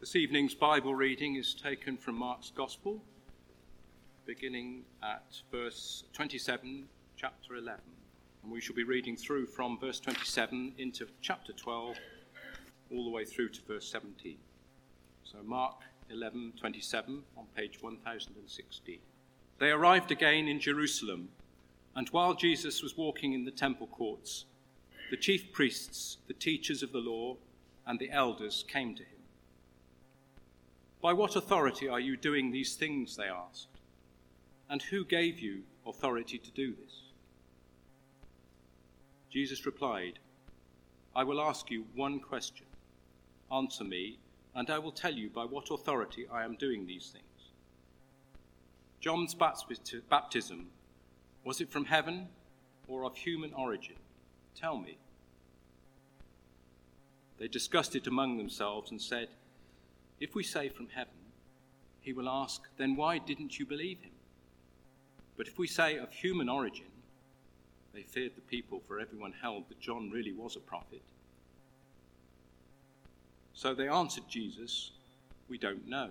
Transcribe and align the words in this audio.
This 0.00 0.16
evening's 0.16 0.54
Bible 0.54 0.94
reading 0.94 1.34
is 1.34 1.52
taken 1.52 1.98
from 1.98 2.14
Mark's 2.14 2.50
Gospel, 2.56 3.02
beginning 4.24 4.84
at 5.02 5.42
verse 5.52 6.04
27, 6.14 6.88
chapter 7.18 7.56
11. 7.56 7.82
And 8.42 8.50
we 8.50 8.62
shall 8.62 8.74
be 8.74 8.82
reading 8.82 9.14
through 9.14 9.44
from 9.44 9.78
verse 9.78 10.00
27 10.00 10.72
into 10.78 11.06
chapter 11.20 11.52
12, 11.52 11.98
all 12.90 13.04
the 13.04 13.10
way 13.10 13.26
through 13.26 13.50
to 13.50 13.60
verse 13.68 13.86
17. 13.90 14.38
So, 15.22 15.36
Mark 15.44 15.82
11, 16.08 16.54
27 16.58 17.22
on 17.36 17.44
page 17.54 17.82
1016. 17.82 18.98
They 19.58 19.70
arrived 19.70 20.10
again 20.10 20.48
in 20.48 20.60
Jerusalem, 20.60 21.28
and 21.94 22.08
while 22.08 22.32
Jesus 22.32 22.82
was 22.82 22.96
walking 22.96 23.34
in 23.34 23.44
the 23.44 23.50
temple 23.50 23.88
courts, 23.88 24.46
the 25.10 25.18
chief 25.18 25.52
priests, 25.52 26.16
the 26.26 26.32
teachers 26.32 26.82
of 26.82 26.92
the 26.92 27.00
law, 27.00 27.36
and 27.86 27.98
the 27.98 28.10
elders 28.10 28.64
came 28.66 28.94
to 28.94 29.02
him. 29.02 29.09
By 31.02 31.12
what 31.12 31.36
authority 31.36 31.88
are 31.88 32.00
you 32.00 32.16
doing 32.16 32.50
these 32.50 32.74
things? 32.74 33.16
They 33.16 33.24
asked. 33.24 33.68
And 34.68 34.82
who 34.82 35.04
gave 35.04 35.38
you 35.38 35.62
authority 35.86 36.38
to 36.38 36.50
do 36.50 36.74
this? 36.74 37.02
Jesus 39.30 39.64
replied, 39.64 40.18
I 41.16 41.24
will 41.24 41.40
ask 41.40 41.70
you 41.70 41.86
one 41.94 42.20
question. 42.20 42.66
Answer 43.52 43.84
me, 43.84 44.18
and 44.54 44.68
I 44.70 44.78
will 44.78 44.92
tell 44.92 45.14
you 45.14 45.30
by 45.30 45.44
what 45.44 45.70
authority 45.70 46.26
I 46.30 46.44
am 46.44 46.54
doing 46.56 46.86
these 46.86 47.08
things. 47.08 47.24
John's 49.00 49.34
baptism, 49.34 50.66
was 51.44 51.60
it 51.60 51.70
from 51.70 51.86
heaven 51.86 52.28
or 52.86 53.04
of 53.04 53.16
human 53.16 53.52
origin? 53.54 53.96
Tell 54.54 54.76
me. 54.76 54.98
They 57.38 57.48
discussed 57.48 57.96
it 57.96 58.06
among 58.06 58.36
themselves 58.36 58.90
and 58.90 59.00
said, 59.00 59.28
if 60.20 60.34
we 60.34 60.42
say 60.42 60.68
from 60.68 60.88
heaven, 60.88 61.14
he 62.00 62.12
will 62.12 62.28
ask, 62.28 62.62
Then 62.76 62.94
why 62.94 63.18
didn't 63.18 63.58
you 63.58 63.66
believe 63.66 64.00
him? 64.00 64.12
But 65.36 65.48
if 65.48 65.58
we 65.58 65.66
say 65.66 65.96
of 65.96 66.12
human 66.12 66.48
origin, 66.48 66.86
they 67.94 68.02
feared 68.02 68.36
the 68.36 68.42
people, 68.42 68.82
for 68.86 69.00
everyone 69.00 69.32
held 69.40 69.68
that 69.68 69.80
John 69.80 70.10
really 70.10 70.32
was 70.32 70.54
a 70.54 70.60
prophet. 70.60 71.02
So 73.54 73.74
they 73.74 73.88
answered 73.88 74.24
Jesus, 74.28 74.90
We 75.48 75.58
don't 75.58 75.88
know. 75.88 76.10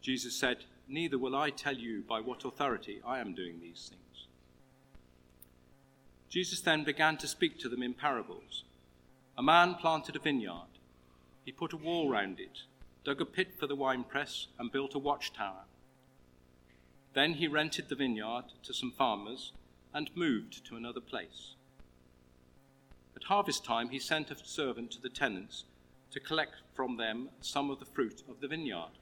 Jesus 0.00 0.34
said, 0.34 0.58
Neither 0.88 1.18
will 1.18 1.36
I 1.36 1.50
tell 1.50 1.76
you 1.76 2.02
by 2.08 2.20
what 2.20 2.44
authority 2.44 3.00
I 3.04 3.18
am 3.18 3.34
doing 3.34 3.60
these 3.60 3.90
things. 3.90 4.26
Jesus 6.30 6.60
then 6.60 6.84
began 6.84 7.16
to 7.18 7.26
speak 7.26 7.58
to 7.58 7.68
them 7.68 7.82
in 7.82 7.94
parables. 7.94 8.64
A 9.36 9.42
man 9.42 9.74
planted 9.74 10.16
a 10.16 10.18
vineyard 10.18 10.77
he 11.48 11.52
put 11.52 11.72
a 11.72 11.78
wall 11.78 12.10
round 12.10 12.38
it, 12.38 12.64
dug 13.04 13.22
a 13.22 13.24
pit 13.24 13.54
for 13.58 13.66
the 13.66 13.74
winepress, 13.74 14.48
and 14.58 14.70
built 14.70 14.94
a 14.94 14.98
watchtower. 14.98 15.64
Then 17.14 17.32
he 17.32 17.48
rented 17.48 17.88
the 17.88 17.94
vineyard 17.94 18.52
to 18.64 18.74
some 18.74 18.92
farmers 18.92 19.52
and 19.94 20.14
moved 20.14 20.66
to 20.66 20.76
another 20.76 21.00
place. 21.00 21.54
At 23.16 23.24
harvest 23.24 23.64
time, 23.64 23.88
he 23.88 23.98
sent 23.98 24.30
a 24.30 24.36
servant 24.36 24.90
to 24.90 25.00
the 25.00 25.08
tenants 25.08 25.64
to 26.10 26.20
collect 26.20 26.56
from 26.74 26.98
them 26.98 27.30
some 27.40 27.70
of 27.70 27.78
the 27.78 27.86
fruit 27.86 28.22
of 28.28 28.42
the 28.42 28.48
vineyard. 28.48 28.98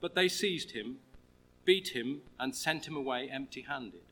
But 0.00 0.14
they 0.14 0.28
seized 0.28 0.70
him, 0.70 1.00
beat 1.66 1.88
him, 1.88 2.22
and 2.40 2.56
sent 2.56 2.88
him 2.88 2.96
away 2.96 3.28
empty 3.30 3.66
handed. 3.68 4.06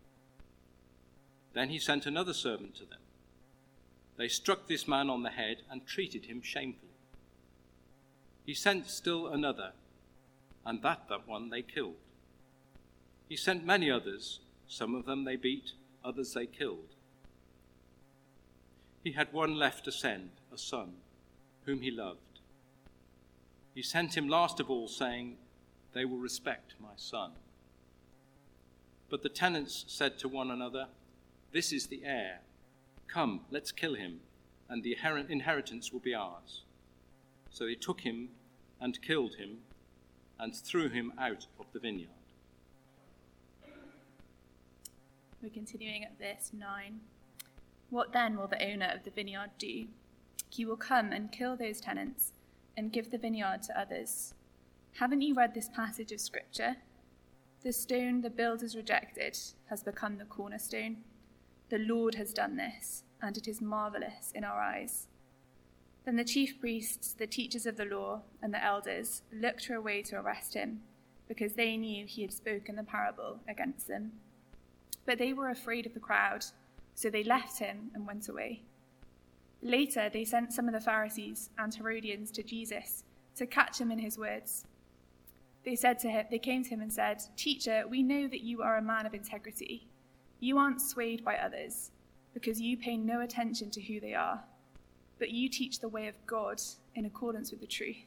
Then 1.54 1.70
he 1.70 1.78
sent 1.78 2.04
another 2.04 2.34
servant 2.34 2.74
to 2.74 2.84
them 2.84 3.00
they 4.20 4.28
struck 4.28 4.68
this 4.68 4.86
man 4.86 5.08
on 5.08 5.22
the 5.22 5.30
head 5.30 5.62
and 5.70 5.86
treated 5.86 6.26
him 6.26 6.42
shamefully. 6.42 6.92
He 8.44 8.52
sent 8.52 8.90
still 8.90 9.28
another, 9.28 9.72
and 10.66 10.82
that, 10.82 11.08
that 11.08 11.26
one 11.26 11.48
they 11.48 11.62
killed. 11.62 11.94
He 13.30 13.36
sent 13.36 13.64
many 13.64 13.90
others, 13.90 14.40
some 14.68 14.94
of 14.94 15.06
them 15.06 15.24
they 15.24 15.36
beat, 15.36 15.72
others 16.04 16.34
they 16.34 16.44
killed. 16.44 16.96
He 19.02 19.12
had 19.12 19.32
one 19.32 19.56
left 19.56 19.86
to 19.86 19.92
send, 19.92 20.28
a 20.52 20.58
son, 20.58 20.96
whom 21.64 21.80
he 21.80 21.90
loved. 21.90 22.40
He 23.74 23.82
sent 23.82 24.18
him 24.18 24.28
last 24.28 24.60
of 24.60 24.68
all, 24.68 24.86
saying, 24.86 25.38
They 25.94 26.04
will 26.04 26.18
respect 26.18 26.74
my 26.78 26.92
son. 26.96 27.30
But 29.08 29.22
the 29.22 29.30
tenants 29.30 29.86
said 29.88 30.18
to 30.18 30.28
one 30.28 30.50
another, 30.50 30.88
This 31.52 31.72
is 31.72 31.86
the 31.86 32.02
heir 32.04 32.40
Come, 33.12 33.40
let's 33.50 33.72
kill 33.72 33.94
him, 33.94 34.20
and 34.68 34.84
the 34.84 34.96
inheritance 35.28 35.92
will 35.92 36.00
be 36.00 36.14
ours. 36.14 36.62
So 37.50 37.64
they 37.64 37.74
took 37.74 38.02
him 38.02 38.28
and 38.80 39.02
killed 39.02 39.34
him 39.34 39.58
and 40.38 40.54
threw 40.54 40.88
him 40.88 41.12
out 41.18 41.46
of 41.58 41.66
the 41.72 41.80
vineyard. 41.80 42.08
We're 45.42 45.50
continuing 45.50 46.04
at 46.04 46.18
verse 46.18 46.52
9. 46.56 47.00
What 47.88 48.12
then 48.12 48.36
will 48.36 48.46
the 48.46 48.62
owner 48.64 48.92
of 48.94 49.02
the 49.02 49.10
vineyard 49.10 49.50
do? 49.58 49.86
He 50.48 50.64
will 50.64 50.76
come 50.76 51.10
and 51.10 51.32
kill 51.32 51.56
those 51.56 51.80
tenants 51.80 52.32
and 52.76 52.92
give 52.92 53.10
the 53.10 53.18
vineyard 53.18 53.62
to 53.64 53.80
others. 53.80 54.34
Haven't 55.00 55.22
you 55.22 55.34
read 55.34 55.54
this 55.54 55.68
passage 55.68 56.12
of 56.12 56.20
Scripture? 56.20 56.76
The 57.62 57.72
stone 57.72 58.20
the 58.20 58.30
builders 58.30 58.76
rejected 58.76 59.36
has 59.68 59.82
become 59.82 60.18
the 60.18 60.24
cornerstone. 60.24 60.98
The 61.70 61.78
Lord 61.78 62.16
has 62.16 62.32
done 62.32 62.56
this, 62.56 63.04
and 63.22 63.36
it 63.36 63.46
is 63.46 63.60
marvelous 63.60 64.32
in 64.34 64.42
our 64.42 64.60
eyes. 64.60 65.06
Then 66.04 66.16
the 66.16 66.24
chief 66.24 66.58
priests, 66.58 67.12
the 67.12 67.28
teachers 67.28 67.64
of 67.64 67.76
the 67.76 67.84
law, 67.84 68.22
and 68.42 68.52
the 68.52 68.62
elders 68.62 69.22
looked 69.32 69.66
for 69.66 69.74
a 69.74 69.80
way 69.80 70.02
to 70.02 70.16
arrest 70.16 70.54
him, 70.54 70.80
because 71.28 71.52
they 71.52 71.76
knew 71.76 72.06
he 72.06 72.22
had 72.22 72.32
spoken 72.32 72.74
the 72.74 72.82
parable 72.82 73.38
against 73.48 73.86
them. 73.86 74.10
But 75.06 75.18
they 75.18 75.32
were 75.32 75.48
afraid 75.48 75.86
of 75.86 75.94
the 75.94 76.00
crowd, 76.00 76.44
so 76.96 77.08
they 77.08 77.22
left 77.22 77.60
him 77.60 77.92
and 77.94 78.04
went 78.04 78.28
away. 78.28 78.62
Later, 79.62 80.10
they 80.12 80.24
sent 80.24 80.52
some 80.52 80.66
of 80.66 80.74
the 80.74 80.80
Pharisees 80.80 81.50
and 81.56 81.72
Herodians 81.72 82.32
to 82.32 82.42
Jesus 82.42 83.04
to 83.36 83.46
catch 83.46 83.80
him 83.80 83.92
in 83.92 84.00
his 84.00 84.18
words. 84.18 84.64
They 85.64 85.76
said 85.76 86.00
to 86.00 86.10
him, 86.10 86.26
they 86.32 86.40
came 86.40 86.64
to 86.64 86.70
him 86.70 86.80
and 86.80 86.92
said, 86.92 87.22
Teacher, 87.36 87.84
we 87.88 88.02
know 88.02 88.26
that 88.26 88.40
you 88.40 88.60
are 88.60 88.76
a 88.76 88.82
man 88.82 89.06
of 89.06 89.14
integrity 89.14 89.89
you 90.40 90.58
aren't 90.58 90.80
swayed 90.80 91.24
by 91.24 91.36
others 91.36 91.90
because 92.34 92.60
you 92.60 92.76
pay 92.76 92.96
no 92.96 93.20
attention 93.20 93.70
to 93.70 93.82
who 93.82 94.00
they 94.00 94.14
are, 94.14 94.42
but 95.18 95.30
you 95.30 95.48
teach 95.48 95.80
the 95.80 95.88
way 95.88 96.08
of 96.08 96.14
God 96.26 96.60
in 96.94 97.04
accordance 97.04 97.50
with 97.50 97.60
the 97.60 97.66
truth. 97.66 98.06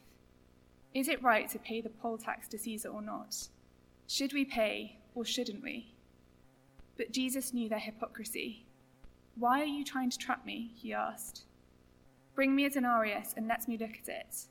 Is 0.94 1.07
it 1.07 1.23
right 1.23 1.49
to 1.49 1.59
pay 1.59 1.81
the 1.81 1.89
poll 1.89 2.17
tax 2.17 2.47
to 2.49 2.57
Caesar 2.57 2.89
or 2.89 3.01
not? 3.01 3.35
Should 4.07 4.33
we 4.33 4.45
pay 4.45 4.97
or 5.16 5.25
shouldn't 5.25 5.63
we? 5.63 5.94
But 6.97 7.11
Jesus 7.11 7.53
knew 7.53 7.69
their 7.69 7.79
hypocrisy. 7.79 8.65
Why 9.35 9.61
are 9.61 9.65
you 9.65 9.83
trying 9.83 10.09
to 10.11 10.17
trap 10.17 10.45
me? 10.45 10.71
he 10.75 10.94
asked. 10.94 11.44
Bring 12.35 12.55
me 12.55 12.65
a 12.65 12.69
denarius 12.69 13.33
and 13.35 13.47
let 13.47 13.67
me 13.67 13.77
look 13.77 13.97
at 14.01 14.09
it. 14.09 14.45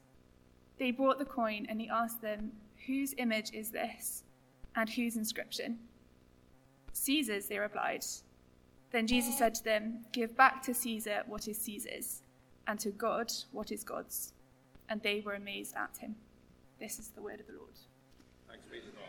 They 0.78 0.91
brought 0.91 1.19
the 1.19 1.25
coin 1.25 1.66
and 1.69 1.81
he 1.81 1.88
asked 1.88 2.22
them, 2.22 2.53
Whose 2.87 3.14
image 3.19 3.53
is 3.53 3.70
this? 3.70 4.25
And 4.75 4.88
whose 4.91 5.16
inscription? 5.16 5.78
Caesar's, 6.92 7.47
they 7.47 7.58
replied. 7.58 8.04
Then 8.91 9.06
Jesus 9.06 9.38
said 9.38 9.54
to 9.56 9.64
them, 9.64 10.04
Give 10.12 10.36
back 10.36 10.62
to 10.64 10.75
Caesar 10.75 11.22
what 11.26 11.48
is 11.48 11.58
Caesar's, 11.58 12.22
and 12.66 12.78
to 12.80 12.91
God 12.91 13.32
what 13.50 13.72
is 13.72 13.82
God's. 13.82 14.32
And 14.88 15.02
they 15.02 15.22
were 15.25 15.34
amazed 15.34 15.75
at 15.76 15.97
him. 15.98 16.16
This 16.78 16.98
is 16.98 17.08
the 17.08 17.22
word 17.22 17.41
of 17.41 17.47
the 17.47 17.54
Lord. 17.54 17.78
Thanks 18.48 18.66
be 18.66 18.81
to 18.81 18.86
God. 18.86 19.02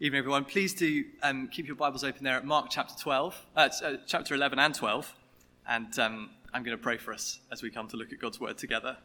Evening, 0.00 0.18
everyone. 0.20 0.44
Please 0.44 0.74
do 0.74 1.04
um, 1.24 1.48
keep 1.48 1.66
your 1.66 1.74
Bibles 1.74 2.04
open 2.04 2.22
there 2.22 2.36
at 2.36 2.44
Mark 2.44 2.68
chapter 2.70 2.94
12, 2.96 3.46
uh, 3.56 3.68
uh, 3.82 3.96
chapter 4.06 4.34
11 4.34 4.60
and 4.60 4.72
12. 4.72 5.12
And 5.66 5.98
um, 5.98 6.30
I'm 6.54 6.62
going 6.62 6.76
to 6.76 6.82
pray 6.82 6.98
for 6.98 7.12
us 7.12 7.40
as 7.50 7.62
we 7.62 7.70
come 7.70 7.88
to 7.88 7.96
look 7.96 8.12
at 8.12 8.20
God's 8.20 8.38
word 8.38 8.58
together. 8.58 8.98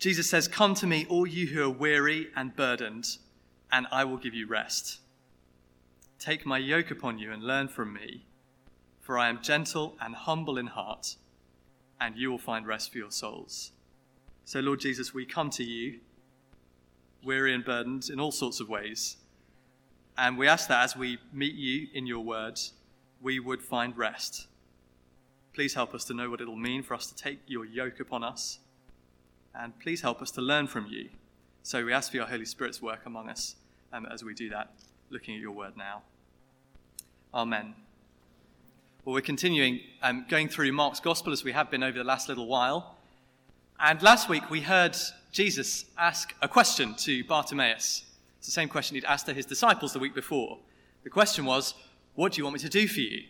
Jesus 0.00 0.30
says, 0.30 0.48
Come 0.48 0.74
to 0.76 0.86
me, 0.86 1.06
all 1.10 1.26
you 1.26 1.46
who 1.48 1.62
are 1.62 1.70
weary 1.70 2.28
and 2.34 2.56
burdened, 2.56 3.18
and 3.70 3.86
I 3.92 4.04
will 4.04 4.16
give 4.16 4.32
you 4.32 4.46
rest. 4.46 5.00
Take 6.18 6.46
my 6.46 6.56
yoke 6.56 6.90
upon 6.90 7.18
you 7.18 7.30
and 7.30 7.42
learn 7.42 7.68
from 7.68 7.92
me, 7.92 8.24
for 9.02 9.18
I 9.18 9.28
am 9.28 9.42
gentle 9.42 9.96
and 10.00 10.14
humble 10.14 10.56
in 10.56 10.68
heart, 10.68 11.16
and 12.00 12.16
you 12.16 12.30
will 12.30 12.38
find 12.38 12.66
rest 12.66 12.90
for 12.90 12.96
your 12.96 13.10
souls. 13.10 13.72
So, 14.46 14.60
Lord 14.60 14.80
Jesus, 14.80 15.12
we 15.12 15.26
come 15.26 15.50
to 15.50 15.62
you, 15.62 16.00
weary 17.22 17.52
and 17.52 17.62
burdened 17.62 18.08
in 18.10 18.18
all 18.18 18.32
sorts 18.32 18.58
of 18.58 18.70
ways. 18.70 19.18
And 20.16 20.38
we 20.38 20.48
ask 20.48 20.66
that 20.68 20.82
as 20.82 20.96
we 20.96 21.18
meet 21.30 21.54
you 21.54 21.88
in 21.92 22.06
your 22.06 22.24
words, 22.24 22.72
we 23.20 23.38
would 23.38 23.60
find 23.60 23.94
rest. 23.98 24.46
Please 25.52 25.74
help 25.74 25.94
us 25.94 26.04
to 26.06 26.14
know 26.14 26.30
what 26.30 26.40
it 26.40 26.48
will 26.48 26.56
mean 26.56 26.82
for 26.82 26.94
us 26.94 27.06
to 27.08 27.14
take 27.14 27.40
your 27.46 27.66
yoke 27.66 28.00
upon 28.00 28.24
us 28.24 28.60
and 29.54 29.78
please 29.80 30.00
help 30.00 30.22
us 30.22 30.30
to 30.32 30.40
learn 30.40 30.66
from 30.66 30.86
you. 30.86 31.08
So 31.62 31.84
we 31.84 31.92
ask 31.92 32.10
for 32.10 32.16
your 32.16 32.26
Holy 32.26 32.44
Spirit's 32.44 32.80
work 32.80 33.00
among 33.06 33.28
us 33.28 33.56
um, 33.92 34.06
as 34.06 34.24
we 34.24 34.34
do 34.34 34.48
that, 34.50 34.72
looking 35.10 35.34
at 35.34 35.40
your 35.40 35.52
word 35.52 35.76
now. 35.76 36.02
Amen. 37.34 37.74
Well, 39.04 39.14
we're 39.14 39.20
continuing 39.20 39.80
um, 40.02 40.26
going 40.28 40.48
through 40.48 40.72
Mark's 40.72 41.00
Gospel 41.00 41.32
as 41.32 41.44
we 41.44 41.52
have 41.52 41.70
been 41.70 41.82
over 41.82 41.98
the 41.98 42.04
last 42.04 42.28
little 42.28 42.46
while. 42.46 42.96
And 43.78 44.02
last 44.02 44.28
week 44.28 44.50
we 44.50 44.60
heard 44.60 44.96
Jesus 45.32 45.86
ask 45.96 46.34
a 46.42 46.48
question 46.48 46.94
to 46.96 47.24
Bartimaeus. 47.24 48.04
It's 48.38 48.46
the 48.46 48.52
same 48.52 48.68
question 48.68 48.94
he'd 48.94 49.04
asked 49.04 49.26
to 49.26 49.34
his 49.34 49.46
disciples 49.46 49.92
the 49.92 49.98
week 49.98 50.14
before. 50.14 50.58
The 51.02 51.10
question 51.10 51.44
was, 51.44 51.74
What 52.14 52.32
do 52.32 52.38
you 52.38 52.44
want 52.44 52.54
me 52.54 52.60
to 52.60 52.68
do 52.68 52.86
for 52.88 53.00
you? 53.00 53.24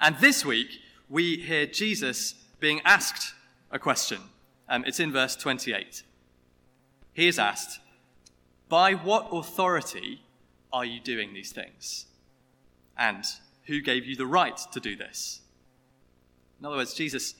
And 0.00 0.16
this 0.18 0.44
week 0.44 0.68
we 1.08 1.38
hear 1.38 1.66
Jesus 1.66 2.34
being 2.60 2.80
asked 2.84 3.34
a 3.70 3.78
question. 3.78 4.20
Um, 4.68 4.84
it's 4.86 5.00
in 5.00 5.12
verse 5.12 5.36
28. 5.36 6.02
He 7.12 7.28
is 7.28 7.38
asked, 7.38 7.80
By 8.68 8.94
what 8.94 9.28
authority 9.30 10.22
are 10.72 10.84
you 10.84 11.00
doing 11.00 11.32
these 11.32 11.52
things? 11.52 12.06
And 12.98 13.24
who 13.64 13.80
gave 13.80 14.04
you 14.04 14.16
the 14.16 14.26
right 14.26 14.58
to 14.72 14.80
do 14.80 14.96
this? 14.96 15.40
In 16.60 16.66
other 16.66 16.76
words, 16.76 16.94
Jesus, 16.94 17.34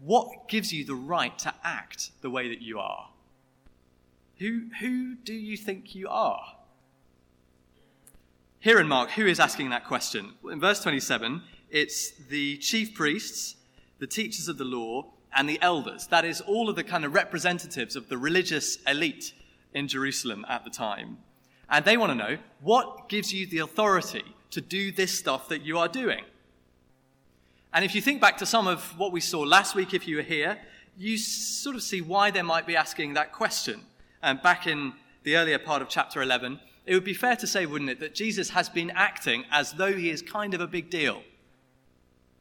what 0.00 0.48
gives 0.48 0.72
you 0.72 0.84
the 0.84 0.94
right 0.94 1.38
to 1.40 1.54
act 1.64 2.10
the 2.20 2.30
way 2.30 2.48
that 2.48 2.62
you 2.62 2.78
are? 2.78 3.08
Who, 4.38 4.68
who 4.80 5.16
do 5.16 5.34
you 5.34 5.56
think 5.56 5.94
you 5.94 6.08
are? 6.08 6.56
Here 8.58 8.78
in 8.78 8.88
Mark, 8.88 9.10
who 9.10 9.26
is 9.26 9.40
asking 9.40 9.70
that 9.70 9.86
question? 9.86 10.34
In 10.50 10.60
verse 10.60 10.82
27, 10.82 11.42
it's 11.70 12.10
the 12.10 12.56
chief 12.58 12.94
priests, 12.94 13.56
the 13.98 14.06
teachers 14.06 14.48
of 14.48 14.58
the 14.58 14.64
law, 14.64 15.12
and 15.34 15.48
the 15.48 15.60
elders. 15.62 16.06
That 16.08 16.24
is, 16.24 16.40
all 16.40 16.68
of 16.68 16.76
the 16.76 16.84
kind 16.84 17.04
of 17.04 17.14
representatives 17.14 17.96
of 17.96 18.08
the 18.08 18.18
religious 18.18 18.78
elite 18.86 19.32
in 19.72 19.88
Jerusalem 19.88 20.44
at 20.48 20.64
the 20.64 20.70
time. 20.70 21.18
And 21.68 21.84
they 21.84 21.96
want 21.96 22.10
to 22.10 22.14
know 22.16 22.38
what 22.60 23.08
gives 23.08 23.32
you 23.32 23.46
the 23.46 23.58
authority 23.58 24.24
to 24.50 24.60
do 24.60 24.90
this 24.90 25.16
stuff 25.16 25.48
that 25.48 25.62
you 25.62 25.78
are 25.78 25.88
doing. 25.88 26.24
And 27.72 27.84
if 27.84 27.94
you 27.94 28.00
think 28.00 28.20
back 28.20 28.36
to 28.38 28.46
some 28.46 28.66
of 28.66 28.98
what 28.98 29.12
we 29.12 29.20
saw 29.20 29.40
last 29.40 29.76
week, 29.76 29.94
if 29.94 30.08
you 30.08 30.16
were 30.16 30.22
here, 30.22 30.58
you 30.98 31.16
sort 31.16 31.76
of 31.76 31.82
see 31.82 32.00
why 32.00 32.32
they 32.32 32.42
might 32.42 32.66
be 32.66 32.74
asking 32.74 33.14
that 33.14 33.32
question. 33.32 33.82
And 34.22 34.42
back 34.42 34.66
in 34.66 34.92
the 35.22 35.36
earlier 35.36 35.58
part 35.58 35.80
of 35.80 35.88
chapter 35.88 36.20
11, 36.20 36.58
it 36.86 36.94
would 36.94 37.04
be 37.04 37.14
fair 37.14 37.36
to 37.36 37.46
say, 37.46 37.66
wouldn't 37.66 37.90
it, 37.90 38.00
that 38.00 38.14
Jesus 38.14 38.50
has 38.50 38.68
been 38.68 38.90
acting 38.90 39.44
as 39.52 39.72
though 39.72 39.92
he 39.92 40.10
is 40.10 40.22
kind 40.22 40.54
of 40.54 40.60
a 40.60 40.66
big 40.66 40.90
deal. 40.90 41.22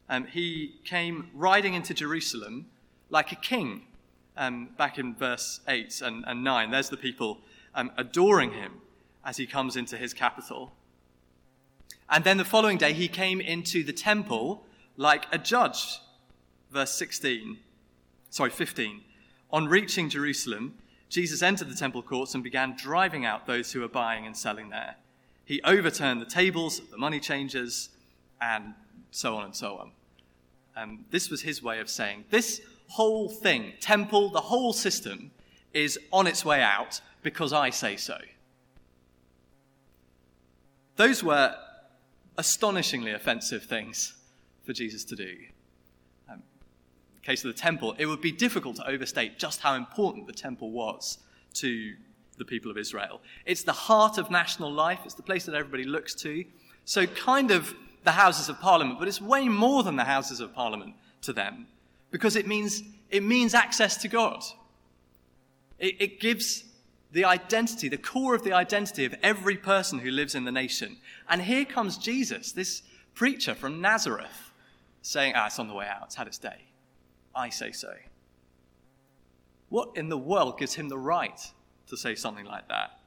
Um, 0.09 0.25
he 0.25 0.80
came 0.85 1.30
riding 1.35 1.75
into 1.75 1.94
Jerusalem 1.94 2.65
like 3.09 3.31
a 3.31 3.35
king, 3.35 3.83
um, 4.38 4.69
back 4.77 4.97
in 4.97 5.13
verse 5.13 5.59
8 5.67 6.01
and, 6.01 6.23
and 6.25 6.44
9. 6.44 6.71
There's 6.71 6.89
the 6.89 6.97
people 6.97 7.39
um, 7.75 7.91
adoring 7.97 8.53
him 8.53 8.81
as 9.25 9.38
he 9.38 9.45
comes 9.45 9.75
into 9.75 9.97
his 9.97 10.13
capital. 10.13 10.71
And 12.09 12.23
then 12.23 12.38
the 12.38 12.45
following 12.45 12.77
day, 12.77 12.94
he 12.94 13.07
came 13.07 13.41
into 13.41 13.83
the 13.83 13.94
temple 13.94 14.63
like 14.97 15.25
a 15.31 15.38
judge. 15.38 16.00
Verse 16.71 16.91
16, 16.94 17.57
sorry, 18.29 18.50
15. 18.50 19.01
On 19.51 19.67
reaching 19.67 20.09
Jerusalem, 20.09 20.75
Jesus 21.09 21.41
entered 21.41 21.69
the 21.69 21.75
temple 21.75 22.01
courts 22.01 22.35
and 22.35 22.44
began 22.44 22.75
driving 22.77 23.25
out 23.25 23.45
those 23.47 23.71
who 23.71 23.81
were 23.81 23.88
buying 23.88 24.25
and 24.25 24.38
selling 24.38 24.69
there. 24.69 24.95
He 25.44 25.61
overturned 25.63 26.21
the 26.21 26.27
tables 26.27 26.79
the 26.91 26.97
money 26.97 27.19
changers 27.19 27.89
and 28.39 28.75
so 29.11 29.35
on 29.35 29.45
and 29.45 29.56
so 29.56 29.77
on. 29.77 29.91
Um, 30.77 31.06
this 31.09 31.29
was 31.29 31.41
his 31.41 31.63
way 31.63 31.79
of 31.79 31.89
saying 31.89 32.25
this 32.29 32.61
whole 32.89 33.30
thing, 33.30 33.74
temple, 33.80 34.30
the 34.30 34.41
whole 34.41 34.74
system, 34.74 35.31
is 35.74 35.97
on 36.12 36.27
its 36.27 36.44
way 36.44 36.62
out 36.62 37.01
because 37.21 37.53
I 37.53 37.69
say 37.69 37.95
so. 37.95 38.18
Those 40.95 41.24
were 41.24 41.56
astonishingly 42.38 43.12
offensive 43.12 43.63
things 43.63 44.15
for 44.63 44.74
Jesus 44.74 45.03
to 45.06 45.15
do. 45.15 45.38
Um, 46.27 46.36
in 46.36 47.21
the 47.21 47.25
case 47.25 47.45
of 47.45 47.53
the 47.53 47.59
temple, 47.59 47.95
it 47.97 48.06
would 48.06 48.21
be 48.21 48.31
difficult 48.31 48.75
to 48.77 48.89
overstate 48.89 49.38
just 49.38 49.62
how 49.62 49.75
important 49.75 50.27
the 50.27 50.33
temple 50.33 50.71
was 50.71 51.19
to 51.56 51.94
the 52.38 52.45
people 52.45 52.71
of 52.71 52.77
Israel. 52.77 53.21
It's 53.45 53.63
the 53.63 53.71
heart 53.71 54.18
of 54.18 54.31
national 54.31 54.71
life, 54.71 55.00
it's 55.06 55.13
the 55.13 55.24
place 55.24 55.45
that 55.45 55.53
everybody 55.53 55.83
looks 55.83 56.15
to. 56.15 56.44
So, 56.85 57.06
kind 57.06 57.51
of 57.51 57.75
the 58.03 58.12
Houses 58.12 58.50
of 58.50 58.59
Parliament, 58.59 58.97
but 58.97 59.07
it's 59.07 59.21
way 59.21 59.47
more 59.47 59.83
than 59.83 59.95
the 59.95 60.06
Houses 60.06 60.39
of 60.39 60.56
Parliament 60.56 60.95
to 61.21 61.33
them 61.33 61.68
because 62.11 62.35
it 62.35 62.47
means, 62.47 62.83
it 63.09 63.23
means 63.23 63.53
access 63.53 63.97
to 63.97 64.07
God. 64.07 64.44
It, 65.77 65.95
it 66.00 66.19
gives 66.19 66.65
the 67.11 67.25
identity, 67.25 67.89
the 67.89 67.97
core 67.97 68.35
of 68.35 68.44
the 68.44 68.53
identity 68.53 69.06
of 69.06 69.15
every 69.23 69.57
person 69.57 70.00
who 70.00 70.11
lives 70.11 70.35
in 70.35 70.44
the 70.44 70.51
nation. 70.51 70.97
And 71.27 71.41
here 71.41 71.65
comes 71.65 71.97
Jesus, 71.97 72.51
this 72.51 72.83
preacher 73.15 73.56
from 73.56 73.81
Nazareth, 73.81 74.51
saying, 75.01 75.33
Ah, 75.35 75.47
it's 75.47 75.59
on 75.59 75.67
the 75.67 75.73
way 75.73 75.88
out, 75.88 76.06
it's 76.06 76.15
had 76.15 76.27
its 76.27 76.38
day. 76.38 76.65
I 77.35 77.50
say 77.50 77.71
so. 77.71 77.94
What 79.69 79.91
in 79.95 80.09
the 80.09 80.17
world 80.17 80.57
gives 80.57 80.75
him 80.75 80.89
the 80.89 80.97
right 80.97 81.39
to 81.88 81.97
say 81.97 82.15
something 82.15 82.45
like 82.45 82.67
that? 82.69 83.00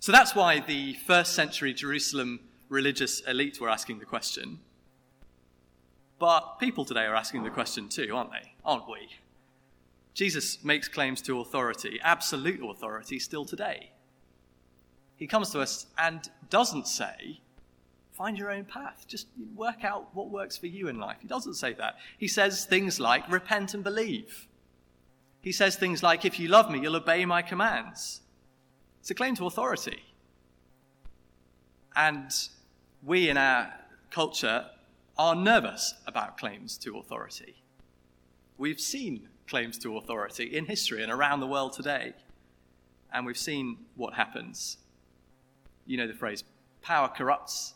So 0.00 0.12
that's 0.12 0.34
why 0.34 0.60
the 0.60 0.94
first 0.94 1.34
century 1.34 1.74
Jerusalem 1.74 2.40
religious 2.68 3.20
elite 3.20 3.60
were 3.60 3.68
asking 3.68 3.98
the 3.98 4.04
question. 4.04 4.60
But 6.18 6.58
people 6.58 6.84
today 6.84 7.04
are 7.04 7.14
asking 7.14 7.44
the 7.44 7.50
question 7.50 7.88
too, 7.88 8.14
aren't 8.14 8.32
they? 8.32 8.52
Aren't 8.64 8.88
we? 8.88 9.08
Jesus 10.14 10.64
makes 10.64 10.88
claims 10.88 11.22
to 11.22 11.40
authority, 11.40 12.00
absolute 12.02 12.60
authority, 12.68 13.20
still 13.20 13.44
today. 13.44 13.92
He 15.14 15.26
comes 15.28 15.50
to 15.50 15.60
us 15.60 15.86
and 15.96 16.28
doesn't 16.50 16.88
say, 16.88 17.40
find 18.12 18.36
your 18.36 18.50
own 18.50 18.64
path. 18.64 19.04
Just 19.06 19.28
work 19.54 19.84
out 19.84 20.08
what 20.12 20.30
works 20.30 20.56
for 20.56 20.66
you 20.66 20.88
in 20.88 20.98
life. 20.98 21.18
He 21.20 21.28
doesn't 21.28 21.54
say 21.54 21.72
that. 21.74 21.98
He 22.18 22.26
says 22.26 22.64
things 22.64 22.98
like, 22.98 23.30
repent 23.30 23.74
and 23.74 23.84
believe. 23.84 24.48
He 25.40 25.52
says 25.52 25.76
things 25.76 26.02
like, 26.02 26.24
if 26.24 26.40
you 26.40 26.48
love 26.48 26.68
me, 26.68 26.80
you'll 26.80 26.96
obey 26.96 27.24
my 27.24 27.42
commands. 27.42 28.22
It's 29.00 29.10
a 29.10 29.14
claim 29.14 29.36
to 29.36 29.46
authority. 29.46 30.02
And 31.94 32.30
we 33.04 33.28
in 33.28 33.36
our 33.36 33.72
culture 34.10 34.66
are 35.18 35.34
nervous 35.34 35.94
about 36.06 36.38
claims 36.38 36.78
to 36.78 36.98
authority. 36.98 37.62
We've 38.56 38.80
seen 38.80 39.28
claims 39.48 39.78
to 39.78 39.96
authority 39.96 40.44
in 40.44 40.66
history 40.66 41.02
and 41.02 41.10
around 41.10 41.40
the 41.40 41.46
world 41.46 41.72
today. 41.72 42.12
And 43.12 43.26
we've 43.26 43.38
seen 43.38 43.78
what 43.96 44.14
happens. 44.14 44.76
You 45.86 45.96
know 45.96 46.06
the 46.06 46.14
phrase 46.14 46.44
power 46.82 47.08
corrupts. 47.08 47.74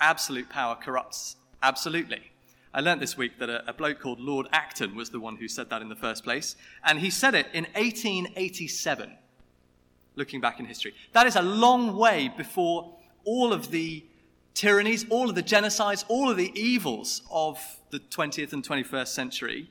Absolute 0.00 0.48
power 0.48 0.76
corrupts 0.76 1.36
absolutely. 1.62 2.30
I 2.72 2.80
learnt 2.80 3.00
this 3.00 3.16
week 3.16 3.38
that 3.38 3.48
a, 3.48 3.68
a, 3.70 3.72
bloke 3.72 4.00
called 4.00 4.20
Lord 4.20 4.46
Acton 4.52 4.94
was 4.94 5.10
the 5.10 5.20
one 5.20 5.36
who 5.36 5.48
said 5.48 5.70
that 5.70 5.82
in 5.82 5.88
the 5.88 5.96
first 5.96 6.24
place. 6.24 6.56
And 6.84 7.00
he 7.00 7.10
said 7.10 7.34
it 7.34 7.46
in 7.52 7.64
1887, 7.74 9.16
looking 10.14 10.40
back 10.40 10.60
in 10.60 10.66
history. 10.66 10.94
That 11.12 11.26
is 11.26 11.36
a 11.36 11.42
long 11.42 11.96
way 11.96 12.30
before 12.36 12.94
all 13.24 13.52
of 13.52 13.70
the 13.70 14.04
tyrannies, 14.56 15.06
all 15.10 15.28
of 15.28 15.36
the 15.36 15.42
genocides, 15.42 16.04
all 16.08 16.30
of 16.30 16.36
the 16.36 16.50
evils 16.58 17.22
of 17.30 17.60
the 17.90 18.00
20th 18.00 18.52
and 18.52 18.66
21st 18.66 19.08
century 19.08 19.70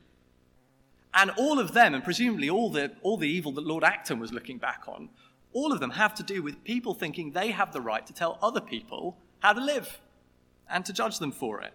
and 1.15 1.31
all 1.37 1.59
of 1.59 1.73
them, 1.73 1.93
and 1.93 2.03
presumably 2.03 2.49
all 2.49 2.69
the, 2.69 2.91
all 3.01 3.17
the 3.17 3.27
evil 3.27 3.51
that 3.53 3.65
Lord 3.65 3.83
Acton 3.83 4.19
was 4.19 4.31
looking 4.31 4.57
back 4.57 4.83
on, 4.87 5.09
all 5.53 5.71
of 5.71 5.79
them 5.79 5.91
have 5.91 6.13
to 6.15 6.23
do 6.23 6.43
with 6.43 6.63
people 6.65 6.93
thinking 6.93 7.31
they 7.31 7.51
have 7.51 7.71
the 7.71 7.81
right 7.81 8.05
to 8.05 8.13
tell 8.13 8.37
other 8.41 8.59
people 8.59 9.17
how 9.39 9.53
to 9.53 9.61
live 9.61 9.99
and 10.69 10.85
to 10.85 10.91
judge 10.91 11.19
them 11.19 11.31
for 11.31 11.61
it. 11.61 11.73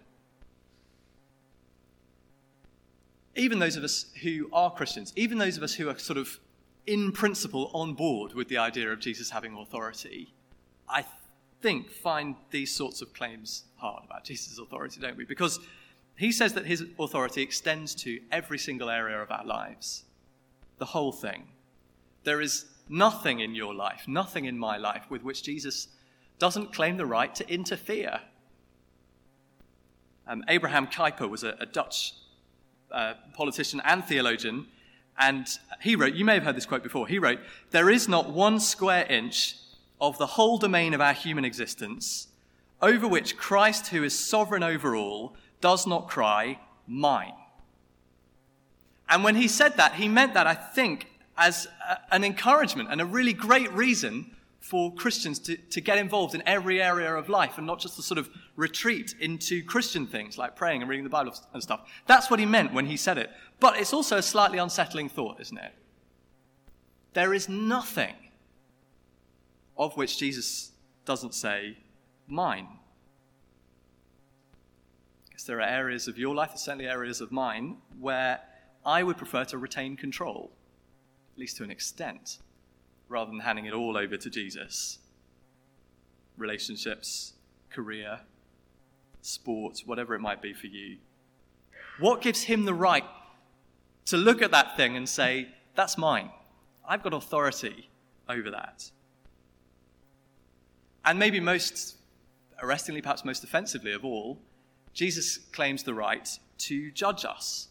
Even 3.35 3.57
those 3.57 3.75
of 3.75 3.83
us 3.83 4.05
who 4.21 4.49
are 4.53 4.71
Christians, 4.71 5.11
even 5.15 5.39
those 5.39 5.57
of 5.57 5.63
us 5.63 5.73
who 5.73 5.89
are 5.89 5.97
sort 5.97 6.17
of 6.17 6.39
in 6.85 7.11
principle 7.11 7.71
on 7.73 7.93
board 7.93 8.33
with 8.33 8.47
the 8.47 8.57
idea 8.57 8.91
of 8.91 8.99
Jesus 8.99 9.31
having 9.31 9.55
authority, 9.57 10.33
I 10.87 11.05
think 11.61 11.91
find 11.91 12.35
these 12.49 12.73
sorts 12.73 13.01
of 13.01 13.13
claims 13.13 13.63
hard 13.77 14.03
about 14.05 14.23
Jesus' 14.23 14.59
authority, 14.59 14.99
don't 14.99 15.17
we? 15.17 15.25
Because 15.25 15.59
he 16.15 16.31
says 16.31 16.53
that 16.53 16.65
his 16.65 16.85
authority 16.99 17.41
extends 17.41 17.95
to 17.95 18.19
every 18.31 18.57
single 18.57 18.89
area 18.89 19.21
of 19.21 19.31
our 19.31 19.45
lives, 19.45 20.03
the 20.77 20.85
whole 20.85 21.11
thing. 21.11 21.47
There 22.23 22.41
is 22.41 22.65
nothing 22.89 23.39
in 23.39 23.55
your 23.55 23.73
life, 23.73 24.07
nothing 24.07 24.45
in 24.45 24.57
my 24.57 24.77
life, 24.77 25.05
with 25.09 25.23
which 25.23 25.43
Jesus 25.43 25.87
doesn't 26.37 26.73
claim 26.73 26.97
the 26.97 27.05
right 27.05 27.33
to 27.35 27.49
interfere. 27.51 28.19
Um, 30.27 30.43
Abraham 30.47 30.87
Kuyper 30.87 31.29
was 31.29 31.43
a, 31.43 31.55
a 31.59 31.65
Dutch 31.65 32.13
uh, 32.91 33.13
politician 33.33 33.81
and 33.85 34.03
theologian, 34.03 34.67
and 35.17 35.47
he 35.81 35.95
wrote, 35.95 36.13
you 36.13 36.25
may 36.25 36.35
have 36.35 36.43
heard 36.43 36.55
this 36.55 36.65
quote 36.65 36.83
before, 36.83 37.07
he 37.07 37.19
wrote, 37.19 37.39
There 37.71 37.89
is 37.89 38.07
not 38.07 38.29
one 38.29 38.59
square 38.59 39.05
inch 39.05 39.55
of 40.01 40.17
the 40.17 40.25
whole 40.25 40.57
domain 40.57 40.93
of 40.93 40.99
our 40.99 41.13
human 41.13 41.45
existence 41.45 42.27
over 42.81 43.07
which 43.07 43.37
Christ, 43.37 43.89
who 43.89 44.03
is 44.03 44.17
sovereign 44.17 44.63
over 44.63 44.95
all, 44.95 45.35
does 45.61 45.85
not 45.85 46.09
cry, 46.09 46.59
Mine. 46.87 47.33
And 49.07 49.23
when 49.23 49.35
he 49.35 49.47
said 49.47 49.77
that, 49.77 49.95
he 49.95 50.07
meant 50.07 50.33
that, 50.33 50.47
I 50.47 50.55
think, 50.55 51.07
as 51.37 51.67
a, 51.87 51.99
an 52.13 52.23
encouragement 52.23 52.89
and 52.91 52.99
a 52.99 53.05
really 53.05 53.33
great 53.33 53.71
reason 53.71 54.35
for 54.59 54.93
Christians 54.93 55.39
to, 55.39 55.57
to 55.57 55.81
get 55.81 55.97
involved 55.97 56.35
in 56.35 56.43
every 56.45 56.81
area 56.81 57.13
of 57.13 57.29
life 57.29 57.57
and 57.57 57.67
not 57.67 57.79
just 57.79 57.95
to 57.95 58.01
sort 58.01 58.17
of 58.17 58.29
retreat 58.55 59.15
into 59.19 59.63
Christian 59.63 60.07
things 60.07 60.37
like 60.37 60.55
praying 60.55 60.81
and 60.81 60.89
reading 60.89 61.03
the 61.03 61.09
Bible 61.09 61.33
and 61.53 61.61
stuff. 61.61 61.81
That's 62.07 62.29
what 62.29 62.39
he 62.39 62.45
meant 62.45 62.73
when 62.73 62.85
he 62.85 62.97
said 62.97 63.17
it. 63.17 63.29
But 63.59 63.77
it's 63.77 63.93
also 63.93 64.17
a 64.17 64.21
slightly 64.21 64.57
unsettling 64.57 65.09
thought, 65.09 65.39
isn't 65.39 65.57
it? 65.57 65.73
There 67.13 67.33
is 67.33 67.47
nothing 67.47 68.15
of 69.81 69.97
which 69.97 70.19
Jesus 70.19 70.71
doesn't 71.05 71.33
say, 71.33 71.75
mine. 72.27 72.67
Because 75.27 75.45
there 75.45 75.57
are 75.59 75.67
areas 75.67 76.07
of 76.07 76.19
your 76.19 76.35
life, 76.35 76.51
certainly 76.55 76.87
areas 76.87 77.19
of 77.19 77.31
mine, 77.31 77.77
where 77.99 78.39
I 78.85 79.01
would 79.01 79.17
prefer 79.17 79.43
to 79.45 79.57
retain 79.57 79.97
control, 79.97 80.51
at 81.33 81.39
least 81.39 81.57
to 81.57 81.63
an 81.63 81.71
extent, 81.71 82.37
rather 83.09 83.31
than 83.31 83.39
handing 83.39 83.65
it 83.65 83.73
all 83.73 83.97
over 83.97 84.17
to 84.17 84.29
Jesus. 84.29 84.99
Relationships, 86.37 87.33
career, 87.71 88.19
sports, 89.23 89.83
whatever 89.83 90.13
it 90.13 90.21
might 90.21 90.43
be 90.43 90.53
for 90.53 90.67
you. 90.67 90.97
What 91.99 92.21
gives 92.21 92.43
him 92.43 92.65
the 92.65 92.73
right 92.75 93.05
to 94.05 94.17
look 94.17 94.43
at 94.43 94.51
that 94.51 94.77
thing 94.77 94.95
and 94.95 95.09
say, 95.09 95.47
that's 95.73 95.97
mine? 95.97 96.29
I've 96.87 97.01
got 97.01 97.15
authority 97.15 97.89
over 98.29 98.51
that. 98.51 98.91
And 101.05 101.17
maybe 101.17 101.39
most 101.39 101.95
arrestingly, 102.61 103.01
perhaps 103.01 103.25
most 103.25 103.43
offensively 103.43 103.93
of 103.93 104.05
all, 104.05 104.37
Jesus 104.93 105.37
claims 105.37 105.83
the 105.83 105.93
right 105.93 106.27
to 106.59 106.91
judge 106.91 107.25
us. 107.25 107.69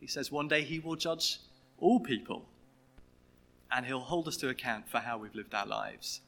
He 0.00 0.06
says 0.06 0.30
one 0.30 0.48
day 0.48 0.62
he 0.62 0.78
will 0.78 0.96
judge 0.96 1.40
all 1.78 1.98
people 2.00 2.44
and 3.70 3.84
he'll 3.84 4.00
hold 4.00 4.28
us 4.28 4.36
to 4.38 4.48
account 4.48 4.88
for 4.88 4.98
how 4.98 5.18
we've 5.18 5.34
lived 5.34 5.54
our 5.54 5.66
lives. 5.66 6.20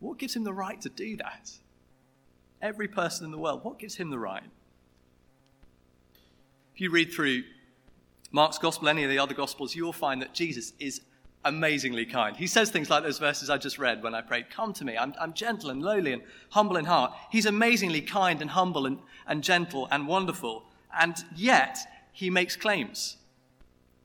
What 0.00 0.18
gives 0.18 0.36
him 0.36 0.44
the 0.44 0.52
right 0.52 0.80
to 0.82 0.88
do 0.88 1.16
that? 1.16 1.50
Every 2.60 2.88
person 2.88 3.24
in 3.24 3.30
the 3.30 3.38
world, 3.38 3.64
what 3.64 3.78
gives 3.78 3.96
him 3.96 4.10
the 4.10 4.18
right? 4.18 4.42
If 6.74 6.80
you 6.80 6.90
read 6.90 7.12
through 7.12 7.42
Mark's 8.30 8.58
gospel, 8.58 8.88
any 8.88 9.04
of 9.04 9.10
the 9.10 9.18
other 9.18 9.34
gospels, 9.34 9.74
you 9.74 9.84
will 9.84 9.92
find 9.92 10.22
that 10.22 10.32
Jesus 10.32 10.72
is 10.78 11.02
amazingly 11.44 12.06
kind. 12.06 12.36
He 12.36 12.46
says 12.46 12.70
things 12.70 12.90
like 12.90 13.02
those 13.02 13.18
verses 13.18 13.50
I 13.50 13.58
just 13.58 13.78
read 13.78 14.02
when 14.02 14.14
I 14.14 14.20
prayed, 14.20 14.50
Come 14.50 14.72
to 14.74 14.84
me. 14.84 14.96
I'm, 14.96 15.14
I'm 15.20 15.32
gentle 15.32 15.70
and 15.70 15.82
lowly 15.82 16.12
and 16.12 16.22
humble 16.50 16.76
in 16.76 16.84
heart. 16.84 17.12
He's 17.30 17.46
amazingly 17.46 18.00
kind 18.00 18.40
and 18.40 18.50
humble 18.50 18.86
and, 18.86 18.98
and 19.26 19.42
gentle 19.42 19.88
and 19.90 20.06
wonderful. 20.06 20.64
And 20.98 21.16
yet, 21.34 21.78
he 22.12 22.30
makes 22.30 22.56
claims 22.56 23.16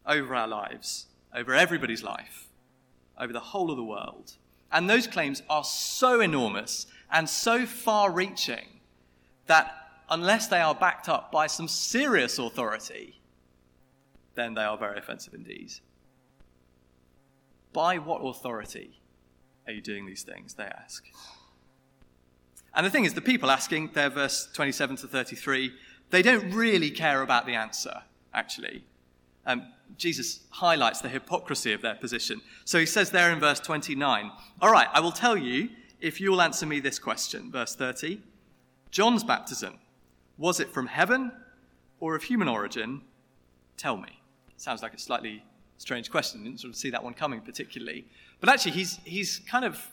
over 0.06 0.34
our 0.34 0.48
lives, 0.48 1.08
over 1.36 1.54
everybody's 1.54 2.04
life, 2.04 2.48
over 3.20 3.34
the 3.34 3.40
whole 3.40 3.70
of 3.70 3.78
the 3.78 3.84
world. 3.84 4.34
And 4.72 4.90
those 4.90 5.08
claims 5.08 5.44
are 5.50 5.64
so 5.64 6.22
enormous 6.22 6.88
and 7.12 7.30
so 7.30 7.66
far 7.66 8.12
reaching 8.12 8.66
that 9.48 9.74
unless 10.10 10.48
they 10.48 10.60
are 10.60 10.76
backed 10.76 11.10
up 11.10 11.32
by 11.32 11.48
some 11.48 11.68
serious 11.68 12.40
authority, 12.40 13.20
then 14.36 14.54
they 14.54 14.64
are 14.64 14.78
very 14.78 14.98
offensive 14.98 15.34
indeed. 15.34 15.72
By 17.74 17.98
what 17.98 18.20
authority 18.20 19.00
are 19.68 19.74
you 19.74 19.82
doing 19.82 20.06
these 20.06 20.24
things? 20.24 20.56
They 20.56 20.64
ask. 20.64 21.06
And 22.74 22.86
the 22.86 22.90
thing 22.90 23.06
is, 23.06 23.14
the 23.14 23.22
people 23.22 23.50
asking, 23.50 23.92
they're 23.94 24.10
verse 24.10 24.48
27 24.54 24.98
to 24.98 25.08
33, 25.08 25.72
they 26.10 26.22
don't 26.22 26.52
really 26.52 26.92
care 26.92 27.22
about 27.22 27.46
the 27.46 27.56
answer, 27.56 28.04
actually. 28.34 28.84
Um, 29.46 29.68
Jesus 29.98 30.42
highlights 30.50 31.02
the 31.02 31.10
hypocrisy 31.10 31.74
of 31.74 31.82
their 31.82 31.96
position. 31.96 32.42
So 32.66 32.80
he 32.80 32.86
says 32.86 33.12
there 33.12 33.32
in 33.32 33.40
verse 33.40 33.60
29, 33.60 34.32
All 34.62 34.72
right, 34.72 34.88
I 34.94 35.00
will 35.00 35.12
tell 35.12 35.38
you 35.38 35.70
if 36.00 36.22
you 36.22 36.32
will 36.32 36.42
answer 36.42 36.66
me 36.66 36.80
this 36.80 37.00
question. 37.00 37.52
Verse 37.52 37.76
30 37.76 38.22
John's 38.92 39.24
baptism, 39.24 39.80
was 40.38 40.60
it 40.60 40.74
from 40.74 40.88
heaven 40.88 41.32
or 42.00 42.16
of 42.16 42.24
human 42.24 42.48
origin? 42.48 43.02
Tell 43.76 43.98
me. 43.98 44.22
Sounds 44.58 44.82
like 44.82 44.94
a 44.94 45.00
slightly 45.00 45.44
strange 45.78 46.12
question. 46.12 46.44
Didn't 46.44 46.60
sort 46.60 46.72
of 46.72 46.78
see 46.78 46.90
that 46.90 47.04
one 47.04 47.14
coming 47.14 47.42
particularly. 47.42 48.06
But 48.40 48.50
actually, 48.50 48.72
he's, 48.72 49.00
he's 49.04 49.40
kind 49.40 49.66
of 49.66 49.88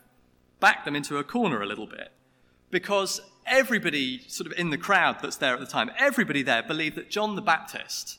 backed 0.61 0.85
them 0.85 0.97
into 0.97 1.19
a 1.19 1.25
corner 1.25 1.63
a 1.63 1.67
little 1.67 1.87
bit 1.87 2.13
because 2.71 3.21
everybody 3.47 4.21
sort 4.27 4.51
of 4.51 4.59
in 4.59 4.71
the 4.71 4.79
crowd 4.79 5.17
that's 5.23 5.37
there 5.37 5.55
at 5.55 5.61
the 5.61 5.67
time, 5.67 5.91
everybody 5.99 6.43
there 6.43 6.63
believed 6.63 6.97
that 6.97 7.11
John 7.11 7.37
the 7.37 7.43
Baptist, 7.43 8.19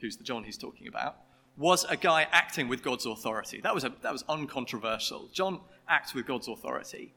who's 0.00 0.16
the 0.16 0.24
John 0.24 0.44
he's 0.44 0.58
talking 0.58 0.88
about, 0.88 1.16
was 1.56 1.84
a 1.84 1.96
guy 1.96 2.26
acting 2.32 2.68
with 2.68 2.82
God's 2.82 3.06
authority. 3.06 3.60
That 3.60 3.74
was, 3.74 3.84
a, 3.84 3.92
that 4.02 4.12
was 4.12 4.24
uncontroversial. 4.28 5.28
John 5.32 5.60
acts 5.88 6.14
with 6.14 6.26
God's 6.26 6.48
authority. 6.48 7.12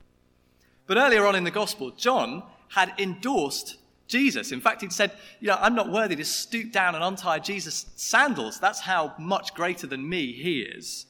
But 0.88 0.98
earlier 0.98 1.26
on 1.26 1.36
in 1.36 1.46
the 1.46 1.52
gospel, 1.52 1.92
John 1.92 2.44
had 2.70 2.94
endorsed 3.00 3.78
Jesus. 4.08 4.52
In 4.52 4.62
fact, 4.62 4.82
he'd 4.82 4.92
said, 4.92 5.12
You 5.40 5.48
know, 5.48 5.58
I'm 5.60 5.76
not 5.76 5.92
worthy 5.92 6.16
to 6.16 6.26
stoop 6.26 6.72
down 6.72 6.96
and 6.96 7.04
untie 7.04 7.40
Jesus' 7.40 7.88
sandals. 7.96 8.60
That's 8.60 8.82
how 8.82 9.14
much 9.18 9.54
greater 9.54 9.88
than 9.88 10.08
me 10.08 10.32
he 10.32 10.62
is. 10.62 11.08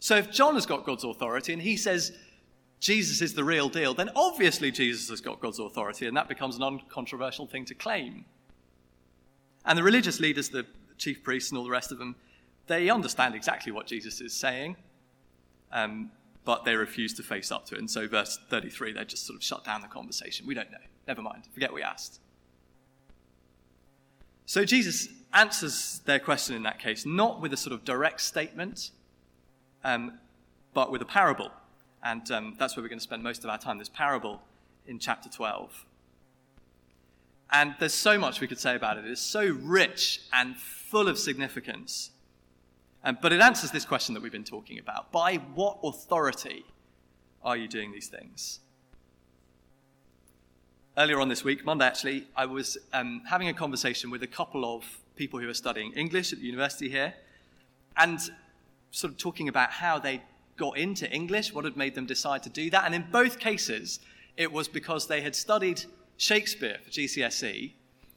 So 0.00 0.16
if 0.16 0.30
John 0.30 0.54
has 0.54 0.66
got 0.66 0.84
God's 0.84 1.04
authority 1.04 1.52
and 1.52 1.62
he 1.62 1.76
says 1.76 2.12
Jesus 2.80 3.22
is 3.22 3.34
the 3.34 3.44
real 3.44 3.68
deal, 3.68 3.94
then 3.94 4.10
obviously 4.16 4.72
Jesus 4.72 5.08
has 5.10 5.20
got 5.20 5.40
God's 5.40 5.60
authority, 5.60 6.06
and 6.06 6.16
that 6.16 6.28
becomes 6.28 6.56
an 6.56 6.64
uncontroversial 6.64 7.46
thing 7.46 7.64
to 7.66 7.74
claim. 7.74 8.24
And 9.64 9.78
the 9.78 9.84
religious 9.84 10.18
leaders, 10.18 10.48
the 10.48 10.66
chief 10.98 11.22
priests, 11.22 11.52
and 11.52 11.58
all 11.58 11.64
the 11.64 11.70
rest 11.70 11.92
of 11.92 11.98
them, 11.98 12.16
they 12.66 12.90
understand 12.90 13.36
exactly 13.36 13.70
what 13.70 13.86
Jesus 13.86 14.20
is 14.20 14.34
saying, 14.34 14.74
um, 15.70 16.10
but 16.44 16.64
they 16.64 16.74
refuse 16.74 17.14
to 17.14 17.22
face 17.22 17.52
up 17.52 17.66
to 17.66 17.76
it. 17.76 17.78
And 17.78 17.88
so, 17.88 18.08
verse 18.08 18.38
33, 18.50 18.94
they 18.94 19.04
just 19.04 19.26
sort 19.26 19.36
of 19.36 19.44
shut 19.44 19.64
down 19.64 19.80
the 19.80 19.86
conversation. 19.86 20.46
We 20.46 20.54
don't 20.54 20.72
know. 20.72 20.78
Never 21.06 21.22
mind. 21.22 21.44
Forget 21.52 21.72
we 21.72 21.82
asked. 21.82 22.20
So 24.46 24.64
Jesus 24.64 25.08
answers 25.32 26.00
their 26.04 26.18
question 26.18 26.54
in 26.54 26.62
that 26.64 26.78
case, 26.78 27.06
not 27.06 27.40
with 27.40 27.52
a 27.52 27.56
sort 27.56 27.72
of 27.72 27.84
direct 27.84 28.20
statement, 28.20 28.90
um, 29.84 30.18
but 30.74 30.92
with 30.92 31.02
a 31.02 31.06
parable. 31.06 31.50
And 32.02 32.28
um, 32.30 32.56
that's 32.58 32.76
where 32.76 32.82
we're 32.82 32.88
going 32.88 32.98
to 32.98 33.02
spend 33.02 33.22
most 33.22 33.44
of 33.44 33.50
our 33.50 33.58
time, 33.58 33.78
this 33.78 33.88
parable 33.88 34.42
in 34.86 34.98
chapter 34.98 35.28
12. 35.28 35.86
And 37.50 37.74
there's 37.78 37.94
so 37.94 38.18
much 38.18 38.40
we 38.40 38.46
could 38.46 38.58
say 38.58 38.74
about 38.74 38.98
it. 38.98 39.04
It's 39.04 39.20
so 39.20 39.56
rich 39.60 40.22
and 40.32 40.56
full 40.56 41.08
of 41.08 41.18
significance. 41.18 42.10
Um, 43.04 43.18
but 43.20 43.32
it 43.32 43.40
answers 43.40 43.70
this 43.70 43.84
question 43.84 44.14
that 44.14 44.22
we've 44.22 44.32
been 44.32 44.44
talking 44.44 44.78
about. 44.78 45.12
By 45.12 45.36
what 45.54 45.78
authority 45.82 46.64
are 47.42 47.56
you 47.56 47.68
doing 47.68 47.92
these 47.92 48.08
things? 48.08 48.60
Earlier 50.96 51.20
on 51.20 51.28
this 51.28 51.42
week, 51.42 51.64
Monday 51.64 51.86
actually, 51.86 52.26
I 52.36 52.46
was 52.46 52.76
um, 52.92 53.22
having 53.26 53.48
a 53.48 53.54
conversation 53.54 54.10
with 54.10 54.22
a 54.22 54.26
couple 54.26 54.76
of 54.76 54.84
people 55.16 55.40
who 55.40 55.48
are 55.48 55.54
studying 55.54 55.92
English 55.94 56.32
at 56.32 56.40
the 56.40 56.44
university 56.44 56.88
here, 56.88 57.14
and 57.96 58.18
sort 58.90 59.12
of 59.12 59.18
talking 59.18 59.48
about 59.48 59.70
how 59.70 59.98
they 59.98 60.22
got 60.56 60.76
into 60.76 61.10
English, 61.10 61.52
what 61.52 61.64
had 61.64 61.76
made 61.76 61.94
them 61.94 62.06
decide 62.06 62.42
to 62.42 62.50
do 62.50 62.68
that. 62.70 62.84
And 62.84 62.94
in 62.94 63.06
both 63.10 63.38
cases, 63.38 64.00
it 64.36 64.52
was 64.52 64.68
because 64.68 65.06
they 65.06 65.22
had 65.22 65.34
studied 65.34 65.82
Shakespeare 66.18 66.78
for 66.84 66.90
GCSE, 66.90 67.72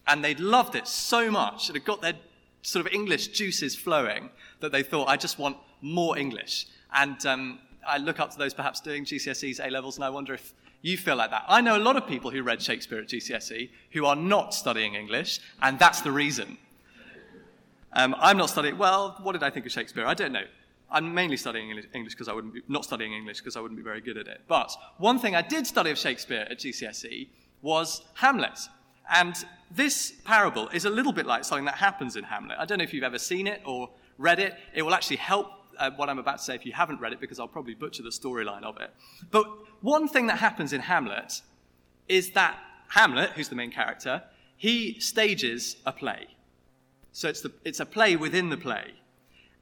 and 0.07 0.23
they'd 0.23 0.39
loved 0.39 0.75
it 0.75 0.87
so 0.87 1.31
much, 1.31 1.69
it 1.69 1.75
had 1.75 1.85
got 1.85 2.01
their 2.01 2.13
sort 2.61 2.85
of 2.85 2.91
English 2.91 3.29
juices 3.29 3.75
flowing, 3.75 4.29
that 4.59 4.71
they 4.71 4.83
thought, 4.83 5.07
I 5.07 5.17
just 5.17 5.39
want 5.39 5.57
more 5.81 6.17
English. 6.17 6.67
And 6.93 7.25
um, 7.25 7.59
I 7.87 7.97
look 7.97 8.19
up 8.19 8.31
to 8.31 8.37
those 8.37 8.53
perhaps 8.53 8.81
doing 8.81 9.05
GCSEs, 9.05 9.65
A 9.65 9.69
levels, 9.69 9.95
and 9.95 10.03
I 10.03 10.09
wonder 10.09 10.33
if 10.33 10.53
you 10.85 10.97
feel 10.97 11.15
like 11.15 11.31
that. 11.31 11.43
I 11.47 11.61
know 11.61 11.75
a 11.75 11.79
lot 11.79 11.95
of 11.95 12.05
people 12.05 12.29
who 12.29 12.43
read 12.43 12.61
Shakespeare 12.61 12.99
at 12.99 13.07
GCSE 13.07 13.69
who 13.91 14.05
are 14.05 14.15
not 14.15 14.53
studying 14.53 14.93
English, 14.93 15.39
and 15.61 15.79
that's 15.79 16.01
the 16.01 16.11
reason. 16.11 16.59
Um, 17.93 18.15
I'm 18.19 18.37
not 18.37 18.51
studying, 18.51 18.77
well, 18.77 19.17
what 19.23 19.31
did 19.31 19.41
I 19.41 19.49
think 19.49 19.65
of 19.65 19.71
Shakespeare? 19.71 20.05
I 20.05 20.13
don't 20.13 20.31
know. 20.31 20.45
I'm 20.91 21.11
mainly 21.11 21.37
studying 21.37 21.71
English 21.71 22.13
because 22.13 22.27
I 22.27 22.33
wouldn't 22.33 22.53
be, 22.53 22.61
not 22.67 22.85
studying 22.85 23.13
English 23.13 23.39
because 23.39 23.55
I 23.55 23.61
wouldn't 23.61 23.79
be 23.79 23.83
very 23.83 23.99
good 23.99 24.15
at 24.15 24.27
it. 24.27 24.41
But 24.47 24.75
one 24.99 25.17
thing 25.17 25.35
I 25.35 25.41
did 25.41 25.65
study 25.65 25.89
of 25.89 25.97
Shakespeare 25.97 26.45
at 26.51 26.59
GCSE 26.59 27.29
was 27.63 28.03
Hamlet. 28.13 28.59
And 29.11 29.35
this 29.71 30.13
parable 30.23 30.69
is 30.69 30.85
a 30.85 30.89
little 30.91 31.13
bit 31.13 31.25
like 31.25 31.45
something 31.45 31.65
that 31.65 31.75
happens 31.75 32.15
in 32.15 32.25
Hamlet. 32.25 32.57
I 32.59 32.65
don't 32.65 32.77
know 32.77 32.83
if 32.83 32.93
you've 32.93 33.03
ever 33.03 33.17
seen 33.17 33.47
it 33.47 33.61
or 33.65 33.89
read 34.19 34.37
it. 34.37 34.53
It 34.75 34.83
will 34.83 34.93
actually 34.93 35.17
help 35.17 35.47
uh, 35.77 35.91
what 35.95 36.09
I'm 36.09 36.19
about 36.19 36.37
to 36.37 36.43
say 36.43 36.55
if 36.55 36.65
you 36.65 36.73
haven't 36.73 36.99
read 36.99 37.13
it, 37.13 37.19
because 37.19 37.39
I'll 37.39 37.47
probably 37.47 37.75
butcher 37.75 38.03
the 38.03 38.09
storyline 38.09 38.63
of 38.63 38.79
it. 38.79 38.91
But 39.31 39.45
one 39.81 40.07
thing 40.07 40.27
that 40.27 40.39
happens 40.39 40.73
in 40.73 40.81
Hamlet 40.81 41.41
is 42.07 42.31
that 42.31 42.57
Hamlet, 42.89 43.31
who's 43.31 43.49
the 43.49 43.55
main 43.55 43.71
character, 43.71 44.23
he 44.57 44.99
stages 44.99 45.77
a 45.85 45.91
play. 45.91 46.27
So 47.11 47.29
it's, 47.29 47.41
the, 47.41 47.51
it's 47.63 47.79
a 47.79 47.85
play 47.85 48.15
within 48.15 48.49
the 48.49 48.57
play. 48.57 48.93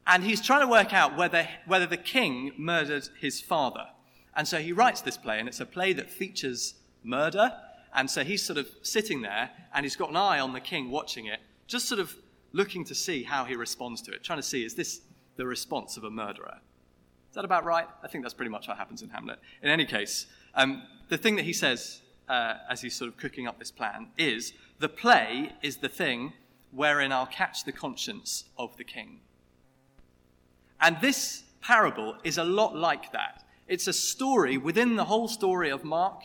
And 0.06 0.24
he's 0.24 0.42
trying 0.42 0.62
to 0.62 0.68
work 0.68 0.94
out 0.94 1.16
whether, 1.16 1.48
whether 1.66 1.86
the 1.86 1.98
king 1.98 2.52
murdered 2.58 3.08
his 3.20 3.40
father. 3.40 3.88
And 4.36 4.48
so 4.48 4.60
he 4.60 4.74
writes 4.74 5.02
this 5.02 5.18
play, 5.18 5.40
and 5.40 5.48
it's 5.48 5.60
a 5.60 5.66
play 5.66 5.94
that 5.94 6.10
features 6.10 6.76
murder. 7.04 7.54
And 7.94 8.10
so 8.10 8.24
he's 8.24 8.42
sort 8.42 8.58
of 8.58 8.68
sitting 8.82 9.22
there, 9.22 9.52
and 9.74 9.86
he's 9.86 9.96
got 9.96 10.10
an 10.10 10.18
eye 10.18 10.40
on 10.40 10.54
the 10.54 10.60
king 10.60 10.90
watching 10.90 11.28
it, 11.28 11.40
just 11.68 11.88
sort 11.88 12.00
of 12.02 12.16
looking 12.52 12.84
to 12.86 12.96
see 12.96 13.24
how 13.24 13.46
he 13.46 13.56
responds 13.56 14.02
to 14.02 14.12
it, 14.12 14.24
trying 14.24 14.40
to 14.40 14.44
see 14.44 14.66
is 14.66 14.76
this 14.76 15.02
the 15.36 15.46
response 15.46 15.98
of 15.98 16.04
a 16.04 16.10
murderer. 16.10 16.60
Is 17.30 17.36
that 17.36 17.46
about 17.46 17.66
right? 17.66 17.88
I 18.04 18.08
think 18.08 18.24
that's 18.24 18.34
pretty 18.34 18.52
much 18.52 18.68
what 18.68 18.78
happens 18.78 19.02
in 19.02 19.10
Hamlet. 19.10 19.40
In 19.62 19.70
any 19.70 19.86
case, 19.86 20.28
um, 20.54 20.84
the 21.10 21.18
thing 21.18 21.36
that 21.38 21.46
he 21.46 21.54
says, 21.54 22.02
uh, 22.30 22.56
as 22.70 22.82
he's 22.82 22.96
sort 22.96 23.08
of 23.08 23.18
cooking 23.18 23.48
up 23.48 23.58
this 23.58 23.72
plan, 23.72 24.10
is 24.18 24.54
the 24.80 24.90
play 24.90 25.52
is 25.62 25.78
the 25.78 25.90
thing 25.90 26.34
wherein 26.72 27.12
I'll 27.12 27.26
catch 27.26 27.64
the 27.64 27.72
conscience 27.72 28.46
of 28.58 28.78
the 28.78 28.84
king. 28.84 29.20
And 30.80 30.98
this 31.02 31.44
parable 31.62 32.18
is 32.24 32.38
a 32.38 32.44
lot 32.44 32.76
like 32.76 33.12
that. 33.14 33.44
It's 33.68 33.88
a 33.88 33.94
story 33.94 34.58
within 34.58 34.96
the 34.96 35.06
whole 35.06 35.28
story 35.28 35.70
of 35.70 35.84
Mark 35.84 36.22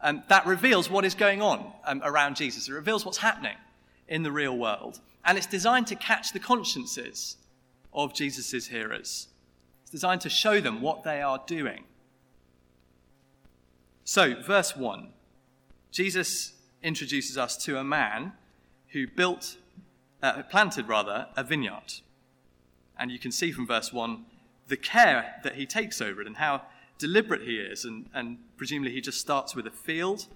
um, 0.00 0.22
that 0.28 0.46
reveals 0.46 0.88
what 0.88 1.04
is 1.04 1.14
going 1.14 1.42
on 1.42 1.72
um, 1.84 2.00
around 2.04 2.36
Jesus. 2.36 2.68
It 2.68 2.72
reveals 2.72 3.04
what's 3.04 3.18
happening 3.18 3.56
in 4.08 4.22
the 4.22 4.32
real 4.32 4.56
world. 4.56 5.00
And 5.24 5.36
it's 5.36 5.46
designed 5.46 5.86
to 5.88 5.94
catch 5.94 6.32
the 6.32 6.38
consciences 6.38 7.36
of 7.92 8.14
Jesus' 8.14 8.68
hearers. 8.68 9.28
It's 9.82 9.90
designed 9.90 10.20
to 10.22 10.30
show 10.30 10.60
them 10.60 10.80
what 10.80 11.02
they 11.02 11.22
are 11.22 11.42
doing. 11.46 11.84
So, 14.04 14.40
verse 14.42 14.76
1 14.76 15.08
Jesus 15.90 16.52
introduces 16.82 17.36
us 17.36 17.56
to 17.64 17.78
a 17.78 17.84
man 17.84 18.32
who 18.88 19.06
built, 19.06 19.56
uh, 20.22 20.42
planted 20.44 20.88
rather, 20.88 21.26
a 21.36 21.44
vineyard. 21.44 22.00
And 22.98 23.10
you 23.10 23.18
can 23.18 23.32
see 23.32 23.52
from 23.52 23.66
verse 23.66 23.92
1 23.92 24.24
the 24.68 24.76
care 24.76 25.36
that 25.44 25.54
he 25.54 25.66
takes 25.66 26.00
over 26.00 26.20
it 26.20 26.26
and 26.26 26.36
how 26.36 26.62
deliberate 26.98 27.42
he 27.42 27.56
is. 27.56 27.84
And, 27.84 28.08
and 28.14 28.38
presumably 28.56 28.92
he 28.92 29.00
just 29.00 29.20
starts 29.20 29.54
with 29.54 29.66
a 29.66 29.70
field 29.70 30.26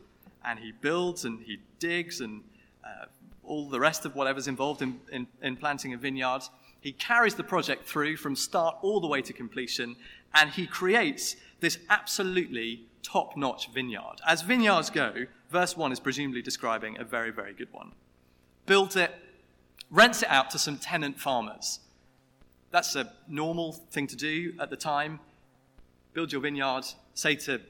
and 0.45 0.59
he 0.59 0.73
builds 0.73 1.25
and 1.25 1.41
he 1.43 1.59
digs 1.79 2.21
and 2.21 2.43
uh, 2.85 3.07
all 3.45 3.69
the 3.69 3.81
rest 3.81 4.05
of 4.05 4.15
whatever's 4.15 4.49
involved 4.49 4.83
in, 4.83 5.01
in, 5.11 5.27
in 5.43 5.57
planting 5.57 5.93
a 5.95 5.97
vineyard. 5.97 6.43
He 6.83 6.93
carries 6.93 7.37
the 7.37 7.45
project 7.45 7.87
through 7.87 8.17
from 8.17 8.35
start 8.35 8.77
all 8.83 9.01
the 9.01 9.07
way 9.07 9.23
to 9.23 9.33
completion 9.33 9.97
and 10.35 10.51
he 10.51 10.67
creates 10.67 11.37
this 11.61 11.79
absolutely 11.89 12.83
top 13.03 13.37
notch 13.37 13.71
vineyard. 13.73 14.17
As 14.27 14.43
vineyards 14.43 14.91
go, 14.91 15.27
verse 15.49 15.77
1 15.77 15.93
is 15.93 16.01
presumably 16.01 16.43
describing 16.43 16.99
a 16.99 17.05
very, 17.05 17.31
very 17.31 17.53
good 17.53 17.73
one. 17.73 17.93
Built 18.67 18.97
it, 18.97 19.15
rents 19.91 20.23
it 20.23 20.29
out 20.29 20.51
to 20.51 20.59
some 20.59 20.77
tenant 20.77 21.21
farmers. 21.21 21.79
That's 22.73 22.97
a 22.97 23.13
normal 23.29 23.73
thing 23.73 24.09
to 24.09 24.17
do 24.17 24.55
at 24.59 24.69
the 24.69 24.77
time. 24.77 25.21
Build 26.15 26.33
your 26.33 26.41
vineyard, 26.41 26.85
say 27.15 27.37
to 27.37 27.61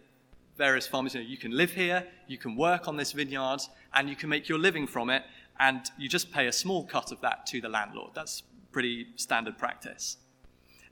various 0.56 0.86
farmers, 0.86 1.14
you 1.14 1.20
know, 1.20 1.26
you 1.26 1.36
can 1.36 1.54
live 1.54 1.72
here, 1.72 2.06
you 2.28 2.38
can 2.38 2.56
work 2.56 2.88
on 2.88 2.96
this 2.96 3.12
vineyard, 3.12 3.60
and 3.92 4.08
you 4.08 4.16
can 4.16 4.30
make 4.30 4.48
your 4.48 4.58
living 4.58 4.86
from 4.86 5.10
it, 5.10 5.22
and 5.60 5.90
you 5.98 6.08
just 6.08 6.32
pay 6.32 6.46
a 6.46 6.52
small 6.52 6.84
cut 6.84 7.12
of 7.12 7.20
that 7.20 7.44
to 7.46 7.60
the 7.60 7.68
landlord. 7.68 8.12
That's 8.14 8.42
pretty 8.72 9.06
standard 9.16 9.58
practice. 9.58 10.16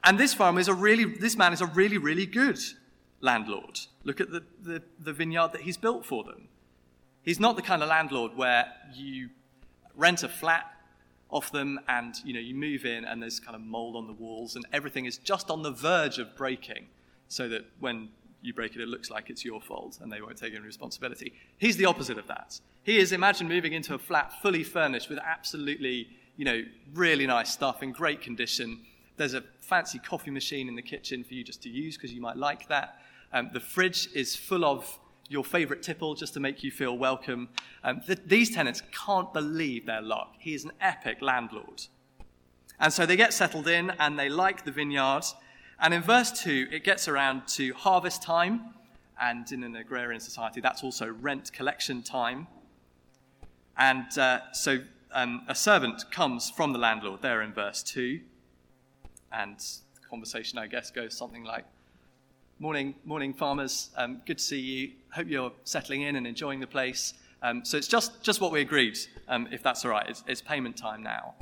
And 0.05 0.19
this 0.19 0.33
farmer 0.33 0.61
is 0.61 0.69
a 0.69 0.75
really, 0.75 1.05
this 1.05 1.37
man 1.37 1.53
is 1.53 1.61
a 1.61 1.67
really, 1.67 1.99
really 1.99 2.27
good 2.27 2.59
landlord. 3.21 3.79
Look 4.05 4.21
at 4.21 4.31
the, 4.31 4.43
the, 4.63 4.83
the 4.99 5.13
vineyard 5.13 5.53
that 5.53 5.63
he's 5.63 5.77
built 5.77 6.07
for 6.07 6.25
them. 6.25 6.49
He's 7.23 7.41
not 7.41 7.57
the 7.57 7.63
kind 7.63 7.83
of 7.83 7.89
landlord 7.89 8.37
where 8.37 8.67
you 8.95 9.31
rent 9.95 10.23
a 10.23 10.29
flat 10.29 10.65
off 11.31 11.53
them 11.53 11.79
and 11.89 12.15
you 12.25 12.33
know 12.33 12.41
you 12.41 12.55
move 12.55 12.85
in 12.85 13.05
and 13.05 13.23
there's 13.23 13.39
kind 13.39 13.55
of 13.55 13.61
mold 13.61 13.95
on 13.97 14.07
the 14.07 14.13
walls 14.13 14.57
and 14.57 14.67
everything 14.73 15.05
is 15.05 15.19
just 15.19 15.51
on 15.51 15.63
the 15.63 15.71
verge 15.71 16.19
of 16.19 16.37
breaking 16.37 16.87
so 17.29 17.49
that 17.49 17.65
when 17.79 18.09
you 18.43 18.53
break 18.53 18.75
it 18.75 18.81
it 18.81 18.89
looks 18.89 19.11
like 19.11 19.31
it's 19.31 19.45
your 19.45 19.61
fault 19.61 19.99
and 20.01 20.11
they 20.11 20.21
won't 20.21 20.37
take 20.37 20.55
any 20.55 20.65
responsibility 20.65 21.33
he's 21.59 21.77
the 21.77 21.85
opposite 21.85 22.19
of 22.19 22.27
that 22.27 22.59
he 22.83 22.99
is 22.99 23.13
imagine 23.13 23.47
moving 23.47 23.73
into 23.73 23.95
a 23.95 23.99
flat 23.99 24.33
fully 24.43 24.65
furnished 24.65 25.09
with 25.09 25.19
absolutely 25.21 26.09
you 26.41 26.47
know 26.47 26.63
really 26.95 27.27
nice 27.27 27.51
stuff 27.53 27.83
in 27.83 27.93
great 27.93 28.21
condition 28.23 28.81
there's 29.19 29.35
a 29.35 29.43
fancy 29.61 29.99
coffee 29.99 30.31
machine 30.31 30.69
in 30.69 30.75
the 30.75 30.87
kitchen 30.95 31.23
for 31.23 31.35
you 31.35 31.45
just 31.45 31.63
to 31.63 31.69
use 31.69 31.97
because 31.97 32.13
you 32.13 32.21
might 32.21 32.39
like 32.39 32.67
that 32.69 32.99
um, 33.33 33.51
the 33.53 33.61
fridge 33.61 34.09
is 34.15 34.35
full 34.35 34.65
of 34.65 34.99
your 35.31 35.45
favorite 35.45 35.83
tipple 35.83 36.15
just 36.15 36.35
to 36.35 36.41
make 36.41 36.65
you 36.65 36.73
feel 36.73 36.99
welcome. 36.99 37.49
Um, 37.85 38.01
th- 38.05 38.19
these 38.27 38.51
tenants 38.51 38.83
can't 38.93 39.33
believe 39.33 39.87
their 39.87 40.03
luck. 40.03 40.35
He 40.41 40.55
is 40.55 40.65
an 40.65 40.73
epic 40.81 41.19
landlord. 41.23 41.83
And 42.81 42.93
so 42.93 43.07
they 43.07 43.15
get 43.15 43.33
settled 43.33 43.69
in 43.69 43.91
and 44.01 44.19
they 44.19 44.29
like 44.29 44.65
the 44.65 44.73
vineyard. 44.73 45.23
And 45.79 45.95
in 45.95 46.03
verse 46.03 46.33
2, 46.43 46.69
it 46.73 46.83
gets 46.83 47.07
around 47.07 47.47
to 47.49 47.73
harvest 47.75 48.23
time. 48.23 48.75
And 49.21 49.51
in 49.53 49.63
an 49.63 49.77
agrarian 49.77 50.21
society, 50.21 50.61
that's 50.61 50.83
also 50.83 51.07
rent 51.09 51.53
collection 51.53 52.03
time. 52.03 52.49
And 53.77 54.19
uh, 54.19 54.41
so 54.53 54.81
um, 55.13 55.43
a 55.49 55.55
servant 55.55 56.11
comes 56.11 56.51
from 56.51 56.73
the 56.73 56.79
landlord 56.79 57.23
there 57.23 57.43
in 57.43 57.53
verse 57.53 57.83
2. 57.83 58.21
And 59.33 59.59
the 59.59 60.09
conversation, 60.09 60.59
I 60.59 60.67
guess, 60.67 60.91
goes 60.91 61.17
something 61.17 61.45
like, 61.45 61.65
Morning, 62.63 62.95
morning, 63.07 63.33
farmers. 63.33 63.89
Um, 63.97 64.21
good 64.27 64.37
to 64.37 64.45
see 64.45 64.61
you. 64.61 64.91
Hope 65.15 65.29
you're 65.29 65.53
settling 65.65 66.03
in 66.03 66.17
and 66.17 66.27
enjoying 66.27 66.61
the 66.61 66.67
place. 66.67 67.15
Um, 67.43 67.65
so 67.65 67.79
it's 67.79 67.89
just, 67.89 68.23
just 68.23 68.43
what 68.43 68.53
we 68.53 68.61
agreed, 68.61 68.99
um, 69.29 69.49
if 69.51 69.63
that's 69.63 69.83
all 69.83 69.91
right. 69.91 70.07
It's, 70.07 70.23
it's 70.27 70.43
payment 70.43 70.77
time 70.77 71.03
now. 71.03 71.37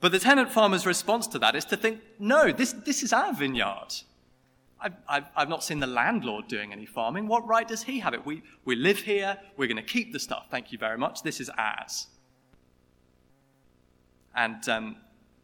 But 0.00 0.12
the 0.12 0.18
tenant 0.18 0.50
farmer's 0.50 0.86
response 0.86 1.26
to 1.26 1.38
that 1.40 1.54
is 1.54 1.66
to 1.66 1.76
think, 1.76 2.00
no, 2.18 2.52
this, 2.52 2.72
this 2.72 3.02
is 3.02 3.12
our 3.12 3.34
vineyard. 3.34 3.94
I've, 5.08 5.24
I've, 5.36 5.48
not 5.48 5.62
seen 5.62 5.80
the 5.80 5.86
landlord 5.86 6.48
doing 6.48 6.72
any 6.72 6.86
farming. 6.86 7.28
What 7.28 7.46
right 7.46 7.66
does 7.66 7.82
he 7.82 8.00
have 8.00 8.14
it? 8.14 8.26
We, 8.26 8.42
we 8.64 8.74
live 8.74 8.98
here. 8.98 9.38
We're 9.56 9.68
going 9.68 9.76
to 9.76 9.82
keep 9.82 10.12
the 10.12 10.18
stuff. 10.18 10.46
Thank 10.50 10.72
you 10.72 10.78
very 10.78 10.98
much. 10.98 11.22
This 11.22 11.40
is 11.40 11.50
ours. 11.56 12.08
And 14.34 14.68
um, 14.68 14.96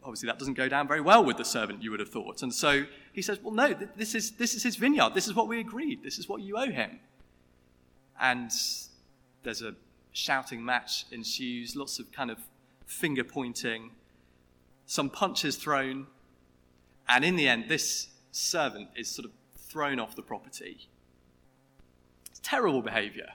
obviously, 0.02 0.26
that 0.26 0.38
doesn't 0.38 0.54
go 0.54 0.68
down 0.68 0.88
very 0.88 1.00
well 1.00 1.24
with 1.24 1.36
the 1.36 1.44
servant, 1.44 1.82
you 1.82 1.90
would 1.90 2.00
have 2.00 2.08
thought. 2.08 2.42
And 2.42 2.52
so 2.52 2.84
he 3.12 3.22
says, 3.22 3.38
Well, 3.42 3.54
no, 3.54 3.74
this 3.96 4.14
is, 4.14 4.32
this 4.32 4.54
is 4.54 4.62
his 4.62 4.76
vineyard. 4.76 5.14
This 5.14 5.28
is 5.28 5.34
what 5.34 5.48
we 5.48 5.60
agreed. 5.60 6.02
This 6.02 6.18
is 6.18 6.28
what 6.28 6.40
you 6.40 6.56
owe 6.56 6.70
him. 6.70 6.98
And 8.20 8.50
there's 9.42 9.62
a 9.62 9.74
shouting 10.12 10.64
match 10.64 11.06
ensues, 11.12 11.76
lots 11.76 11.98
of 11.98 12.10
kind 12.10 12.30
of 12.30 12.38
finger 12.86 13.24
pointing, 13.24 13.90
some 14.86 15.10
punches 15.10 15.56
thrown. 15.56 16.06
And 17.08 17.24
in 17.24 17.36
the 17.36 17.46
end, 17.46 17.68
this 17.68 18.08
servant 18.32 18.88
is 18.96 19.08
sort 19.08 19.26
of 19.26 19.32
thrown 19.56 19.98
off 19.98 20.16
the 20.16 20.22
property. 20.22 20.88
It's 22.30 22.40
terrible 22.42 22.82
behavior 22.82 23.28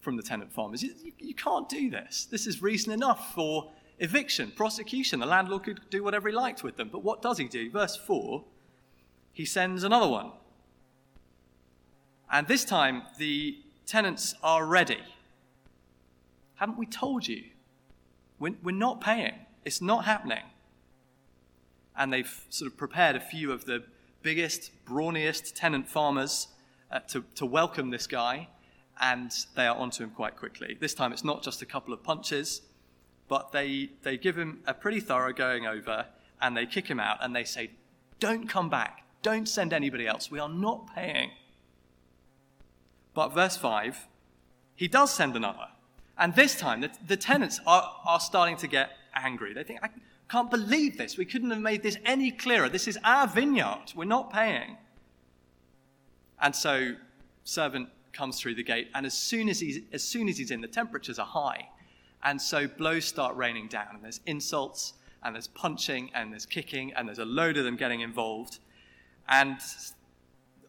from 0.00 0.16
the 0.16 0.22
tenant 0.22 0.52
farmers. 0.52 0.82
You, 0.82 0.94
you, 1.02 1.12
you, 1.18 1.34
can't 1.34 1.68
do 1.68 1.90
this. 1.90 2.26
This 2.30 2.46
is 2.46 2.62
reason 2.62 2.92
enough 2.92 3.34
for 3.34 3.72
eviction, 3.98 4.52
prosecution. 4.54 5.20
The 5.20 5.26
landlord 5.26 5.64
could 5.64 5.80
do 5.90 6.04
whatever 6.04 6.28
he 6.28 6.34
liked 6.34 6.62
with 6.62 6.76
them. 6.76 6.88
But 6.92 7.02
what 7.02 7.22
does 7.22 7.38
he 7.38 7.48
do? 7.48 7.70
Verse 7.70 7.96
4 7.96 8.44
he 9.36 9.44
sends 9.44 9.84
another 9.84 10.08
one. 10.08 10.32
And 12.32 12.48
this 12.48 12.64
time, 12.64 13.02
the 13.18 13.58
tenants 13.84 14.34
are 14.42 14.64
ready. 14.64 15.02
Haven't 16.54 16.78
we 16.78 16.86
told 16.86 17.28
you? 17.28 17.44
We're, 18.38 18.54
we're 18.62 18.74
not 18.74 19.02
paying. 19.02 19.34
It's 19.62 19.82
not 19.82 20.06
happening. 20.06 20.44
And 21.94 22.10
they've 22.10 22.46
sort 22.48 22.72
of 22.72 22.78
prepared 22.78 23.14
a 23.14 23.20
few 23.20 23.52
of 23.52 23.66
the 23.66 23.84
biggest, 24.26 24.72
brawniest 24.84 25.52
tenant 25.54 25.86
farmers 25.86 26.48
uh, 26.90 26.98
to, 26.98 27.24
to 27.36 27.46
welcome 27.46 27.90
this 27.90 28.08
guy, 28.08 28.48
and 29.00 29.30
they 29.54 29.64
are 29.64 29.76
onto 29.76 30.02
him 30.02 30.10
quite 30.10 30.34
quickly. 30.34 30.76
This 30.80 30.94
time, 30.94 31.12
it's 31.12 31.22
not 31.22 31.44
just 31.44 31.62
a 31.62 31.64
couple 31.64 31.94
of 31.94 32.02
punches, 32.02 32.62
but 33.28 33.52
they, 33.52 33.90
they 34.02 34.16
give 34.16 34.36
him 34.36 34.62
a 34.66 34.74
pretty 34.74 34.98
thorough 34.98 35.32
going 35.32 35.64
over, 35.64 36.06
and 36.42 36.56
they 36.56 36.66
kick 36.66 36.88
him 36.88 36.98
out, 36.98 37.18
and 37.20 37.36
they 37.36 37.44
say, 37.44 37.70
Don't 38.18 38.48
come 38.48 38.68
back. 38.68 39.04
Don't 39.22 39.48
send 39.48 39.72
anybody 39.72 40.08
else. 40.08 40.28
We 40.28 40.40
are 40.40 40.48
not 40.48 40.92
paying. 40.92 41.30
But 43.14 43.28
verse 43.28 43.56
5, 43.56 44.08
he 44.74 44.88
does 44.88 45.14
send 45.14 45.36
another. 45.36 45.68
And 46.18 46.34
this 46.34 46.58
time, 46.58 46.80
the, 46.80 46.90
the 47.06 47.16
tenants 47.16 47.60
are, 47.64 47.94
are 48.04 48.18
starting 48.18 48.56
to 48.56 48.66
get 48.66 48.90
angry. 49.14 49.54
They 49.54 49.62
think, 49.62 49.84
I 49.84 49.90
can't 50.28 50.50
believe 50.50 50.98
this. 50.98 51.16
We 51.16 51.24
couldn't 51.24 51.50
have 51.50 51.60
made 51.60 51.82
this 51.82 51.96
any 52.04 52.30
clearer. 52.30 52.68
This 52.68 52.88
is 52.88 52.98
our 53.04 53.26
vineyard. 53.26 53.92
We're 53.94 54.04
not 54.04 54.32
paying. 54.32 54.76
And 56.40 56.54
so, 56.54 56.94
servant 57.44 57.88
comes 58.12 58.40
through 58.40 58.56
the 58.56 58.62
gate, 58.62 58.88
and 58.94 59.06
as 59.06 59.14
soon 59.14 59.48
as 59.48 59.60
he's, 59.60 59.80
as 59.92 60.02
soon 60.02 60.28
as 60.28 60.38
he's 60.38 60.50
in, 60.50 60.60
the 60.60 60.68
temperatures 60.68 61.18
are 61.18 61.26
high. 61.26 61.68
And 62.22 62.40
so, 62.40 62.66
blows 62.66 63.04
start 63.04 63.36
raining 63.36 63.68
down, 63.68 63.88
and 63.94 64.02
there's 64.02 64.20
insults, 64.26 64.94
and 65.22 65.34
there's 65.34 65.46
punching, 65.48 66.10
and 66.14 66.32
there's 66.32 66.46
kicking, 66.46 66.92
and 66.94 67.08
there's 67.08 67.18
a 67.18 67.24
load 67.24 67.56
of 67.56 67.64
them 67.64 67.76
getting 67.76 68.00
involved. 68.00 68.58
And 69.28 69.58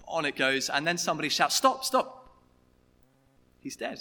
on 0.08 0.26
it 0.26 0.36
goes, 0.36 0.70
and 0.70 0.86
then 0.86 0.98
somebody 0.98 1.30
shouts, 1.30 1.56
Stop, 1.56 1.84
stop. 1.84 2.30
He's 3.62 3.76
dead. 3.76 4.00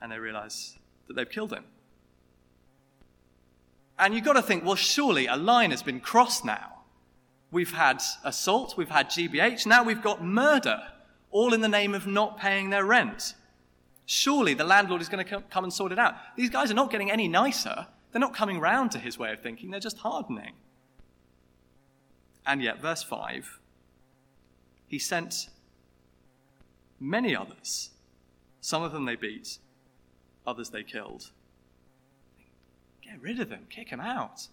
And 0.00 0.10
they 0.10 0.18
realize 0.18 0.78
that 1.06 1.14
they've 1.14 1.28
killed 1.28 1.52
him. 1.52 1.64
And 4.00 4.14
you've 4.14 4.24
got 4.24 4.32
to 4.32 4.42
think, 4.42 4.64
well, 4.64 4.76
surely 4.76 5.26
a 5.26 5.36
line 5.36 5.70
has 5.70 5.82
been 5.82 6.00
crossed 6.00 6.42
now. 6.44 6.78
We've 7.52 7.72
had 7.72 8.02
assault, 8.24 8.76
we've 8.76 8.88
had 8.88 9.10
GBH, 9.10 9.66
now 9.66 9.84
we've 9.84 10.02
got 10.02 10.24
murder, 10.24 10.80
all 11.30 11.52
in 11.52 11.60
the 11.60 11.68
name 11.68 11.94
of 11.94 12.06
not 12.06 12.38
paying 12.38 12.70
their 12.70 12.84
rent. 12.84 13.34
Surely 14.06 14.54
the 14.54 14.64
landlord 14.64 15.02
is 15.02 15.08
going 15.08 15.24
to 15.24 15.42
come 15.42 15.64
and 15.64 15.72
sort 15.72 15.92
it 15.92 15.98
out. 15.98 16.14
These 16.36 16.50
guys 16.50 16.70
are 16.70 16.74
not 16.74 16.90
getting 16.90 17.10
any 17.10 17.28
nicer. 17.28 17.86
They're 18.10 18.20
not 18.20 18.34
coming 18.34 18.58
round 18.58 18.92
to 18.92 18.98
his 18.98 19.18
way 19.18 19.32
of 19.32 19.40
thinking, 19.40 19.70
they're 19.70 19.80
just 19.80 19.98
hardening. 19.98 20.54
And 22.46 22.62
yet, 22.62 22.80
verse 22.80 23.02
5, 23.02 23.60
he 24.86 24.98
sent 24.98 25.50
many 26.98 27.36
others. 27.36 27.90
Some 28.60 28.82
of 28.82 28.92
them 28.92 29.04
they 29.04 29.16
beat, 29.16 29.58
others 30.46 30.70
they 30.70 30.84
killed. 30.84 31.32
Get 33.10 33.20
rid 33.20 33.40
of 33.40 33.48
them, 33.48 33.66
kick 33.68 33.90
them 33.90 34.00
out. 34.00 34.46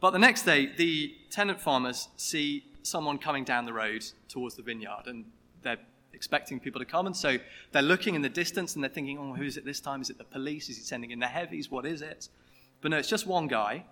But 0.00 0.12
the 0.12 0.18
next 0.18 0.42
day, 0.42 0.70
the 0.76 1.14
tenant 1.30 1.60
farmers 1.60 2.08
see 2.16 2.64
someone 2.82 3.18
coming 3.18 3.44
down 3.44 3.66
the 3.66 3.72
road 3.72 4.04
towards 4.28 4.54
the 4.54 4.62
vineyard, 4.62 5.06
and 5.06 5.26
they're 5.62 5.78
expecting 6.14 6.58
people 6.58 6.78
to 6.78 6.86
come. 6.86 7.06
And 7.06 7.16
so 7.16 7.36
they're 7.72 7.82
looking 7.82 8.14
in 8.14 8.22
the 8.22 8.28
distance 8.28 8.74
and 8.74 8.82
they're 8.82 8.90
thinking, 8.90 9.18
oh, 9.18 9.34
who 9.34 9.42
is 9.42 9.56
it 9.56 9.64
this 9.64 9.80
time? 9.80 10.00
Is 10.00 10.08
it 10.08 10.18
the 10.18 10.24
police? 10.24 10.68
Is 10.68 10.76
he 10.76 10.82
sending 10.82 11.10
in 11.10 11.18
the 11.18 11.26
heavies? 11.26 11.70
What 11.70 11.84
is 11.84 12.00
it? 12.00 12.28
But 12.80 12.90
no, 12.90 12.96
it's 12.96 13.08
just 13.08 13.26
one 13.26 13.48
guy. 13.48 13.84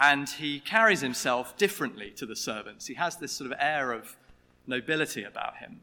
And 0.00 0.28
he 0.28 0.60
carries 0.60 1.00
himself 1.00 1.56
differently 1.56 2.10
to 2.12 2.24
the 2.24 2.36
servants. 2.36 2.86
He 2.86 2.94
has 2.94 3.16
this 3.16 3.32
sort 3.32 3.50
of 3.50 3.58
air 3.60 3.92
of 3.92 4.16
nobility 4.66 5.24
about 5.24 5.56
him. 5.56 5.80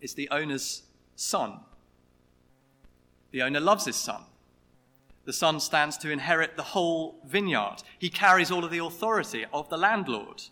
It's 0.00 0.14
the 0.14 0.28
owner's 0.30 0.82
son. 1.16 1.60
The 3.30 3.42
owner 3.42 3.60
loves 3.60 3.86
his 3.86 3.96
son. 3.96 4.22
The 5.24 5.32
son 5.32 5.60
stands 5.60 5.96
to 5.98 6.10
inherit 6.10 6.56
the 6.56 6.62
whole 6.62 7.20
vineyard. 7.24 7.76
He 7.98 8.08
carries 8.08 8.50
all 8.50 8.64
of 8.64 8.70
the 8.70 8.78
authority 8.78 9.46
of 9.52 9.68
the 9.68 9.76
landlord. 9.76 10.42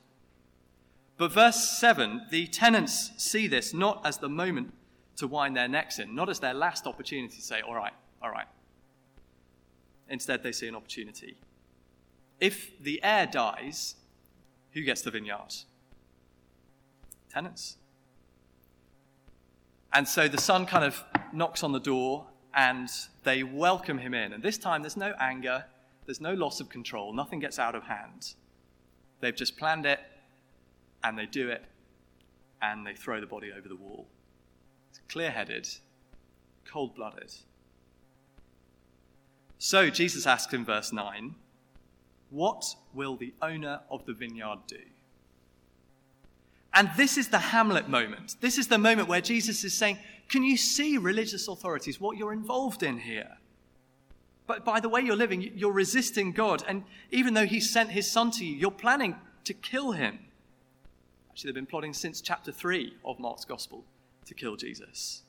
But 1.16 1.32
verse 1.32 1.78
7 1.78 2.22
the 2.30 2.46
tenants 2.46 3.10
see 3.16 3.46
this 3.46 3.74
not 3.74 4.00
as 4.04 4.18
the 4.18 4.28
moment 4.28 4.72
to 5.16 5.26
wind 5.26 5.56
their 5.56 5.68
necks 5.68 5.98
in, 5.98 6.14
not 6.14 6.28
as 6.28 6.40
their 6.40 6.54
last 6.54 6.86
opportunity 6.86 7.34
to 7.34 7.42
say, 7.42 7.60
all 7.60 7.74
right, 7.74 7.92
all 8.22 8.30
right. 8.30 8.46
Instead, 10.08 10.42
they 10.42 10.52
see 10.52 10.66
an 10.66 10.74
opportunity. 10.74 11.36
If 12.40 12.72
the 12.82 13.00
heir 13.02 13.26
dies, 13.26 13.96
who 14.72 14.82
gets 14.82 15.02
the 15.02 15.10
vineyard? 15.10 15.54
Tenants. 17.30 17.76
And 19.92 20.08
so 20.08 20.26
the 20.26 20.40
son 20.40 20.66
kind 20.66 20.84
of 20.84 21.04
knocks 21.32 21.62
on 21.62 21.72
the 21.72 21.80
door 21.80 22.26
and 22.54 22.88
they 23.24 23.42
welcome 23.42 23.98
him 23.98 24.14
in. 24.14 24.32
And 24.32 24.42
this 24.42 24.58
time 24.58 24.82
there's 24.82 24.96
no 24.96 25.14
anger, 25.20 25.64
there's 26.06 26.20
no 26.20 26.34
loss 26.34 26.60
of 26.60 26.68
control, 26.68 27.12
nothing 27.12 27.40
gets 27.40 27.58
out 27.58 27.74
of 27.74 27.84
hand. 27.84 28.34
They've 29.20 29.34
just 29.34 29.56
planned 29.56 29.86
it 29.86 30.00
and 31.04 31.18
they 31.18 31.26
do 31.26 31.48
it 31.48 31.64
and 32.62 32.86
they 32.86 32.94
throw 32.94 33.20
the 33.20 33.26
body 33.26 33.50
over 33.56 33.68
the 33.68 33.76
wall. 33.76 34.06
It's 34.90 35.00
clear 35.08 35.30
headed, 35.30 35.68
cold 36.64 36.94
blooded. 36.94 37.32
So 39.58 39.90
Jesus 39.90 40.26
asks 40.26 40.52
in 40.54 40.64
verse 40.64 40.92
9, 40.92 41.34
What 42.30 42.64
will 42.94 43.16
the 43.16 43.34
owner 43.42 43.80
of 43.90 44.04
the 44.06 44.14
vineyard 44.14 44.60
do? 44.66 44.78
And 46.72 46.90
this 46.96 47.18
is 47.18 47.28
the 47.28 47.38
Hamlet 47.38 47.88
moment. 47.88 48.36
This 48.40 48.56
is 48.56 48.68
the 48.68 48.78
moment 48.78 49.08
where 49.08 49.20
Jesus 49.20 49.64
is 49.64 49.74
saying, 49.74 49.98
Can 50.28 50.42
you 50.42 50.56
see, 50.56 50.98
religious 50.98 51.48
authorities, 51.48 52.00
what 52.00 52.16
you're 52.16 52.32
involved 52.32 52.82
in 52.82 52.98
here? 52.98 53.38
But 54.46 54.64
by 54.64 54.80
the 54.80 54.88
way 54.88 55.00
you're 55.00 55.16
living, 55.16 55.52
you're 55.54 55.72
resisting 55.72 56.32
God. 56.32 56.64
And 56.66 56.84
even 57.10 57.34
though 57.34 57.46
He 57.46 57.60
sent 57.60 57.90
His 57.90 58.10
Son 58.10 58.30
to 58.32 58.44
you, 58.44 58.54
you're 58.54 58.70
planning 58.70 59.16
to 59.44 59.54
kill 59.54 59.92
Him. 59.92 60.18
Actually, 61.30 61.48
they've 61.48 61.54
been 61.56 61.66
plotting 61.66 61.94
since 61.94 62.20
chapter 62.20 62.52
3 62.52 62.94
of 63.04 63.18
Mark's 63.18 63.44
Gospel 63.44 63.84
to 64.26 64.34
kill 64.34 64.56
Jesus. 64.56 65.22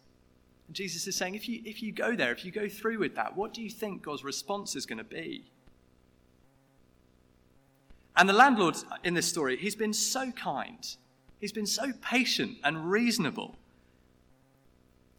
And 0.68 0.76
Jesus 0.76 1.08
is 1.08 1.16
saying, 1.16 1.36
if 1.36 1.50
you, 1.50 1.62
if 1.66 1.82
you 1.82 1.92
go 1.92 2.16
there, 2.16 2.32
if 2.32 2.46
you 2.46 2.52
go 2.52 2.68
through 2.70 3.00
with 3.00 3.16
that, 3.16 3.36
what 3.36 3.54
do 3.54 3.62
you 3.62 3.70
think 3.70 4.04
God's 4.04 4.24
response 4.24 4.76
is 4.76 4.86
going 4.86 4.98
to 5.00 5.04
be? 5.04 5.44
And 8.16 8.28
the 8.28 8.34
landlord 8.34 8.76
in 9.04 9.14
this 9.14 9.28
story, 9.28 9.58
he's 9.58 9.76
been 9.76 9.94
so 9.94 10.32
kind. 10.32 10.96
He's 11.42 11.52
been 11.52 11.66
so 11.66 11.92
patient 12.02 12.60
and 12.64 12.90
reasonable. 12.90 13.58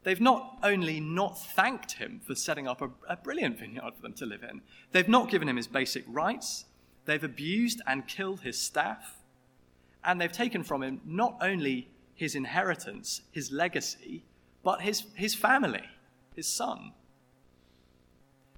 They've 0.04 0.20
not 0.20 0.58
only 0.62 1.00
not 1.00 1.38
thanked 1.38 1.92
him 1.92 2.20
for 2.24 2.36
setting 2.36 2.68
up 2.68 2.80
a, 2.80 2.90
a, 3.08 3.16
brilliant 3.16 3.58
vineyard 3.58 3.94
for 3.96 4.02
them 4.02 4.12
to 4.14 4.26
live 4.26 4.44
in, 4.44 4.62
they've 4.92 5.08
not 5.08 5.30
given 5.30 5.48
him 5.48 5.56
his 5.56 5.66
basic 5.66 6.04
rights, 6.06 6.64
they've 7.04 7.22
abused 7.22 7.82
and 7.86 8.06
killed 8.06 8.40
his 8.40 8.56
staff, 8.58 9.18
and 10.04 10.20
they've 10.20 10.32
taken 10.32 10.62
from 10.62 10.82
him 10.82 11.00
not 11.04 11.36
only 11.40 11.88
his 12.14 12.36
inheritance, 12.36 13.22
his 13.32 13.50
legacy, 13.50 14.24
but 14.62 14.80
his, 14.80 15.04
his 15.14 15.34
family, 15.34 15.88
his 16.36 16.46
son. 16.46 16.92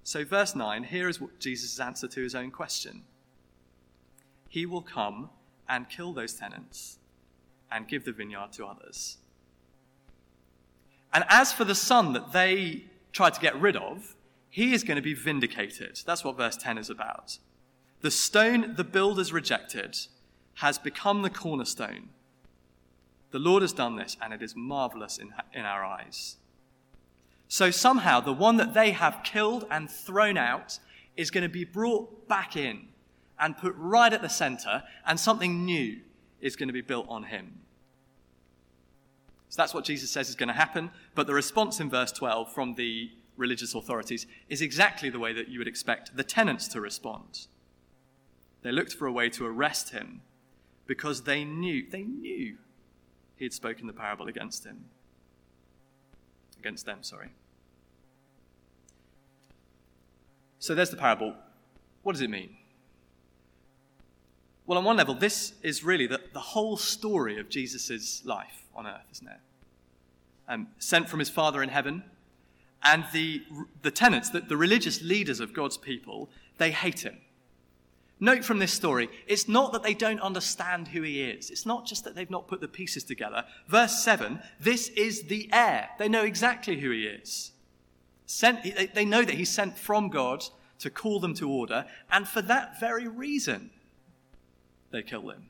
So, 0.03 0.22
verse 0.24 0.55
9, 0.55 0.85
here 0.85 1.09
is 1.09 1.18
what 1.18 1.40
Jesus' 1.40 1.81
answer 1.81 2.09
to 2.09 2.22
his 2.22 2.35
own 2.35 2.50
question 2.50 3.05
He 4.48 4.66
will 4.66 4.83
come 4.83 5.31
and 5.66 5.88
kill 5.88 6.12
those 6.12 6.35
tenants 6.35 6.98
and 7.70 7.88
give 7.88 8.05
the 8.05 8.12
vineyard 8.12 8.53
to 8.53 8.66
others. 8.66 9.18
And 11.12 11.24
as 11.29 11.53
for 11.53 11.64
the 11.64 11.74
son 11.74 12.12
that 12.12 12.33
they 12.33 12.85
tried 13.12 13.35
to 13.35 13.40
get 13.40 13.59
rid 13.61 13.77
of, 13.77 14.16
he 14.50 14.72
is 14.72 14.85
going 14.85 14.96
to 14.96 15.03
be 15.03 15.14
vindicated. 15.14 16.00
That's 16.05 16.24
what 16.24 16.37
verse 16.37 16.57
10 16.57 16.79
is 16.79 16.90
about. 16.90 17.38
The 18.00 18.11
stone 18.11 18.74
the 18.77 18.85
builders 18.85 19.33
rejected 19.33 19.96
has 20.57 20.79
become 20.79 21.22
the 21.22 21.31
cornerstone. 21.31 22.11
The 23.31 23.38
Lord 23.38 23.62
has 23.62 23.72
done 23.72 23.96
this, 23.96 24.16
and 24.22 24.33
it 24.33 24.42
is 24.42 24.55
marvelous 24.55 25.18
in, 25.18 25.33
in 25.53 25.64
our 25.64 25.85
eyes. 25.85 26.37
So 27.48 27.70
somehow, 27.70 28.20
the 28.20 28.33
one 28.33 28.57
that 28.59 28.74
they 28.74 28.92
have 28.92 29.22
killed 29.24 29.66
and 29.70 29.90
thrown 29.90 30.37
out 30.37 30.79
is 31.16 31.31
going 31.31 31.42
to 31.42 31.48
be 31.48 31.64
brought 31.64 32.29
back 32.29 32.57
in 32.57 32.88
and 33.38 33.57
put 33.57 33.74
right 33.77 34.12
at 34.12 34.22
the 34.22 34.29
center, 34.29 34.85
and 35.07 35.18
something 35.18 35.64
new 35.64 36.00
is 36.44 36.54
going 36.54 36.68
to 36.68 36.72
be 36.72 36.83
built 36.83 37.07
on 37.09 37.24
him. 37.24 37.59
So 39.48 39.62
that's 39.62 39.72
what 39.72 39.85
Jesus 39.85 40.11
says 40.11 40.28
is 40.28 40.35
going 40.35 40.48
to 40.48 40.52
happen. 40.52 40.90
But 41.14 41.26
the 41.26 41.35
response 41.35 41.80
in 41.80 41.88
verse 41.88 42.12
12 42.12 42.52
from 42.52 42.74
the 42.74 43.11
religious 43.37 43.74
authorities 43.74 44.26
is 44.48 44.61
exactly 44.61 45.09
the 45.09 45.18
way 45.18 45.33
that 45.33 45.48
you 45.48 45.59
would 45.59 45.66
expect 45.66 46.16
the 46.16 46.22
tenants 46.22 46.68
to 46.68 46.80
respond. 46.80 47.46
They 48.62 48.72
looked 48.72 48.92
for 48.92 49.07
a 49.07 49.12
way 49.12 49.30
to 49.30 49.46
arrest 49.46 49.90
him 49.90 50.20
because 50.87 51.22
they 51.22 51.44
knew, 51.44 51.88
they 51.88 52.02
knew 52.02 52.59
he 53.37 53.44
had 53.46 53.52
spoken 53.54 53.87
the 53.87 53.92
parable 53.92 54.28
against 54.28 54.64
him. 54.64 54.85
Against 56.59 56.85
them, 56.85 56.98
sorry. 57.02 57.30
So 60.59 60.74
there's 60.74 60.90
the 60.90 60.96
parable. 60.96 61.37
What 62.02 62.12
does 62.12 62.22
it 62.22 62.30
mean? 62.30 62.57
Well, 64.66 64.79
on 64.79 64.85
one 64.85 64.96
level, 64.96 65.14
this 65.14 65.53
is 65.62 65.85
really 65.85 66.07
the, 66.07 66.20
the 66.33 66.40
whole 66.40 66.77
story 66.77 67.38
of 67.38 67.48
Jesus' 67.48 68.24
life 68.24 68.64
on 68.74 68.87
earth, 68.87 69.07
isn't 69.12 69.29
it? 69.29 69.40
Um, 70.48 70.68
sent 70.79 71.09
from 71.09 71.18
his 71.18 71.31
Father 71.31 71.62
in 71.62 71.68
heaven, 71.68 72.03
and 72.83 73.05
the, 73.12 73.42
the 73.83 73.90
tenants, 73.90 74.31
the, 74.31 74.40
the 74.40 74.57
religious 74.57 75.03
leaders 75.03 75.40
of 75.40 75.53
God's 75.53 75.77
people, 75.77 76.29
they 76.59 76.70
hate 76.70 77.00
him. 77.00 77.18
Note 78.20 78.44
from 78.44 78.59
this 78.59 78.72
story, 78.72 79.09
it's 79.27 79.48
not 79.48 79.72
that 79.72 79.83
they 79.83 79.92
don't 79.92 80.20
understand 80.20 80.88
who 80.88 81.03
he 81.03 81.22
is. 81.22 81.50
It's 81.50 81.66
not 81.66 81.85
just 81.85 82.05
that 82.05 82.14
they've 82.14 82.31
not 82.31 82.46
put 82.46 82.61
the 82.61 82.68
pieces 82.68 83.05
together. 83.05 83.44
Verse 83.68 84.03
7 84.03 84.40
this 84.61 84.88
is 84.88 85.24
the 85.24 85.48
heir. 85.53 85.90
They 85.98 86.09
know 86.09 86.22
exactly 86.22 86.81
who 86.81 86.90
he 86.90 87.05
is. 87.05 87.53
Sent, 88.27 88.94
they 88.94 89.05
know 89.05 89.22
that 89.22 89.35
he's 89.35 89.50
sent 89.50 89.77
from 89.77 90.09
God 90.09 90.44
to 90.79 90.90
call 90.90 91.20
them 91.20 91.35
to 91.35 91.48
order, 91.48 91.85
and 92.11 92.27
for 92.27 92.40
that 92.42 92.81
very 92.81 93.07
reason, 93.07 93.70
they 94.94 95.02
kill 95.02 95.22
them. 95.22 95.48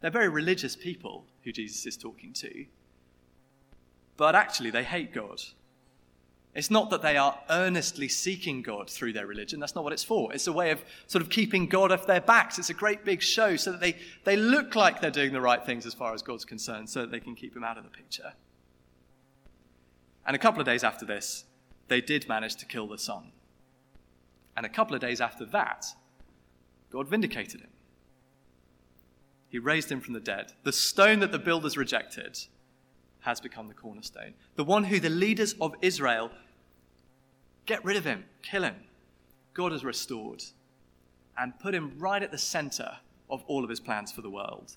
They're 0.00 0.10
very 0.10 0.28
religious 0.28 0.74
people 0.74 1.26
who 1.44 1.52
Jesus 1.52 1.86
is 1.86 1.96
talking 1.96 2.32
to, 2.34 2.64
but 4.16 4.34
actually 4.34 4.70
they 4.70 4.82
hate 4.82 5.12
God. 5.12 5.40
It's 6.54 6.70
not 6.70 6.90
that 6.90 7.02
they 7.02 7.16
are 7.16 7.38
earnestly 7.48 8.08
seeking 8.08 8.62
God 8.62 8.90
through 8.90 9.12
their 9.12 9.26
religion. 9.26 9.60
That's 9.60 9.76
not 9.76 9.84
what 9.84 9.92
it's 9.92 10.02
for. 10.02 10.32
It's 10.32 10.48
a 10.48 10.52
way 10.52 10.70
of 10.72 10.82
sort 11.06 11.22
of 11.22 11.30
keeping 11.30 11.68
God 11.68 11.92
off 11.92 12.06
their 12.06 12.20
backs. 12.20 12.58
It's 12.58 12.70
a 12.70 12.74
great 12.74 13.04
big 13.04 13.22
show 13.22 13.54
so 13.54 13.70
that 13.72 13.80
they, 13.80 13.96
they 14.24 14.36
look 14.36 14.74
like 14.74 15.00
they're 15.00 15.12
doing 15.12 15.32
the 15.32 15.40
right 15.40 15.64
things 15.64 15.86
as 15.86 15.94
far 15.94 16.12
as 16.12 16.22
God's 16.22 16.44
concerned, 16.44 16.90
so 16.90 17.02
that 17.02 17.12
they 17.12 17.20
can 17.20 17.36
keep 17.36 17.54
him 17.54 17.62
out 17.62 17.78
of 17.78 17.84
the 17.84 17.90
picture. 17.90 18.32
And 20.26 20.34
a 20.34 20.40
couple 20.40 20.60
of 20.60 20.66
days 20.66 20.82
after 20.82 21.04
this, 21.04 21.44
they 21.88 22.00
did 22.00 22.26
manage 22.26 22.56
to 22.56 22.66
kill 22.66 22.88
the 22.88 22.98
son. 22.98 23.30
And 24.56 24.66
a 24.66 24.68
couple 24.68 24.94
of 24.94 25.00
days 25.00 25.20
after 25.20 25.44
that, 25.46 25.86
God 26.90 27.08
vindicated 27.08 27.60
him. 27.60 27.70
He 29.48 29.58
raised 29.58 29.90
him 29.90 30.00
from 30.00 30.14
the 30.14 30.20
dead. 30.20 30.52
The 30.62 30.72
stone 30.72 31.20
that 31.20 31.32
the 31.32 31.38
builders 31.38 31.76
rejected 31.76 32.38
has 33.20 33.40
become 33.40 33.68
the 33.68 33.74
cornerstone. 33.74 34.34
The 34.56 34.64
one 34.64 34.84
who 34.84 35.00
the 35.00 35.10
leaders 35.10 35.54
of 35.60 35.74
Israel 35.82 36.30
get 37.66 37.84
rid 37.84 37.96
of 37.96 38.04
him, 38.04 38.24
kill 38.42 38.62
him. 38.62 38.76
God 39.54 39.72
has 39.72 39.84
restored 39.84 40.44
and 41.36 41.58
put 41.58 41.74
him 41.74 41.94
right 41.98 42.22
at 42.22 42.30
the 42.30 42.38
center 42.38 42.98
of 43.28 43.42
all 43.46 43.64
of 43.64 43.70
his 43.70 43.80
plans 43.80 44.12
for 44.12 44.22
the 44.22 44.30
world. 44.30 44.76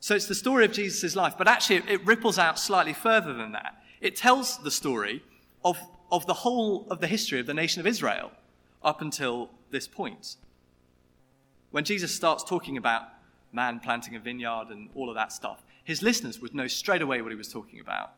So 0.00 0.14
it's 0.14 0.26
the 0.26 0.34
story 0.34 0.64
of 0.64 0.72
Jesus' 0.72 1.14
life, 1.14 1.34
but 1.36 1.48
actually 1.48 1.82
it 1.88 2.04
ripples 2.06 2.38
out 2.38 2.58
slightly 2.58 2.94
further 2.94 3.34
than 3.34 3.52
that. 3.52 3.82
It 4.00 4.16
tells 4.16 4.58
the 4.58 4.70
story 4.70 5.22
of, 5.64 5.78
of 6.10 6.26
the 6.26 6.34
whole 6.34 6.86
of 6.90 7.00
the 7.00 7.06
history 7.06 7.38
of 7.38 7.46
the 7.46 7.54
nation 7.54 7.80
of 7.80 7.86
Israel 7.86 8.32
up 8.82 9.02
until 9.02 9.50
this 9.70 9.86
point. 9.86 10.36
When 11.70 11.84
Jesus 11.84 12.14
starts 12.14 12.42
talking 12.42 12.76
about 12.76 13.02
man 13.52 13.80
planting 13.80 14.16
a 14.16 14.20
vineyard 14.20 14.68
and 14.70 14.90
all 14.94 15.08
of 15.08 15.14
that 15.14 15.32
stuff, 15.32 15.62
his 15.84 16.02
listeners 16.02 16.40
would 16.40 16.54
know 16.54 16.66
straight 16.66 17.02
away 17.02 17.22
what 17.22 17.32
he 17.32 17.36
was 17.36 17.52
talking 17.52 17.80
about. 17.80 18.12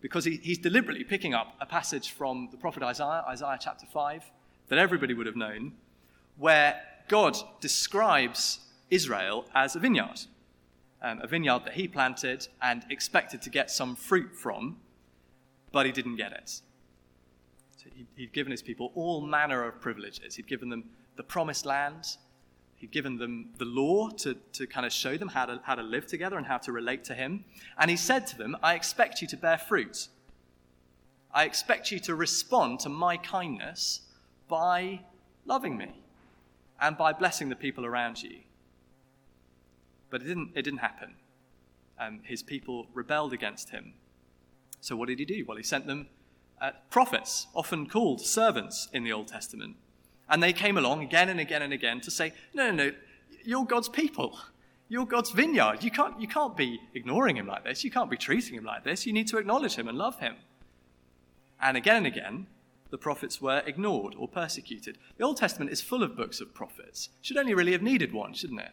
Because 0.00 0.24
he, 0.24 0.36
he's 0.36 0.58
deliberately 0.58 1.04
picking 1.04 1.34
up 1.34 1.54
a 1.60 1.66
passage 1.66 2.10
from 2.10 2.48
the 2.50 2.56
prophet 2.56 2.82
Isaiah, 2.82 3.24
Isaiah 3.28 3.58
chapter 3.60 3.86
5, 3.86 4.24
that 4.68 4.78
everybody 4.78 5.14
would 5.14 5.26
have 5.26 5.36
known, 5.36 5.72
where 6.36 6.80
God 7.08 7.36
describes 7.60 8.60
Israel 8.90 9.46
as 9.54 9.76
a 9.76 9.78
vineyard, 9.78 10.20
um, 11.02 11.20
a 11.22 11.26
vineyard 11.26 11.64
that 11.64 11.74
he 11.74 11.88
planted 11.88 12.48
and 12.62 12.84
expected 12.90 13.42
to 13.42 13.50
get 13.50 13.70
some 13.70 13.96
fruit 13.96 14.34
from, 14.34 14.78
but 15.72 15.86
he 15.86 15.92
didn't 15.92 16.16
get 16.16 16.32
it. 16.32 16.60
So 17.76 17.90
he'd 18.16 18.32
given 18.32 18.50
his 18.50 18.62
people 18.62 18.92
all 18.94 19.20
manner 19.20 19.64
of 19.64 19.80
privileges. 19.80 20.36
He'd 20.36 20.46
given 20.46 20.70
them 20.70 20.84
the 21.16 21.22
promised 21.22 21.66
land, 21.66 22.16
He'd 22.76 22.90
given 22.90 23.16
them 23.16 23.50
the 23.56 23.64
law 23.64 24.10
to, 24.10 24.34
to 24.52 24.66
kind 24.66 24.84
of 24.84 24.92
show 24.92 25.16
them 25.16 25.28
how 25.28 25.46
to, 25.46 25.60
how 25.64 25.74
to 25.74 25.82
live 25.82 26.06
together 26.06 26.36
and 26.36 26.46
how 26.46 26.58
to 26.58 26.72
relate 26.72 27.04
to 27.04 27.14
Him. 27.14 27.44
And 27.78 27.90
He 27.90 27.96
said 27.96 28.26
to 28.28 28.36
them, 28.36 28.56
I 28.62 28.74
expect 28.74 29.22
you 29.22 29.28
to 29.28 29.36
bear 29.36 29.56
fruit. 29.56 30.08
I 31.32 31.44
expect 31.44 31.90
you 31.90 31.98
to 32.00 32.14
respond 32.14 32.80
to 32.80 32.88
my 32.88 33.16
kindness 33.16 34.02
by 34.48 35.00
loving 35.46 35.76
me 35.76 35.92
and 36.80 36.96
by 36.96 37.12
blessing 37.12 37.48
the 37.48 37.56
people 37.56 37.86
around 37.86 38.22
you. 38.22 38.40
But 40.10 40.22
it 40.22 40.26
didn't, 40.26 40.50
it 40.54 40.62
didn't 40.62 40.78
happen. 40.80 41.14
Um, 41.98 42.20
his 42.24 42.42
people 42.42 42.86
rebelled 42.92 43.32
against 43.32 43.70
him. 43.70 43.94
So 44.80 44.94
what 44.94 45.08
did 45.08 45.18
he 45.18 45.24
do? 45.24 45.44
Well, 45.46 45.56
he 45.56 45.62
sent 45.62 45.86
them 45.86 46.08
uh, 46.60 46.72
prophets, 46.90 47.46
often 47.54 47.88
called 47.88 48.20
servants 48.20 48.88
in 48.92 49.04
the 49.04 49.12
Old 49.12 49.28
Testament. 49.28 49.76
And 50.28 50.42
they 50.42 50.52
came 50.52 50.78
along 50.78 51.02
again 51.02 51.28
and 51.28 51.38
again 51.38 51.62
and 51.62 51.72
again 51.72 52.00
to 52.02 52.10
say, 52.10 52.32
no, 52.54 52.70
no, 52.70 52.86
no, 52.86 52.92
you're 53.44 53.64
God's 53.64 53.88
people. 53.88 54.38
You're 54.88 55.06
God's 55.06 55.30
vineyard. 55.30 55.82
You 55.82 55.90
can't, 55.90 56.20
you 56.20 56.28
can't 56.28 56.56
be 56.56 56.80
ignoring 56.94 57.36
him 57.36 57.46
like 57.46 57.64
this. 57.64 57.84
You 57.84 57.90
can't 57.90 58.10
be 58.10 58.16
treating 58.16 58.54
him 58.54 58.64
like 58.64 58.84
this. 58.84 59.06
You 59.06 59.12
need 59.12 59.28
to 59.28 59.38
acknowledge 59.38 59.74
him 59.76 59.88
and 59.88 59.98
love 59.98 60.18
him. 60.18 60.36
And 61.60 61.76
again 61.76 61.96
and 61.96 62.06
again, 62.06 62.46
the 62.90 62.98
prophets 62.98 63.40
were 63.40 63.62
ignored 63.66 64.14
or 64.16 64.28
persecuted. 64.28 64.98
The 65.16 65.24
Old 65.24 65.36
Testament 65.36 65.72
is 65.72 65.80
full 65.80 66.02
of 66.02 66.16
books 66.16 66.40
of 66.40 66.54
prophets. 66.54 67.08
Should 67.22 67.36
only 67.36 67.54
really 67.54 67.72
have 67.72 67.82
needed 67.82 68.12
one, 68.12 68.34
shouldn't 68.34 68.60
it? 68.60 68.72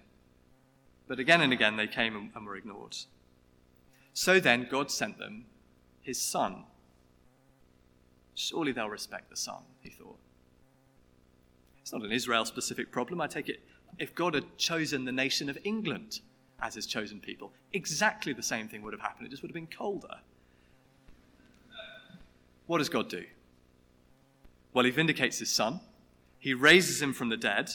But 1.07 1.19
again 1.19 1.41
and 1.41 1.51
again, 1.51 1.75
they 1.75 1.87
came 1.87 2.31
and 2.35 2.45
were 2.45 2.55
ignored. 2.55 2.95
So 4.13 4.39
then, 4.39 4.67
God 4.69 4.91
sent 4.91 5.17
them 5.17 5.45
his 6.01 6.21
son. 6.21 6.65
Surely 8.35 8.71
they'll 8.71 8.89
respect 8.89 9.29
the 9.29 9.35
son, 9.35 9.63
he 9.81 9.89
thought. 9.89 10.19
It's 11.91 11.99
not 11.99 12.05
an 12.05 12.13
Israel 12.13 12.45
specific 12.45 12.89
problem. 12.89 13.19
I 13.19 13.27
take 13.27 13.49
it 13.49 13.59
if 13.99 14.15
God 14.15 14.33
had 14.33 14.57
chosen 14.57 15.03
the 15.03 15.11
nation 15.11 15.49
of 15.49 15.57
England 15.65 16.21
as 16.61 16.75
his 16.75 16.85
chosen 16.85 17.19
people, 17.19 17.51
exactly 17.73 18.31
the 18.31 18.41
same 18.41 18.69
thing 18.69 18.81
would 18.81 18.93
have 18.93 19.01
happened. 19.01 19.27
It 19.27 19.31
just 19.31 19.41
would 19.41 19.49
have 19.49 19.55
been 19.55 19.67
colder. 19.67 20.21
What 22.65 22.77
does 22.77 22.87
God 22.87 23.09
do? 23.09 23.25
Well, 24.73 24.85
he 24.85 24.91
vindicates 24.91 25.39
his 25.39 25.51
son, 25.51 25.81
he 26.39 26.53
raises 26.53 27.01
him 27.01 27.11
from 27.11 27.27
the 27.27 27.35
dead, 27.35 27.71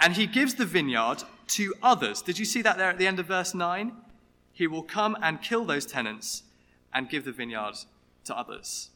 and 0.00 0.14
he 0.14 0.26
gives 0.26 0.54
the 0.54 0.64
vineyard 0.64 1.24
to 1.48 1.74
others. 1.82 2.22
Did 2.22 2.38
you 2.38 2.46
see 2.46 2.62
that 2.62 2.78
there 2.78 2.88
at 2.88 2.96
the 2.96 3.06
end 3.06 3.18
of 3.18 3.26
verse 3.26 3.52
9? 3.52 3.92
He 4.50 4.66
will 4.66 4.82
come 4.82 5.14
and 5.20 5.42
kill 5.42 5.66
those 5.66 5.84
tenants 5.84 6.44
and 6.94 7.10
give 7.10 7.26
the 7.26 7.32
vineyard 7.32 7.74
to 8.24 8.34
others. 8.34 8.88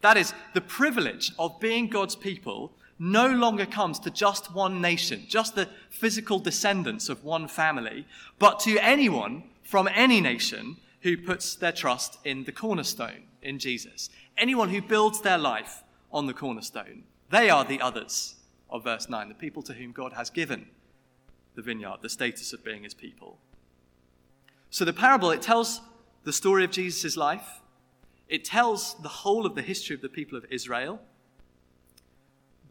That 0.00 0.16
is, 0.16 0.32
the 0.54 0.62
privilege 0.62 1.32
of 1.38 1.60
being 1.60 1.88
God's 1.88 2.16
people 2.16 2.72
no 3.02 3.26
longer 3.26 3.66
comes 3.66 3.98
to 3.98 4.12
just 4.12 4.54
one 4.54 4.80
nation, 4.80 5.24
just 5.26 5.56
the 5.56 5.68
physical 5.90 6.38
descendants 6.38 7.08
of 7.08 7.24
one 7.24 7.48
family, 7.48 8.06
but 8.38 8.60
to 8.60 8.78
anyone 8.78 9.42
from 9.64 9.88
any 9.92 10.20
nation 10.20 10.76
who 11.00 11.16
puts 11.16 11.56
their 11.56 11.72
trust 11.72 12.18
in 12.24 12.44
the 12.44 12.52
cornerstone, 12.52 13.24
in 13.42 13.58
Jesus. 13.58 14.08
Anyone 14.38 14.68
who 14.68 14.80
builds 14.80 15.20
their 15.20 15.36
life 15.36 15.82
on 16.12 16.26
the 16.26 16.32
cornerstone. 16.32 17.02
They 17.28 17.50
are 17.50 17.64
the 17.64 17.80
others 17.80 18.36
of 18.70 18.84
verse 18.84 19.08
9, 19.08 19.28
the 19.28 19.34
people 19.34 19.64
to 19.64 19.72
whom 19.72 19.90
God 19.90 20.12
has 20.12 20.30
given 20.30 20.68
the 21.56 21.62
vineyard, 21.62 22.02
the 22.02 22.08
status 22.08 22.52
of 22.52 22.64
being 22.64 22.84
his 22.84 22.94
people. 22.94 23.36
So 24.70 24.84
the 24.84 24.92
parable, 24.92 25.32
it 25.32 25.42
tells 25.42 25.80
the 26.22 26.32
story 26.32 26.62
of 26.64 26.70
Jesus' 26.70 27.16
life. 27.16 27.62
It 28.28 28.44
tells 28.44 28.94
the 29.02 29.08
whole 29.08 29.44
of 29.44 29.56
the 29.56 29.62
history 29.62 29.96
of 29.96 30.02
the 30.02 30.08
people 30.08 30.38
of 30.38 30.46
Israel 30.52 31.00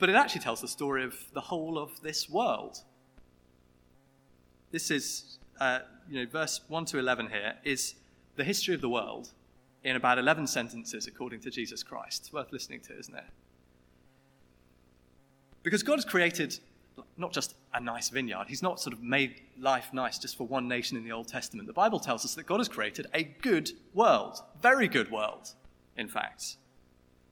but 0.02 0.10
it 0.10 0.16
actually 0.16 0.42
tells 0.42 0.60
the 0.62 0.68
story 0.68 1.04
of 1.04 1.16
the 1.34 1.40
whole 1.40 1.78
of 1.78 2.02
this 2.02 2.28
world. 2.28 2.80
This 4.72 4.90
is, 4.90 5.38
uh, 5.60 5.82
you 6.10 6.20
know, 6.20 6.26
verse 6.26 6.60
1 6.70 6.86
to 6.86 6.98
11 6.98 7.30
here 7.30 7.54
is 7.64 7.94
the 8.36 8.44
history 8.44 8.74
of 8.74 8.82
the 8.82 8.90
world 8.90 9.30
in 9.84 9.96
about 9.96 10.18
11 10.18 10.48
sentences 10.48 11.06
according 11.06 11.42
to 11.42 11.52
Jesus 11.52 11.84
Christ. 11.84 12.24
It's 12.24 12.34
worth 12.34 12.52
listening 12.52 12.80
to, 12.82 12.98
isn't 12.98 13.16
it? 13.16 13.26
Because 15.62 15.84
God 15.84 15.98
has 15.98 16.06
created 16.06 16.58
not 17.16 17.32
just 17.32 17.54
a 17.72 17.80
nice 17.80 18.10
vineyard, 18.10 18.46
He's 18.48 18.64
not 18.64 18.80
sort 18.80 18.94
of 18.94 19.04
made 19.04 19.42
life 19.60 19.92
nice 19.94 20.18
just 20.18 20.36
for 20.36 20.48
one 20.48 20.68
nation 20.68 20.98
in 20.98 21.04
the 21.04 21.12
Old 21.12 21.28
Testament. 21.28 21.68
The 21.68 21.74
Bible 21.74 22.00
tells 22.00 22.26
us 22.26 22.34
that 22.34 22.48
God 22.48 22.58
has 22.58 22.68
created 22.68 23.06
a 23.14 23.22
good 23.22 23.70
world, 23.94 24.40
very 24.64 24.88
good 24.88 25.12
world, 25.12 25.52
in 25.96 26.08
fact. 26.08 26.56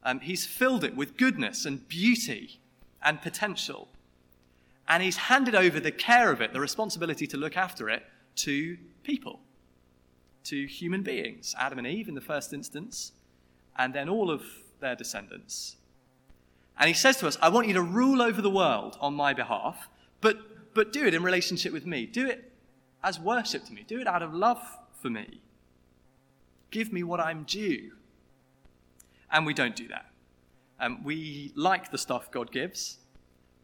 Um, 0.03 0.19
he's 0.19 0.45
filled 0.45 0.83
it 0.83 0.95
with 0.95 1.17
goodness 1.17 1.65
and 1.65 1.87
beauty 1.87 2.58
and 3.03 3.21
potential. 3.21 3.87
And 4.87 5.03
he's 5.03 5.17
handed 5.17 5.55
over 5.55 5.79
the 5.79 5.91
care 5.91 6.31
of 6.31 6.41
it, 6.41 6.53
the 6.53 6.59
responsibility 6.59 7.27
to 7.27 7.37
look 7.37 7.55
after 7.55 7.89
it, 7.89 8.03
to 8.37 8.77
people, 9.03 9.39
to 10.45 10.65
human 10.65 11.03
beings, 11.03 11.55
Adam 11.57 11.77
and 11.77 11.87
Eve 11.87 12.07
in 12.07 12.15
the 12.15 12.21
first 12.21 12.53
instance, 12.53 13.11
and 13.77 13.93
then 13.93 14.09
all 14.09 14.31
of 14.31 14.43
their 14.79 14.95
descendants. 14.95 15.75
And 16.79 16.87
he 16.87 16.93
says 16.93 17.17
to 17.17 17.27
us, 17.27 17.37
I 17.41 17.49
want 17.49 17.67
you 17.67 17.73
to 17.73 17.81
rule 17.81 18.21
over 18.21 18.41
the 18.41 18.49
world 18.49 18.97
on 19.01 19.13
my 19.13 19.33
behalf, 19.33 19.89
but, 20.21 20.73
but 20.73 20.93
do 20.93 21.05
it 21.05 21.13
in 21.13 21.21
relationship 21.23 21.73
with 21.73 21.85
me. 21.85 22.05
Do 22.05 22.27
it 22.27 22.51
as 23.03 23.19
worship 23.19 23.65
to 23.65 23.73
me. 23.73 23.83
Do 23.87 23.99
it 23.99 24.07
out 24.07 24.23
of 24.23 24.33
love 24.33 24.61
for 25.01 25.09
me. 25.09 25.41
Give 26.71 26.93
me 26.93 27.03
what 27.03 27.19
I'm 27.19 27.43
due. 27.43 27.91
And 29.31 29.45
we 29.45 29.53
don't 29.53 29.75
do 29.75 29.87
that. 29.89 30.05
Um, 30.79 31.03
we 31.03 31.51
like 31.55 31.91
the 31.91 31.97
stuff 31.97 32.31
God 32.31 32.51
gives, 32.51 32.97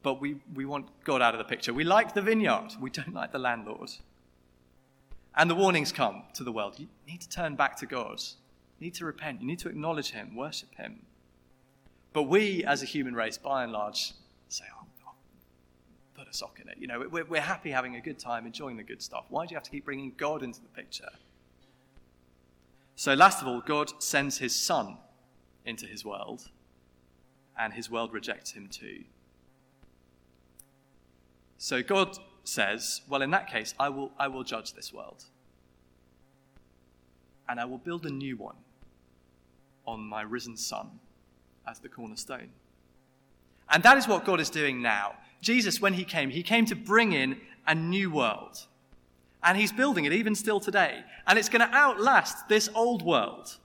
but 0.04 0.20
we, 0.22 0.38
we 0.54 0.66
want 0.66 0.88
God 1.04 1.22
out 1.22 1.34
of 1.34 1.40
the 1.40 1.46
picture. 1.46 1.74
We 1.74 1.84
like 1.84 2.14
the 2.14 2.22
vineyard, 2.22 2.74
we 2.80 2.90
don't 2.90 3.14
like 3.14 3.32
the 3.32 3.40
landlord. 3.40 3.92
And 5.36 5.50
the 5.50 5.56
warnings 5.56 5.92
come 5.92 6.24
to 6.34 6.44
the 6.44 6.52
world. 6.52 6.76
You 6.80 6.88
need 7.08 7.22
to 7.22 7.30
turn 7.30 7.56
back 7.56 7.76
to 7.78 7.86
God. 7.86 8.22
You 8.80 8.86
need 8.86 8.94
to 8.96 9.06
repent. 9.06 9.42
You 9.42 9.48
need 9.48 9.60
to 9.60 9.70
acknowledge 9.70 10.12
Him, 10.12 10.36
worship 10.36 10.74
Him. 10.76 11.02
But 12.14 12.24
we, 12.24 12.64
as 12.64 12.82
a 12.82 12.86
human 12.86 13.16
race, 13.16 13.38
by 13.38 13.64
and 13.64 13.74
large, 13.74 14.14
say, 14.48 14.64
oh, 14.74 14.86
put 16.16 16.28
a 16.28 16.34
sock 16.34 16.60
in 16.62 16.70
it. 16.70 16.78
You 16.80 16.88
know, 16.88 17.06
we're, 17.12 17.26
we're 17.26 17.42
happy 17.42 17.72
having 17.72 17.96
a 17.96 18.02
good 18.02 18.18
time, 18.18 18.46
enjoying 18.46 18.78
the 18.78 18.84
good 18.84 19.02
stuff. 19.02 19.26
Why 19.30 19.46
do 19.46 19.52
you 19.52 19.58
have 19.58 19.64
to 19.64 19.72
keep 19.72 19.86
bringing 19.86 20.14
God 20.18 20.44
into 20.44 20.62
the 20.62 20.70
picture? 20.70 21.10
So, 22.96 23.14
last 23.14 23.42
of 23.42 23.48
all, 23.48 23.62
God 23.62 24.02
sends 24.02 24.38
His 24.38 24.56
Son 24.56 24.98
into 25.66 25.86
His 25.86 26.06
world 26.06 26.50
and 27.58 27.74
his 27.74 27.90
world 27.90 28.14
rejects 28.14 28.52
him 28.52 28.68
too. 28.68 29.04
So 31.58 31.82
God 31.82 32.18
says, 32.44 33.02
Well, 33.10 33.22
in 33.22 33.32
that 33.32 33.50
case, 33.50 33.74
I 33.80 33.90
will, 33.90 34.12
I 34.20 34.28
will 34.28 34.44
judge 34.44 34.74
this 34.74 34.94
world. 34.94 35.24
And 37.48 37.60
I 37.60 37.66
will 37.66 37.78
build 37.78 38.06
a 38.06 38.10
new 38.10 38.38
one 38.38 38.56
on 39.86 40.02
my 40.02 40.22
risen 40.22 40.58
Son 40.58 41.00
as 41.68 41.80
the 41.80 41.90
cornerstone. 41.90 42.50
And 43.70 43.84
that 43.84 43.98
is 43.98 44.08
what 44.08 44.26
God 44.26 44.40
is 44.40 44.50
doing 44.50 44.82
now. 44.82 45.16
Jesus, 45.42 45.80
when 45.80 45.94
he 45.94 46.04
came, 46.04 46.30
he 46.30 46.44
came 46.44 46.66
to 46.66 46.76
bring 46.76 47.14
in 47.14 47.40
a 47.68 47.76
new 47.76 48.12
world. 48.12 48.66
And 49.44 49.58
he's 49.58 49.72
building 49.72 50.06
it 50.06 50.14
even 50.14 50.34
still 50.34 50.60
today. 50.60 51.04
And 51.28 51.38
it's 51.38 51.50
going 51.50 51.68
to 51.68 51.76
outlast 51.76 52.48
this 52.48 52.70
old 52.74 53.04
world. 53.04 53.58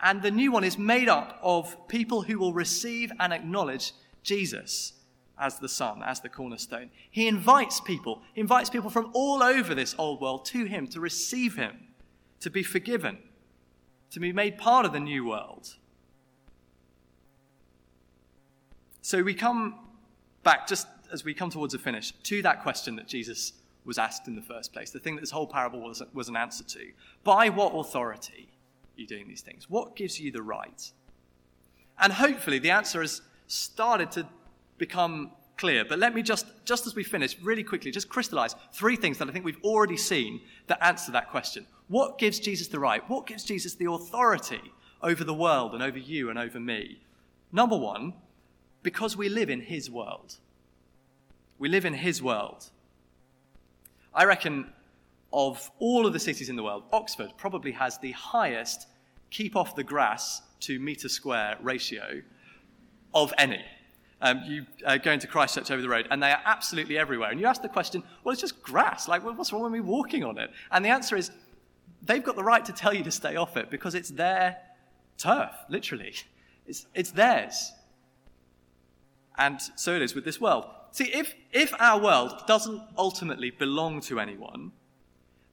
And 0.00 0.22
the 0.22 0.30
new 0.30 0.52
one 0.52 0.64
is 0.64 0.76
made 0.76 1.08
up 1.08 1.38
of 1.42 1.88
people 1.88 2.22
who 2.22 2.38
will 2.38 2.52
receive 2.52 3.12
and 3.18 3.32
acknowledge 3.32 3.92
Jesus 4.22 4.94
as 5.38 5.58
the 5.58 5.68
Son, 5.68 6.02
as 6.04 6.20
the 6.20 6.28
cornerstone. 6.28 6.90
He 7.10 7.26
invites 7.26 7.80
people, 7.80 8.22
he 8.34 8.40
invites 8.40 8.70
people 8.70 8.90
from 8.90 9.10
all 9.14 9.42
over 9.42 9.74
this 9.74 9.94
old 9.98 10.20
world 10.20 10.44
to 10.46 10.64
him 10.64 10.86
to 10.88 11.00
receive 11.00 11.56
him, 11.56 11.88
to 12.40 12.50
be 12.50 12.62
forgiven, 12.62 13.18
to 14.10 14.20
be 14.20 14.32
made 14.32 14.58
part 14.58 14.86
of 14.86 14.92
the 14.92 15.00
new 15.00 15.24
world. 15.26 15.74
So 19.02 19.22
we 19.22 19.34
come 19.34 19.74
back, 20.44 20.66
just 20.66 20.86
as 21.12 21.24
we 21.24 21.34
come 21.34 21.50
towards 21.50 21.74
a 21.74 21.78
finish, 21.78 22.12
to 22.24 22.42
that 22.42 22.62
question 22.62 22.96
that 22.96 23.06
Jesus 23.06 23.52
was 23.84 23.98
asked 23.98 24.28
in 24.28 24.34
the 24.34 24.42
first 24.42 24.72
place, 24.72 24.90
the 24.90 24.98
thing 24.98 25.14
that 25.16 25.20
this 25.20 25.30
whole 25.30 25.46
parable 25.46 25.80
was, 25.80 26.02
was 26.12 26.28
an 26.28 26.36
answer 26.36 26.64
to. 26.64 26.90
By 27.22 27.50
what 27.50 27.72
authority? 27.74 28.53
You 28.96 29.06
doing 29.06 29.28
these 29.28 29.42
things? 29.42 29.68
What 29.68 29.96
gives 29.96 30.20
you 30.20 30.30
the 30.30 30.42
right? 30.42 30.90
And 31.98 32.12
hopefully 32.12 32.58
the 32.58 32.70
answer 32.70 33.00
has 33.00 33.22
started 33.46 34.10
to 34.12 34.26
become 34.78 35.30
clear. 35.56 35.84
But 35.84 35.98
let 35.98 36.14
me 36.14 36.22
just, 36.22 36.46
just 36.64 36.86
as 36.86 36.94
we 36.94 37.04
finish, 37.04 37.38
really 37.40 37.62
quickly, 37.62 37.90
just 37.90 38.08
crystallize 38.08 38.56
three 38.72 38.96
things 38.96 39.18
that 39.18 39.28
I 39.28 39.32
think 39.32 39.44
we've 39.44 39.62
already 39.62 39.96
seen 39.96 40.40
that 40.66 40.84
answer 40.84 41.12
that 41.12 41.30
question. 41.30 41.66
What 41.88 42.18
gives 42.18 42.40
Jesus 42.40 42.68
the 42.68 42.80
right? 42.80 43.08
What 43.08 43.26
gives 43.26 43.44
Jesus 43.44 43.74
the 43.74 43.90
authority 43.90 44.72
over 45.02 45.22
the 45.22 45.34
world 45.34 45.74
and 45.74 45.82
over 45.82 45.98
you 45.98 46.30
and 46.30 46.38
over 46.38 46.58
me? 46.58 47.00
Number 47.52 47.76
one, 47.76 48.14
because 48.82 49.16
we 49.16 49.28
live 49.28 49.50
in 49.50 49.60
his 49.60 49.90
world. 49.90 50.36
We 51.58 51.68
live 51.68 51.84
in 51.84 51.94
his 51.94 52.22
world. 52.22 52.70
I 54.12 54.24
reckon 54.24 54.72
of 55.34 55.70
all 55.80 56.06
of 56.06 56.12
the 56.12 56.20
cities 56.20 56.48
in 56.48 56.56
the 56.56 56.62
world, 56.62 56.84
Oxford 56.92 57.32
probably 57.36 57.72
has 57.72 57.98
the 57.98 58.12
highest 58.12 58.86
keep 59.30 59.56
off 59.56 59.74
the 59.74 59.82
grass 59.82 60.42
to 60.60 60.78
metre 60.78 61.08
square 61.08 61.58
ratio 61.60 62.22
of 63.12 63.34
any. 63.36 63.60
Um, 64.20 64.42
you 64.46 64.64
uh, 64.86 64.96
go 64.96 65.10
into 65.10 65.26
Christ 65.26 65.56
Church 65.56 65.72
over 65.72 65.82
the 65.82 65.88
road, 65.88 66.06
and 66.10 66.22
they 66.22 66.30
are 66.30 66.40
absolutely 66.44 66.96
everywhere. 66.96 67.30
And 67.30 67.40
you 67.40 67.46
ask 67.46 67.60
the 67.60 67.68
question, 67.68 68.02
well, 68.22 68.32
it's 68.32 68.40
just 68.40 68.62
grass. 68.62 69.08
Like, 69.08 69.24
what's 69.24 69.52
wrong 69.52 69.62
with 69.62 69.72
me 69.72 69.80
walking 69.80 70.24
on 70.24 70.38
it? 70.38 70.50
And 70.70 70.84
the 70.84 70.88
answer 70.88 71.16
is, 71.16 71.32
they've 72.00 72.22
got 72.22 72.36
the 72.36 72.44
right 72.44 72.64
to 72.64 72.72
tell 72.72 72.94
you 72.94 73.02
to 73.02 73.10
stay 73.10 73.34
off 73.34 73.56
it 73.56 73.70
because 73.70 73.94
it's 73.94 74.10
their 74.10 74.56
turf, 75.18 75.52
literally. 75.68 76.14
It's, 76.66 76.86
it's 76.94 77.10
theirs. 77.10 77.72
And 79.36 79.60
so 79.76 79.94
it 79.94 80.00
is 80.00 80.14
with 80.14 80.24
this 80.24 80.40
world. 80.40 80.64
See, 80.92 81.10
if, 81.12 81.34
if 81.52 81.74
our 81.78 82.00
world 82.00 82.40
doesn't 82.46 82.80
ultimately 82.96 83.50
belong 83.50 84.00
to 84.00 84.18
anyone, 84.18 84.72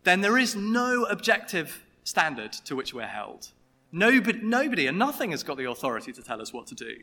then 0.03 0.21
there 0.21 0.37
is 0.37 0.55
no 0.55 1.05
objective 1.05 1.83
standard 2.03 2.51
to 2.53 2.75
which 2.75 2.93
we're 2.93 3.05
held. 3.05 3.49
Nobody, 3.91 4.39
nobody 4.41 4.87
and 4.87 4.97
nothing 4.97 5.31
has 5.31 5.43
got 5.43 5.57
the 5.57 5.69
authority 5.69 6.11
to 6.13 6.23
tell 6.23 6.41
us 6.41 6.53
what 6.53 6.67
to 6.67 6.75
do. 6.75 6.95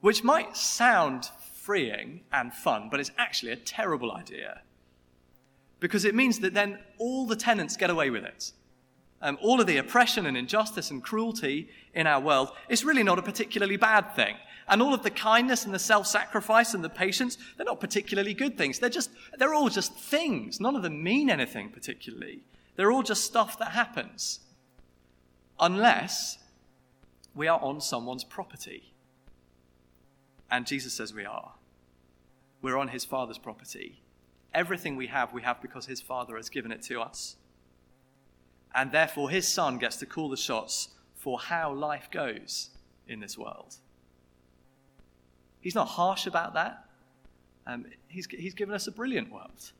Which 0.00 0.24
might 0.24 0.56
sound 0.56 1.30
freeing 1.54 2.22
and 2.32 2.52
fun, 2.52 2.88
but 2.90 2.98
it's 2.98 3.12
actually 3.18 3.52
a 3.52 3.56
terrible 3.56 4.12
idea. 4.12 4.62
Because 5.78 6.04
it 6.04 6.14
means 6.14 6.40
that 6.40 6.54
then 6.54 6.78
all 6.98 7.26
the 7.26 7.36
tenants 7.36 7.76
get 7.76 7.90
away 7.90 8.10
with 8.10 8.24
it. 8.24 8.52
Um, 9.20 9.38
all 9.40 9.60
of 9.60 9.68
the 9.68 9.76
oppression 9.76 10.26
and 10.26 10.36
injustice 10.36 10.90
and 10.90 11.02
cruelty 11.02 11.68
in 11.94 12.08
our 12.08 12.20
world 12.20 12.50
is 12.68 12.84
really 12.84 13.04
not 13.04 13.20
a 13.20 13.22
particularly 13.22 13.76
bad 13.76 14.16
thing. 14.16 14.34
And 14.68 14.80
all 14.80 14.94
of 14.94 15.02
the 15.02 15.10
kindness 15.10 15.64
and 15.64 15.74
the 15.74 15.78
self 15.78 16.06
sacrifice 16.06 16.74
and 16.74 16.84
the 16.84 16.88
patience, 16.88 17.36
they're 17.56 17.66
not 17.66 17.80
particularly 17.80 18.34
good 18.34 18.56
things. 18.56 18.78
They're 18.78 18.90
just, 18.90 19.10
they're 19.38 19.54
all 19.54 19.68
just 19.68 19.94
things. 19.94 20.60
None 20.60 20.76
of 20.76 20.82
them 20.82 21.02
mean 21.02 21.30
anything 21.30 21.70
particularly. 21.70 22.40
They're 22.76 22.92
all 22.92 23.02
just 23.02 23.24
stuff 23.24 23.58
that 23.58 23.72
happens. 23.72 24.40
Unless 25.60 26.38
we 27.34 27.48
are 27.48 27.60
on 27.60 27.80
someone's 27.80 28.24
property. 28.24 28.92
And 30.50 30.66
Jesus 30.66 30.92
says 30.92 31.14
we 31.14 31.24
are. 31.24 31.54
We're 32.60 32.78
on 32.78 32.88
his 32.88 33.04
Father's 33.04 33.38
property. 33.38 34.02
Everything 34.54 34.96
we 34.96 35.06
have, 35.08 35.32
we 35.32 35.42
have 35.42 35.62
because 35.62 35.86
his 35.86 36.00
Father 36.00 36.36
has 36.36 36.48
given 36.48 36.72
it 36.72 36.82
to 36.82 37.00
us. 37.00 37.36
And 38.74 38.92
therefore, 38.92 39.30
his 39.30 39.48
Son 39.48 39.78
gets 39.78 39.96
to 39.96 40.06
call 40.06 40.28
the 40.28 40.36
shots 40.36 40.88
for 41.16 41.38
how 41.38 41.72
life 41.72 42.08
goes 42.10 42.70
in 43.08 43.20
this 43.20 43.36
world. 43.36 43.76
He's 45.62 45.74
not 45.74 45.88
harsh 45.88 46.26
about 46.26 46.52
that. 46.54 46.84
Um, 47.66 47.86
he's, 48.08 48.26
he's 48.26 48.52
given 48.52 48.74
us 48.74 48.86
a 48.86 48.92
brilliant 48.92 49.32
world. 49.32 49.72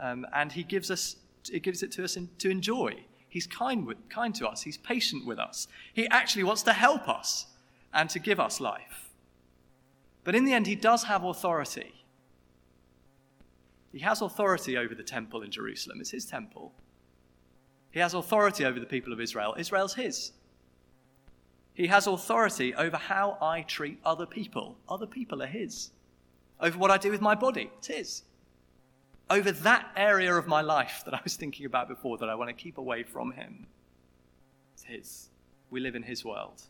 Um, 0.00 0.26
and 0.32 0.50
he 0.50 0.62
gives, 0.62 0.90
us, 0.90 1.16
he 1.50 1.60
gives 1.60 1.82
it 1.82 1.92
to 1.92 2.04
us 2.04 2.16
in, 2.16 2.30
to 2.38 2.48
enjoy. 2.48 3.04
He's 3.28 3.46
kind, 3.46 3.84
with, 3.86 4.08
kind 4.08 4.34
to 4.36 4.48
us. 4.48 4.62
He's 4.62 4.78
patient 4.78 5.26
with 5.26 5.38
us. 5.38 5.68
He 5.92 6.08
actually 6.08 6.44
wants 6.44 6.62
to 6.62 6.72
help 6.72 7.08
us 7.08 7.46
and 7.92 8.08
to 8.10 8.18
give 8.18 8.40
us 8.40 8.60
life. 8.60 9.10
But 10.22 10.34
in 10.34 10.44
the 10.44 10.52
end, 10.52 10.66
he 10.66 10.76
does 10.76 11.04
have 11.04 11.24
authority. 11.24 11.92
He 13.92 13.98
has 14.00 14.22
authority 14.22 14.76
over 14.76 14.94
the 14.94 15.02
temple 15.02 15.42
in 15.42 15.50
Jerusalem. 15.50 16.00
It's 16.00 16.10
his 16.10 16.24
temple. 16.24 16.72
He 17.90 18.00
has 18.00 18.14
authority 18.14 18.64
over 18.64 18.80
the 18.80 18.86
people 18.86 19.12
of 19.12 19.20
Israel. 19.20 19.54
Israel's 19.58 19.94
his. 19.94 20.32
He 21.74 21.88
has 21.88 22.06
authority 22.06 22.74
over 22.74 22.96
how 22.96 23.36
I 23.42 23.62
treat 23.62 23.98
other 24.04 24.26
people. 24.26 24.76
Other 24.88 25.06
people 25.06 25.42
are 25.42 25.46
His. 25.46 25.90
Over 26.60 26.78
what 26.78 26.90
I 26.92 26.96
do 26.96 27.10
with 27.10 27.20
my 27.20 27.34
body, 27.34 27.70
it's 27.78 27.88
His. 27.88 28.22
Over 29.28 29.50
that 29.50 29.90
area 29.96 30.34
of 30.34 30.46
my 30.46 30.60
life 30.60 31.02
that 31.04 31.14
I 31.14 31.20
was 31.24 31.34
thinking 31.34 31.66
about 31.66 31.88
before 31.88 32.16
that 32.18 32.28
I 32.28 32.34
want 32.36 32.48
to 32.48 32.54
keep 32.54 32.78
away 32.78 33.02
from 33.02 33.32
Him, 33.32 33.66
it's 34.72 34.84
His. 34.84 35.28
We 35.70 35.80
live 35.80 35.96
in 35.96 36.04
His 36.04 36.24
world. 36.24 36.62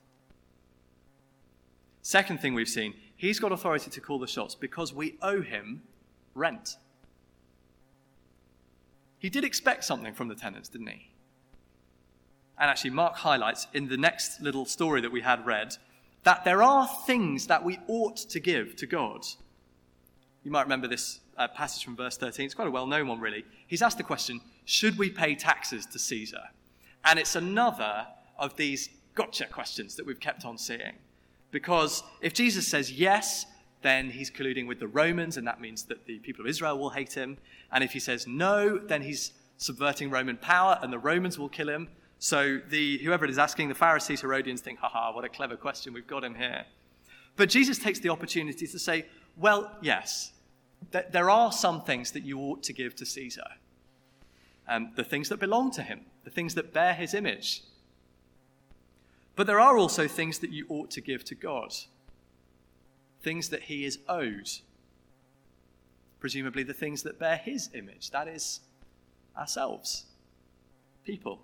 Second 2.01 2.41
thing 2.41 2.55
we've 2.55 2.69
seen, 2.69 2.95
He's 3.17 3.39
got 3.39 3.53
authority 3.53 3.91
to 3.91 4.01
call 4.01 4.19
the 4.19 4.27
shots 4.27 4.55
because 4.55 4.95
we 4.95 5.17
owe 5.21 5.43
Him 5.43 5.83
rent. 6.35 6.77
He 9.19 9.31
did 9.31 9.45
expect 9.45 9.85
something 9.85 10.13
from 10.13 10.29
the 10.29 10.35
tenants, 10.35 10.69
didn't 10.69 10.89
he? 10.89 11.14
And 12.59 12.71
actually 12.71 12.91
Mark 12.91 13.17
highlights 13.17 13.67
in 13.75 13.89
the 13.89 13.97
next 13.97 14.41
little 14.41 14.65
story 14.65 15.01
that 15.01 15.13
we 15.13 15.21
had 15.21 15.45
read 15.45 15.77
that 16.25 16.45
there 16.45 16.63
are 16.63 16.89
things 17.07 17.47
that 17.47 17.63
we 17.65 17.79
ought 17.87 18.17
to 18.17 18.41
give 18.41 18.77
to 18.77 18.87
God. 18.87 19.27
You 20.43 20.51
might 20.51 20.63
remember 20.63 20.89
this 20.89 21.21
uh, 21.37 21.49
passage 21.49 21.85
from 21.85 21.97
verse 21.97 22.17
13. 22.17 22.47
It's 22.47 22.55
quite 22.55 22.69
a 22.69 22.71
well 22.71 22.87
known 22.87 23.09
one, 23.09 23.21
really. 23.21 23.45
He's 23.67 23.83
asked 23.83 23.99
the 23.99 24.05
question 24.05 24.41
Should 24.65 24.99
we 24.99 25.11
pay 25.11 25.35
taxes 25.35 25.87
to 25.87 25.99
Caesar? 25.99 26.43
And 27.05 27.19
it's 27.19 27.37
another 27.37 28.07
of 28.39 28.57
these 28.57 28.89
gotcha 29.15 29.47
questions 29.47 29.97
that 29.97 30.07
we've 30.07 30.21
kept 30.21 30.45
on 30.45 30.59
seeing. 30.59 30.95
Because 31.51 32.03
if 32.21 32.33
Jesus 32.33 32.67
says 32.67 32.91
yes, 32.91 33.47
then 33.83 34.11
he's 34.11 34.31
colluding 34.31 34.67
with 34.67 34.81
the 34.81 34.89
Romans, 34.89 35.37
and 35.37 35.47
that 35.47 35.61
means 35.61 35.85
that 35.85 36.07
the 36.07 36.19
people 36.19 36.45
of 36.45 36.49
Israel 36.49 36.79
will 36.79 36.91
hate 36.91 37.13
him. 37.13 37.37
And 37.71 37.85
if 37.85 37.93
he 37.93 38.01
says 38.01 38.27
no, 38.27 38.79
then 38.79 39.03
he's 39.03 39.33
subverting 39.59 40.11
Roman 40.11 40.37
power, 40.37 40.79
and 40.83 40.93
the 40.93 40.99
Romans 40.99 41.39
will 41.39 41.51
kill 41.51 41.69
him. 41.69 41.89
So 42.25 42.59
the, 42.71 42.97
whoever 43.05 43.27
it 43.27 43.31
is 43.31 43.39
asking, 43.39 43.69
the 43.69 43.75
Pharisees, 43.75 44.23
Herodians 44.23 44.63
think, 44.63 44.79
haha, 44.79 45.13
what 45.13 45.27
a 45.27 45.29
clever 45.29 45.57
question, 45.57 45.93
we've 45.93 46.07
got 46.07 46.25
him 46.25 46.35
here. 46.35 46.65
But 47.37 47.51
Jesus 47.51 47.79
takes 47.79 47.99
the 47.99 48.09
opportunity 48.09 48.67
to 48.67 48.79
say, 48.79 49.05
well, 49.37 49.77
yes, 49.83 50.33
th- 50.91 51.05
there 51.13 51.29
are 51.29 51.53
some 51.53 51.83
things 51.83 52.13
that 52.13 52.23
you 52.23 52.39
ought 52.39 52.63
to 52.63 52.73
give 52.73 52.97
to 52.97 53.05
Caesar. 53.05 53.45
Um, 54.67 54.93
the 54.97 55.05
things 55.05 55.29
that 55.29 55.39
belong 55.39 55.71
to 55.73 55.83
him, 55.83 56.01
the 56.25 56.31
things 56.31 56.55
that 56.55 56.73
bear 56.73 56.95
his 56.95 57.13
image. 57.13 57.61
But 59.37 59.47
there 59.47 59.61
are 59.61 59.77
also 59.77 60.09
things 60.09 60.39
that 60.39 60.49
you 60.49 60.65
ought 60.71 60.91
to 60.93 61.03
give 61.03 61.27
to 61.27 61.35
God, 61.35 61.75
things 63.21 63.51
that 63.51 63.65
he 63.65 63.85
is 63.85 63.99
owed. 64.09 64.49
Presumably, 66.21 66.63
the 66.63 66.73
things 66.73 67.03
that 67.03 67.19
bear 67.19 67.37
his 67.37 67.69
image, 67.75 68.13
that 68.13 68.29
is, 68.29 68.61
ourselves, 69.37 70.07
people. 71.05 71.43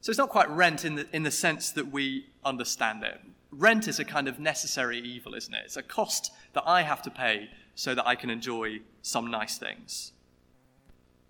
So 0.00 0.10
it's 0.10 0.18
not 0.18 0.28
quite 0.28 0.48
rent 0.50 0.84
in 0.84 0.94
the, 0.96 1.06
in 1.12 1.22
the 1.22 1.30
sense 1.30 1.70
that 1.72 1.90
we 1.90 2.26
understand 2.44 3.02
it. 3.02 3.20
Rent 3.50 3.88
is 3.88 3.98
a 3.98 4.04
kind 4.04 4.28
of 4.28 4.38
necessary 4.38 4.98
evil, 4.98 5.34
isn't 5.34 5.52
it? 5.52 5.62
It's 5.64 5.76
a 5.76 5.82
cost 5.82 6.32
that 6.52 6.64
I 6.66 6.82
have 6.82 7.02
to 7.02 7.10
pay 7.10 7.50
so 7.74 7.94
that 7.94 8.06
I 8.06 8.14
can 8.14 8.30
enjoy 8.30 8.80
some 9.02 9.30
nice 9.30 9.58
things. 9.58 10.12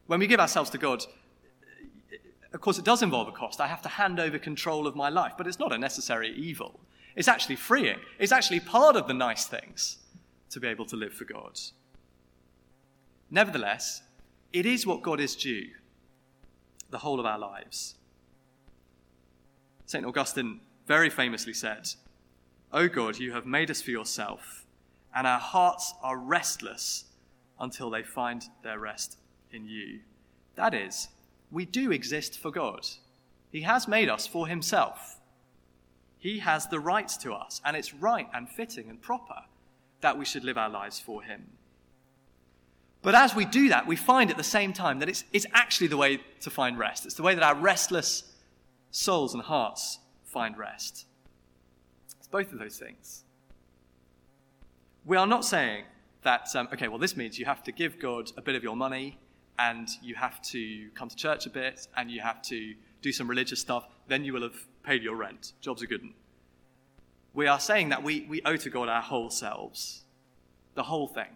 When 0.06 0.20
we 0.20 0.26
give 0.26 0.40
ourselves 0.40 0.70
to 0.70 0.78
God, 0.78 1.04
of 2.52 2.60
course, 2.60 2.78
it 2.78 2.84
does 2.84 3.02
involve 3.02 3.28
a 3.28 3.32
cost. 3.32 3.60
I 3.60 3.66
have 3.66 3.82
to 3.82 3.88
hand 3.88 4.18
over 4.18 4.38
control 4.38 4.86
of 4.86 4.96
my 4.96 5.10
life, 5.10 5.34
but 5.36 5.46
it's 5.46 5.58
not 5.58 5.72
a 5.72 5.78
necessary 5.78 6.34
evil. 6.34 6.80
It's 7.14 7.28
actually 7.28 7.56
freeing. 7.56 7.98
It's 8.18 8.32
actually 8.32 8.60
part 8.60 8.96
of 8.96 9.06
the 9.06 9.14
nice 9.14 9.44
things 9.44 9.98
to 10.50 10.60
be 10.60 10.68
able 10.68 10.86
to 10.86 10.96
live 10.96 11.12
for 11.12 11.24
God. 11.24 11.60
Nevertheless, 13.30 14.02
it 14.52 14.64
is 14.64 14.86
what 14.86 15.02
God 15.02 15.20
is 15.20 15.36
due 15.36 15.68
the 16.90 16.98
whole 16.98 17.20
of 17.20 17.26
our 17.26 17.38
lives. 17.38 17.96
St. 19.88 20.04
Augustine 20.04 20.60
very 20.86 21.08
famously 21.08 21.54
said, 21.54 21.88
O 22.74 22.88
God, 22.88 23.18
you 23.18 23.32
have 23.32 23.46
made 23.46 23.70
us 23.70 23.80
for 23.80 23.90
yourself, 23.90 24.66
and 25.14 25.26
our 25.26 25.38
hearts 25.38 25.94
are 26.02 26.18
restless 26.18 27.06
until 27.58 27.88
they 27.88 28.02
find 28.02 28.44
their 28.62 28.78
rest 28.78 29.16
in 29.50 29.66
you. 29.66 30.00
That 30.56 30.74
is, 30.74 31.08
we 31.50 31.64
do 31.64 31.90
exist 31.90 32.38
for 32.38 32.50
God. 32.50 32.86
He 33.50 33.62
has 33.62 33.88
made 33.88 34.10
us 34.10 34.26
for 34.26 34.46
himself. 34.46 35.16
He 36.18 36.40
has 36.40 36.66
the 36.66 36.80
rights 36.80 37.16
to 37.18 37.32
us, 37.32 37.62
and 37.64 37.74
it's 37.74 37.94
right 37.94 38.28
and 38.34 38.46
fitting 38.46 38.90
and 38.90 39.00
proper 39.00 39.44
that 40.02 40.18
we 40.18 40.26
should 40.26 40.44
live 40.44 40.58
our 40.58 40.68
lives 40.68 41.00
for 41.00 41.22
him. 41.22 41.46
But 43.00 43.14
as 43.14 43.34
we 43.34 43.46
do 43.46 43.70
that, 43.70 43.86
we 43.86 43.96
find 43.96 44.30
at 44.30 44.36
the 44.36 44.44
same 44.44 44.74
time 44.74 44.98
that 44.98 45.08
it's, 45.08 45.24
it's 45.32 45.46
actually 45.54 45.86
the 45.86 45.96
way 45.96 46.20
to 46.40 46.50
find 46.50 46.78
rest. 46.78 47.06
It's 47.06 47.14
the 47.14 47.22
way 47.22 47.34
that 47.34 47.42
our 47.42 47.54
restless 47.54 48.34
souls 48.90 49.34
and 49.34 49.42
hearts 49.42 49.98
find 50.24 50.56
rest. 50.58 51.06
It's 52.18 52.28
both 52.28 52.52
of 52.52 52.58
those 52.58 52.78
things. 52.78 53.24
We 55.04 55.16
are 55.16 55.26
not 55.26 55.44
saying 55.44 55.84
that, 56.22 56.54
um, 56.54 56.68
okay, 56.72 56.88
well, 56.88 56.98
this 56.98 57.16
means 57.16 57.38
you 57.38 57.46
have 57.46 57.62
to 57.64 57.72
give 57.72 57.98
God 57.98 58.30
a 58.36 58.42
bit 58.42 58.54
of 58.54 58.62
your 58.62 58.76
money 58.76 59.18
and 59.58 59.88
you 60.02 60.14
have 60.14 60.42
to 60.42 60.88
come 60.94 61.08
to 61.08 61.16
church 61.16 61.46
a 61.46 61.50
bit 61.50 61.88
and 61.96 62.10
you 62.10 62.20
have 62.20 62.42
to 62.42 62.74
do 63.00 63.12
some 63.12 63.28
religious 63.28 63.60
stuff, 63.60 63.88
then 64.08 64.24
you 64.24 64.32
will 64.32 64.42
have 64.42 64.66
paid 64.82 65.02
your 65.02 65.16
rent. 65.16 65.52
Job's 65.60 65.82
are 65.82 65.86
good 65.86 66.02
we 67.38 67.46
are 67.46 67.60
saying 67.60 67.90
that 67.90 68.02
we, 68.02 68.26
we 68.28 68.42
owe 68.44 68.56
to 68.56 68.68
God 68.68 68.88
our 68.88 69.00
whole 69.00 69.30
selves, 69.30 70.02
the 70.74 70.82
whole 70.82 71.06
thing. 71.06 71.28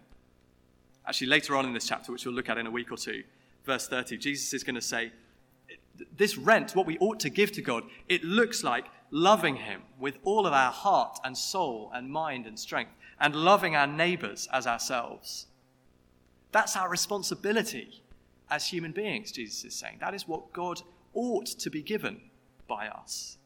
Actually, 1.07 1.27
later 1.27 1.55
on 1.55 1.65
in 1.65 1.73
this 1.73 1.87
chapter, 1.87 2.11
which 2.11 2.25
we'll 2.25 2.35
look 2.35 2.49
at 2.49 2.57
in 2.57 2.67
a 2.67 2.71
week 2.71 2.91
or 2.91 2.97
two, 2.97 3.23
verse 3.63 3.87
30, 3.87 4.17
Jesus 4.17 4.53
is 4.53 4.65
going 4.65 4.75
to 4.75 4.81
say, 4.81 5.13
This 6.17 6.37
rent, 6.37 6.75
what 6.75 6.85
we 6.85 6.97
ought 6.99 7.19
to 7.21 7.29
give 7.29 7.51
to 7.53 7.61
God, 7.61 7.83
it 8.09 8.23
looks 8.23 8.63
like 8.63 8.85
loving 9.11 9.57
Him 9.57 9.81
with 9.99 10.17
all 10.23 10.47
of 10.47 10.53
our 10.53 10.71
heart 10.71 11.19
and 11.23 11.37
soul 11.37 11.91
and 11.93 12.09
mind 12.09 12.47
and 12.47 12.57
strength, 12.57 12.91
and 13.19 13.35
loving 13.35 13.75
our 13.75 13.87
neighbors 13.87 14.47
as 14.51 14.67
ourselves. 14.67 15.47
That's 16.51 16.75
our 16.75 16.89
responsibility 16.89 18.01
as 18.49 18.67
human 18.67 18.91
beings, 18.91 19.31
Jesus 19.31 19.63
is 19.65 19.75
saying. 19.75 19.97
That 19.99 20.13
is 20.13 20.27
what 20.27 20.53
God 20.53 20.81
ought 21.13 21.45
to 21.45 21.69
be 21.69 21.81
given 21.81 22.21
by 22.67 22.87
us. 22.87 23.37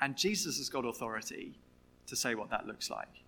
And 0.00 0.16
Jesus 0.16 0.58
has 0.58 0.68
got 0.68 0.84
authority 0.84 1.58
to 2.06 2.16
say 2.16 2.34
what 2.34 2.50
that 2.50 2.66
looks 2.66 2.90
like. 2.90 3.22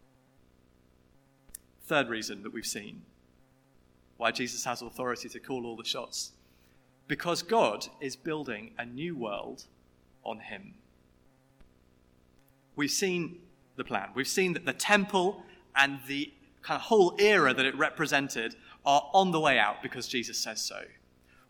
Third 1.87 2.09
reason 2.09 2.43
that 2.43 2.53
we've 2.53 2.67
seen 2.67 3.03
why 4.17 4.31
Jesus 4.31 4.65
has 4.65 4.83
authority 4.83 5.29
to 5.31 5.41
call 5.41 5.65
all 5.65 5.77
the 5.77 5.85
shots. 5.85 6.33
Because 7.11 7.43
God 7.43 7.89
is 8.01 8.15
building 8.15 8.71
a 8.79 8.87
new 8.87 9.17
world 9.17 9.65
on 10.23 10.39
Him. 10.39 10.75
We've 12.77 12.89
seen 12.89 13.41
the 13.75 13.83
plan. 13.83 14.11
We've 14.15 14.29
seen 14.29 14.53
that 14.53 14.65
the 14.65 14.73
temple 14.73 15.43
and 15.75 15.99
the 16.07 16.33
kind 16.63 16.77
of 16.77 16.83
whole 16.83 17.17
era 17.19 17.53
that 17.53 17.67
it 17.67 17.77
represented 17.77 18.55
are 18.87 19.11
on 19.13 19.33
the 19.33 19.41
way 19.41 19.59
out 19.59 19.83
because 19.83 20.07
Jesus 20.07 20.39
says 20.39 20.63
so. 20.63 20.85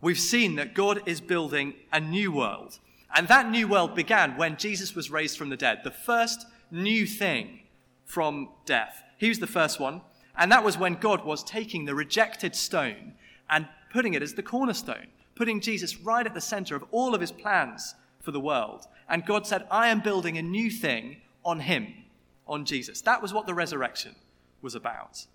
We've 0.01 0.19
seen 0.19 0.55
that 0.55 0.73
God 0.73 1.03
is 1.05 1.21
building 1.21 1.75
a 1.93 1.99
new 1.99 2.31
world. 2.31 2.79
And 3.15 3.27
that 3.27 3.47
new 3.47 3.67
world 3.67 3.93
began 3.93 4.37
when 4.37 4.57
Jesus 4.57 4.95
was 4.95 5.11
raised 5.11 5.37
from 5.37 5.49
the 5.49 5.57
dead, 5.57 5.81
the 5.83 5.91
first 5.91 6.47
new 6.71 7.05
thing 7.05 7.59
from 8.03 8.49
death. 8.65 9.03
He 9.15 9.29
was 9.29 9.37
the 9.37 9.45
first 9.45 9.79
one. 9.79 10.01
And 10.35 10.51
that 10.51 10.63
was 10.63 10.79
when 10.79 10.95
God 10.95 11.23
was 11.23 11.43
taking 11.43 11.85
the 11.85 11.93
rejected 11.93 12.55
stone 12.55 13.13
and 13.47 13.67
putting 13.91 14.15
it 14.15 14.23
as 14.23 14.33
the 14.33 14.41
cornerstone, 14.41 15.05
putting 15.35 15.61
Jesus 15.61 15.97
right 15.97 16.25
at 16.25 16.33
the 16.33 16.41
center 16.41 16.75
of 16.75 16.85
all 16.91 17.15
of 17.15 17.21
his 17.21 17.31
plans 17.31 17.95
for 18.19 18.31
the 18.31 18.39
world. 18.39 18.87
And 19.09 19.25
God 19.25 19.47
said, 19.47 19.65
I 19.71 19.87
am 19.87 20.01
building 20.01 20.37
a 20.37 20.41
new 20.41 20.69
thing 20.69 21.17
on 21.43 21.61
him, 21.61 21.93
on 22.47 22.65
Jesus. 22.65 23.01
That 23.01 23.21
was 23.21 23.33
what 23.33 23.45
the 23.45 23.53
resurrection 23.53 24.15
was 24.61 24.75
about. 24.75 25.25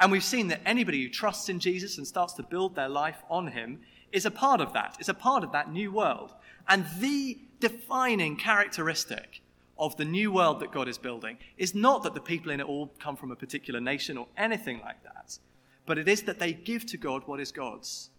And 0.00 0.10
we've 0.10 0.24
seen 0.24 0.48
that 0.48 0.62
anybody 0.64 1.02
who 1.02 1.08
trusts 1.08 1.48
in 1.48 1.60
Jesus 1.60 1.98
and 1.98 2.06
starts 2.06 2.32
to 2.34 2.42
build 2.42 2.74
their 2.74 2.88
life 2.88 3.22
on 3.28 3.48
him 3.48 3.80
is 4.10 4.26
a 4.26 4.30
part 4.30 4.60
of 4.60 4.72
that, 4.72 4.96
is 5.00 5.08
a 5.08 5.14
part 5.14 5.44
of 5.44 5.52
that 5.52 5.72
new 5.72 5.92
world. 5.92 6.34
And 6.68 6.86
the 6.98 7.38
defining 7.60 8.36
characteristic 8.36 9.42
of 9.78 9.96
the 9.96 10.04
new 10.04 10.30
world 10.30 10.60
that 10.60 10.72
God 10.72 10.88
is 10.88 10.98
building 10.98 11.38
is 11.56 11.74
not 11.74 12.02
that 12.02 12.14
the 12.14 12.20
people 12.20 12.52
in 12.52 12.60
it 12.60 12.66
all 12.66 12.92
come 12.98 13.16
from 13.16 13.30
a 13.30 13.36
particular 13.36 13.80
nation 13.80 14.16
or 14.16 14.26
anything 14.36 14.80
like 14.80 15.02
that, 15.02 15.38
but 15.86 15.98
it 15.98 16.08
is 16.08 16.22
that 16.22 16.38
they 16.38 16.52
give 16.52 16.86
to 16.86 16.96
God 16.96 17.22
what 17.26 17.40
is 17.40 17.52
God's. 17.52 18.10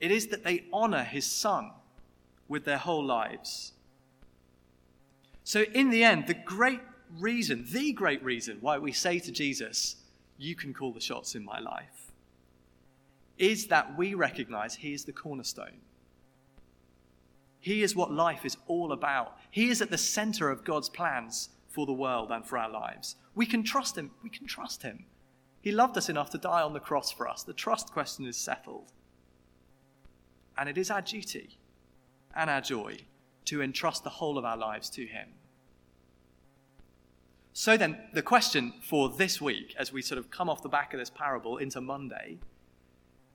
It 0.00 0.10
is 0.10 0.28
that 0.28 0.44
they 0.44 0.64
honor 0.72 1.04
his 1.04 1.26
Son 1.26 1.72
with 2.48 2.64
their 2.64 2.78
whole 2.78 3.04
lives. 3.04 3.72
So, 5.44 5.62
in 5.74 5.90
the 5.90 6.04
end, 6.04 6.26
the 6.26 6.34
great 6.34 6.80
reason, 7.18 7.66
the 7.70 7.92
great 7.92 8.22
reason 8.22 8.58
why 8.60 8.78
we 8.78 8.92
say 8.92 9.18
to 9.18 9.32
Jesus, 9.32 9.96
You 10.36 10.54
can 10.54 10.74
call 10.74 10.92
the 10.92 11.00
shots 11.00 11.34
in 11.34 11.44
my 11.44 11.58
life, 11.58 12.12
is 13.38 13.66
that 13.68 13.96
we 13.96 14.14
recognize 14.14 14.76
he 14.76 14.92
is 14.92 15.04
the 15.04 15.12
cornerstone. 15.12 15.80
He 17.60 17.82
is 17.82 17.96
what 17.96 18.12
life 18.12 18.44
is 18.44 18.56
all 18.66 18.92
about. 18.92 19.36
He 19.50 19.68
is 19.68 19.82
at 19.82 19.90
the 19.90 19.98
center 19.98 20.50
of 20.50 20.64
God's 20.64 20.88
plans 20.88 21.50
for 21.68 21.86
the 21.86 21.92
world 21.92 22.30
and 22.30 22.46
for 22.46 22.56
our 22.56 22.70
lives. 22.70 23.16
We 23.34 23.46
can 23.46 23.62
trust 23.62 23.96
Him. 23.96 24.10
We 24.22 24.30
can 24.30 24.46
trust 24.46 24.82
Him. 24.82 25.04
He 25.60 25.72
loved 25.72 25.96
us 25.96 26.08
enough 26.08 26.30
to 26.30 26.38
die 26.38 26.62
on 26.62 26.72
the 26.72 26.80
cross 26.80 27.10
for 27.10 27.28
us. 27.28 27.42
The 27.42 27.52
trust 27.52 27.92
question 27.92 28.26
is 28.26 28.36
settled. 28.36 28.92
And 30.58 30.68
it 30.68 30.76
is 30.76 30.90
our 30.90 31.00
duty 31.00 31.58
and 32.34 32.50
our 32.50 32.60
joy 32.60 32.98
to 33.46 33.62
entrust 33.62 34.04
the 34.04 34.10
whole 34.10 34.36
of 34.36 34.44
our 34.44 34.56
lives 34.56 34.90
to 34.90 35.06
Him. 35.06 35.28
So 37.52 37.76
then, 37.76 37.98
the 38.12 38.22
question 38.22 38.74
for 38.82 39.08
this 39.08 39.40
week, 39.40 39.74
as 39.78 39.92
we 39.92 40.02
sort 40.02 40.18
of 40.18 40.30
come 40.30 40.48
off 40.48 40.62
the 40.62 40.68
back 40.68 40.92
of 40.92 41.00
this 41.00 41.10
parable 41.10 41.56
into 41.56 41.80
Monday, 41.80 42.38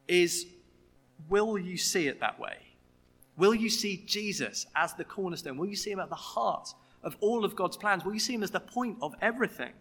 is 0.07 0.45
will 1.29 1.57
you 1.57 1.77
see 1.77 2.07
it 2.07 2.19
that 2.19 2.39
way? 2.39 2.57
Will 3.35 3.55
you 3.55 3.69
see 3.69 4.03
Jesus 4.05 4.65
as 4.75 4.93
the 4.93 5.03
cornerstone? 5.03 5.57
Will 5.57 5.67
you 5.67 5.75
see 5.75 5.91
him 5.91 5.99
at 5.99 6.09
the 6.09 6.15
heart 6.15 6.73
of 7.03 7.17
all 7.19 7.43
of 7.43 7.55
God's 7.55 7.77
plans? 7.77 8.05
Will 8.05 8.13
you 8.13 8.19
see 8.19 8.33
him 8.33 8.43
as 8.43 8.51
the 8.51 8.59
point 8.59 8.97
of 9.01 9.15
everything? 9.21 9.73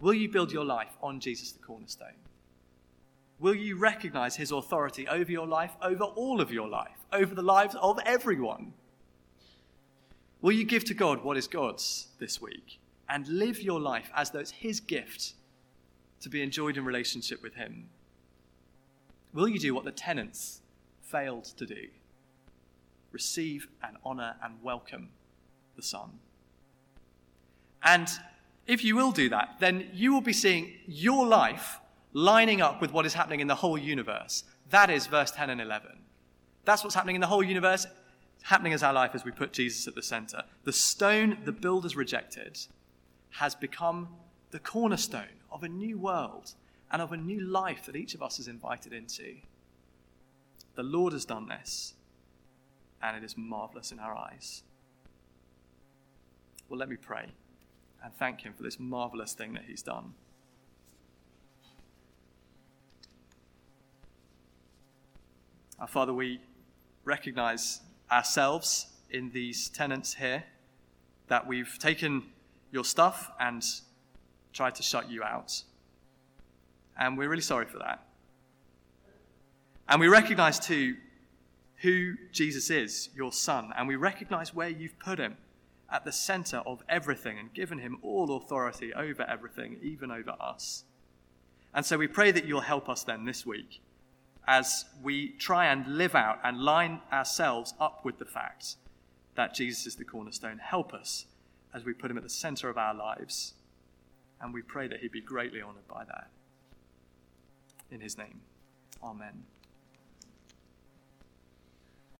Will 0.00 0.14
you 0.14 0.28
build 0.28 0.50
your 0.50 0.64
life 0.64 0.96
on 1.02 1.20
Jesus, 1.20 1.52
the 1.52 1.60
cornerstone? 1.60 2.14
Will 3.42 3.54
you 3.54 3.76
recognize 3.76 4.36
his 4.36 4.52
authority 4.52 5.06
over 5.06 5.30
your 5.30 5.46
life, 5.46 5.72
over 5.82 6.04
all 6.04 6.40
of 6.40 6.50
your 6.50 6.68
life, 6.68 7.04
over 7.12 7.34
the 7.34 7.42
lives 7.42 7.76
of 7.82 7.98
everyone? 8.06 8.72
Will 10.40 10.52
you 10.52 10.64
give 10.64 10.84
to 10.86 10.94
God 10.94 11.22
what 11.22 11.36
is 11.36 11.46
God's 11.46 12.06
this 12.18 12.40
week 12.40 12.78
and 13.08 13.28
live 13.28 13.60
your 13.60 13.80
life 13.80 14.10
as 14.16 14.30
though 14.30 14.38
it's 14.38 14.52
his 14.52 14.80
gift 14.80 15.34
to 16.20 16.30
be 16.30 16.40
enjoyed 16.40 16.78
in 16.78 16.84
relationship 16.86 17.42
with 17.42 17.54
him? 17.54 17.90
Will 19.34 19.48
you 19.48 19.58
do 19.58 19.74
what 19.74 19.84
the 19.84 19.92
tenants 19.92 20.62
failed 21.02 21.44
to 21.44 21.66
do 21.66 21.88
receive 23.12 23.68
and 23.82 23.96
honor 24.04 24.34
and 24.42 24.54
welcome 24.62 25.10
the 25.76 25.82
Son. 25.82 26.18
And 27.84 28.08
if 28.66 28.82
you 28.82 28.96
will 28.96 29.12
do 29.12 29.28
that, 29.28 29.56
then 29.60 29.88
you 29.92 30.12
will 30.12 30.20
be 30.20 30.32
seeing 30.32 30.72
your 30.86 31.26
life 31.26 31.78
lining 32.12 32.60
up 32.60 32.80
with 32.80 32.92
what 32.92 33.06
is 33.06 33.14
happening 33.14 33.40
in 33.40 33.46
the 33.46 33.54
whole 33.54 33.78
universe. 33.78 34.44
That 34.70 34.90
is 34.90 35.06
verse 35.06 35.30
10 35.30 35.50
and 35.50 35.60
11. 35.60 35.90
That's 36.64 36.82
what's 36.82 36.94
happening 36.94 37.16
in 37.16 37.20
the 37.20 37.26
whole 37.26 37.42
universe, 37.42 37.86
happening 38.42 38.72
as 38.72 38.82
our 38.82 38.92
life 38.92 39.14
as 39.14 39.24
we 39.24 39.30
put 39.30 39.52
Jesus 39.52 39.86
at 39.88 39.94
the 39.94 40.02
center. 40.02 40.42
The 40.64 40.72
stone 40.72 41.38
the 41.44 41.52
builders 41.52 41.96
rejected 41.96 42.58
has 43.30 43.54
become 43.54 44.08
the 44.50 44.58
cornerstone 44.58 45.40
of 45.50 45.62
a 45.62 45.68
new 45.68 45.98
world 45.98 46.52
and 46.90 47.00
of 47.00 47.12
a 47.12 47.16
new 47.16 47.40
life 47.40 47.86
that 47.86 47.96
each 47.96 48.14
of 48.14 48.22
us 48.22 48.38
is 48.38 48.48
invited 48.48 48.92
into. 48.92 49.36
The 50.74 50.82
Lord 50.82 51.12
has 51.12 51.24
done 51.24 51.48
this, 51.48 51.94
and 53.02 53.16
it 53.16 53.24
is 53.24 53.36
marvelous 53.36 53.92
in 53.92 53.98
our 53.98 54.14
eyes. 54.14 54.62
Well, 56.68 56.78
let 56.78 56.88
me 56.88 56.96
pray 56.96 57.26
and 58.04 58.14
thank 58.14 58.42
Him 58.42 58.52
for 58.54 58.62
this 58.62 58.78
marvelous 58.78 59.32
thing 59.32 59.54
that 59.54 59.64
He's 59.66 59.82
done. 59.82 60.14
Our 65.82 65.88
Father, 65.88 66.14
we 66.14 66.38
recognize 67.02 67.80
ourselves 68.08 68.86
in 69.10 69.32
these 69.32 69.68
tenants 69.68 70.14
here, 70.14 70.44
that 71.26 71.44
we've 71.44 71.76
taken 71.80 72.22
your 72.70 72.84
stuff 72.84 73.32
and 73.40 73.64
tried 74.52 74.76
to 74.76 74.84
shut 74.84 75.10
you 75.10 75.24
out. 75.24 75.64
And 76.96 77.18
we're 77.18 77.28
really 77.28 77.42
sorry 77.42 77.66
for 77.66 77.78
that. 77.78 78.06
And 79.88 80.00
we 80.00 80.06
recognize 80.06 80.60
too 80.60 80.94
who 81.78 82.14
Jesus 82.30 82.70
is, 82.70 83.10
your 83.16 83.32
Son, 83.32 83.72
and 83.76 83.88
we 83.88 83.96
recognize 83.96 84.54
where 84.54 84.68
you've 84.68 85.00
put 85.00 85.18
him 85.18 85.36
at 85.90 86.04
the 86.04 86.12
center 86.12 86.58
of 86.58 86.84
everything 86.88 87.40
and 87.40 87.52
given 87.52 87.80
him 87.80 87.98
all 88.02 88.36
authority 88.36 88.94
over 88.94 89.28
everything, 89.28 89.78
even 89.82 90.12
over 90.12 90.36
us. 90.38 90.84
And 91.74 91.84
so 91.84 91.98
we 91.98 92.06
pray 92.06 92.30
that 92.30 92.44
you'll 92.44 92.60
help 92.60 92.88
us 92.88 93.02
then 93.02 93.24
this 93.24 93.44
week 93.44 93.80
as 94.46 94.84
we 95.02 95.30
try 95.38 95.66
and 95.66 95.86
live 95.98 96.14
out 96.14 96.38
and 96.44 96.58
line 96.58 97.00
ourselves 97.12 97.74
up 97.80 98.04
with 98.04 98.18
the 98.18 98.24
fact 98.24 98.76
that 99.34 99.54
Jesus 99.54 99.86
is 99.86 99.96
the 99.96 100.04
cornerstone. 100.04 100.58
Help 100.58 100.92
us 100.92 101.26
as 101.74 101.84
we 101.84 101.92
put 101.92 102.10
him 102.10 102.16
at 102.16 102.22
the 102.22 102.28
center 102.28 102.68
of 102.68 102.76
our 102.76 102.94
lives. 102.94 103.54
And 104.40 104.52
we 104.52 104.62
pray 104.62 104.88
that 104.88 105.00
he 105.00 105.08
be 105.08 105.20
greatly 105.20 105.62
honored 105.62 105.86
by 105.88 106.04
that. 106.04 106.28
In 107.90 108.00
his 108.00 108.18
name, 108.18 108.40
amen. 109.02 109.44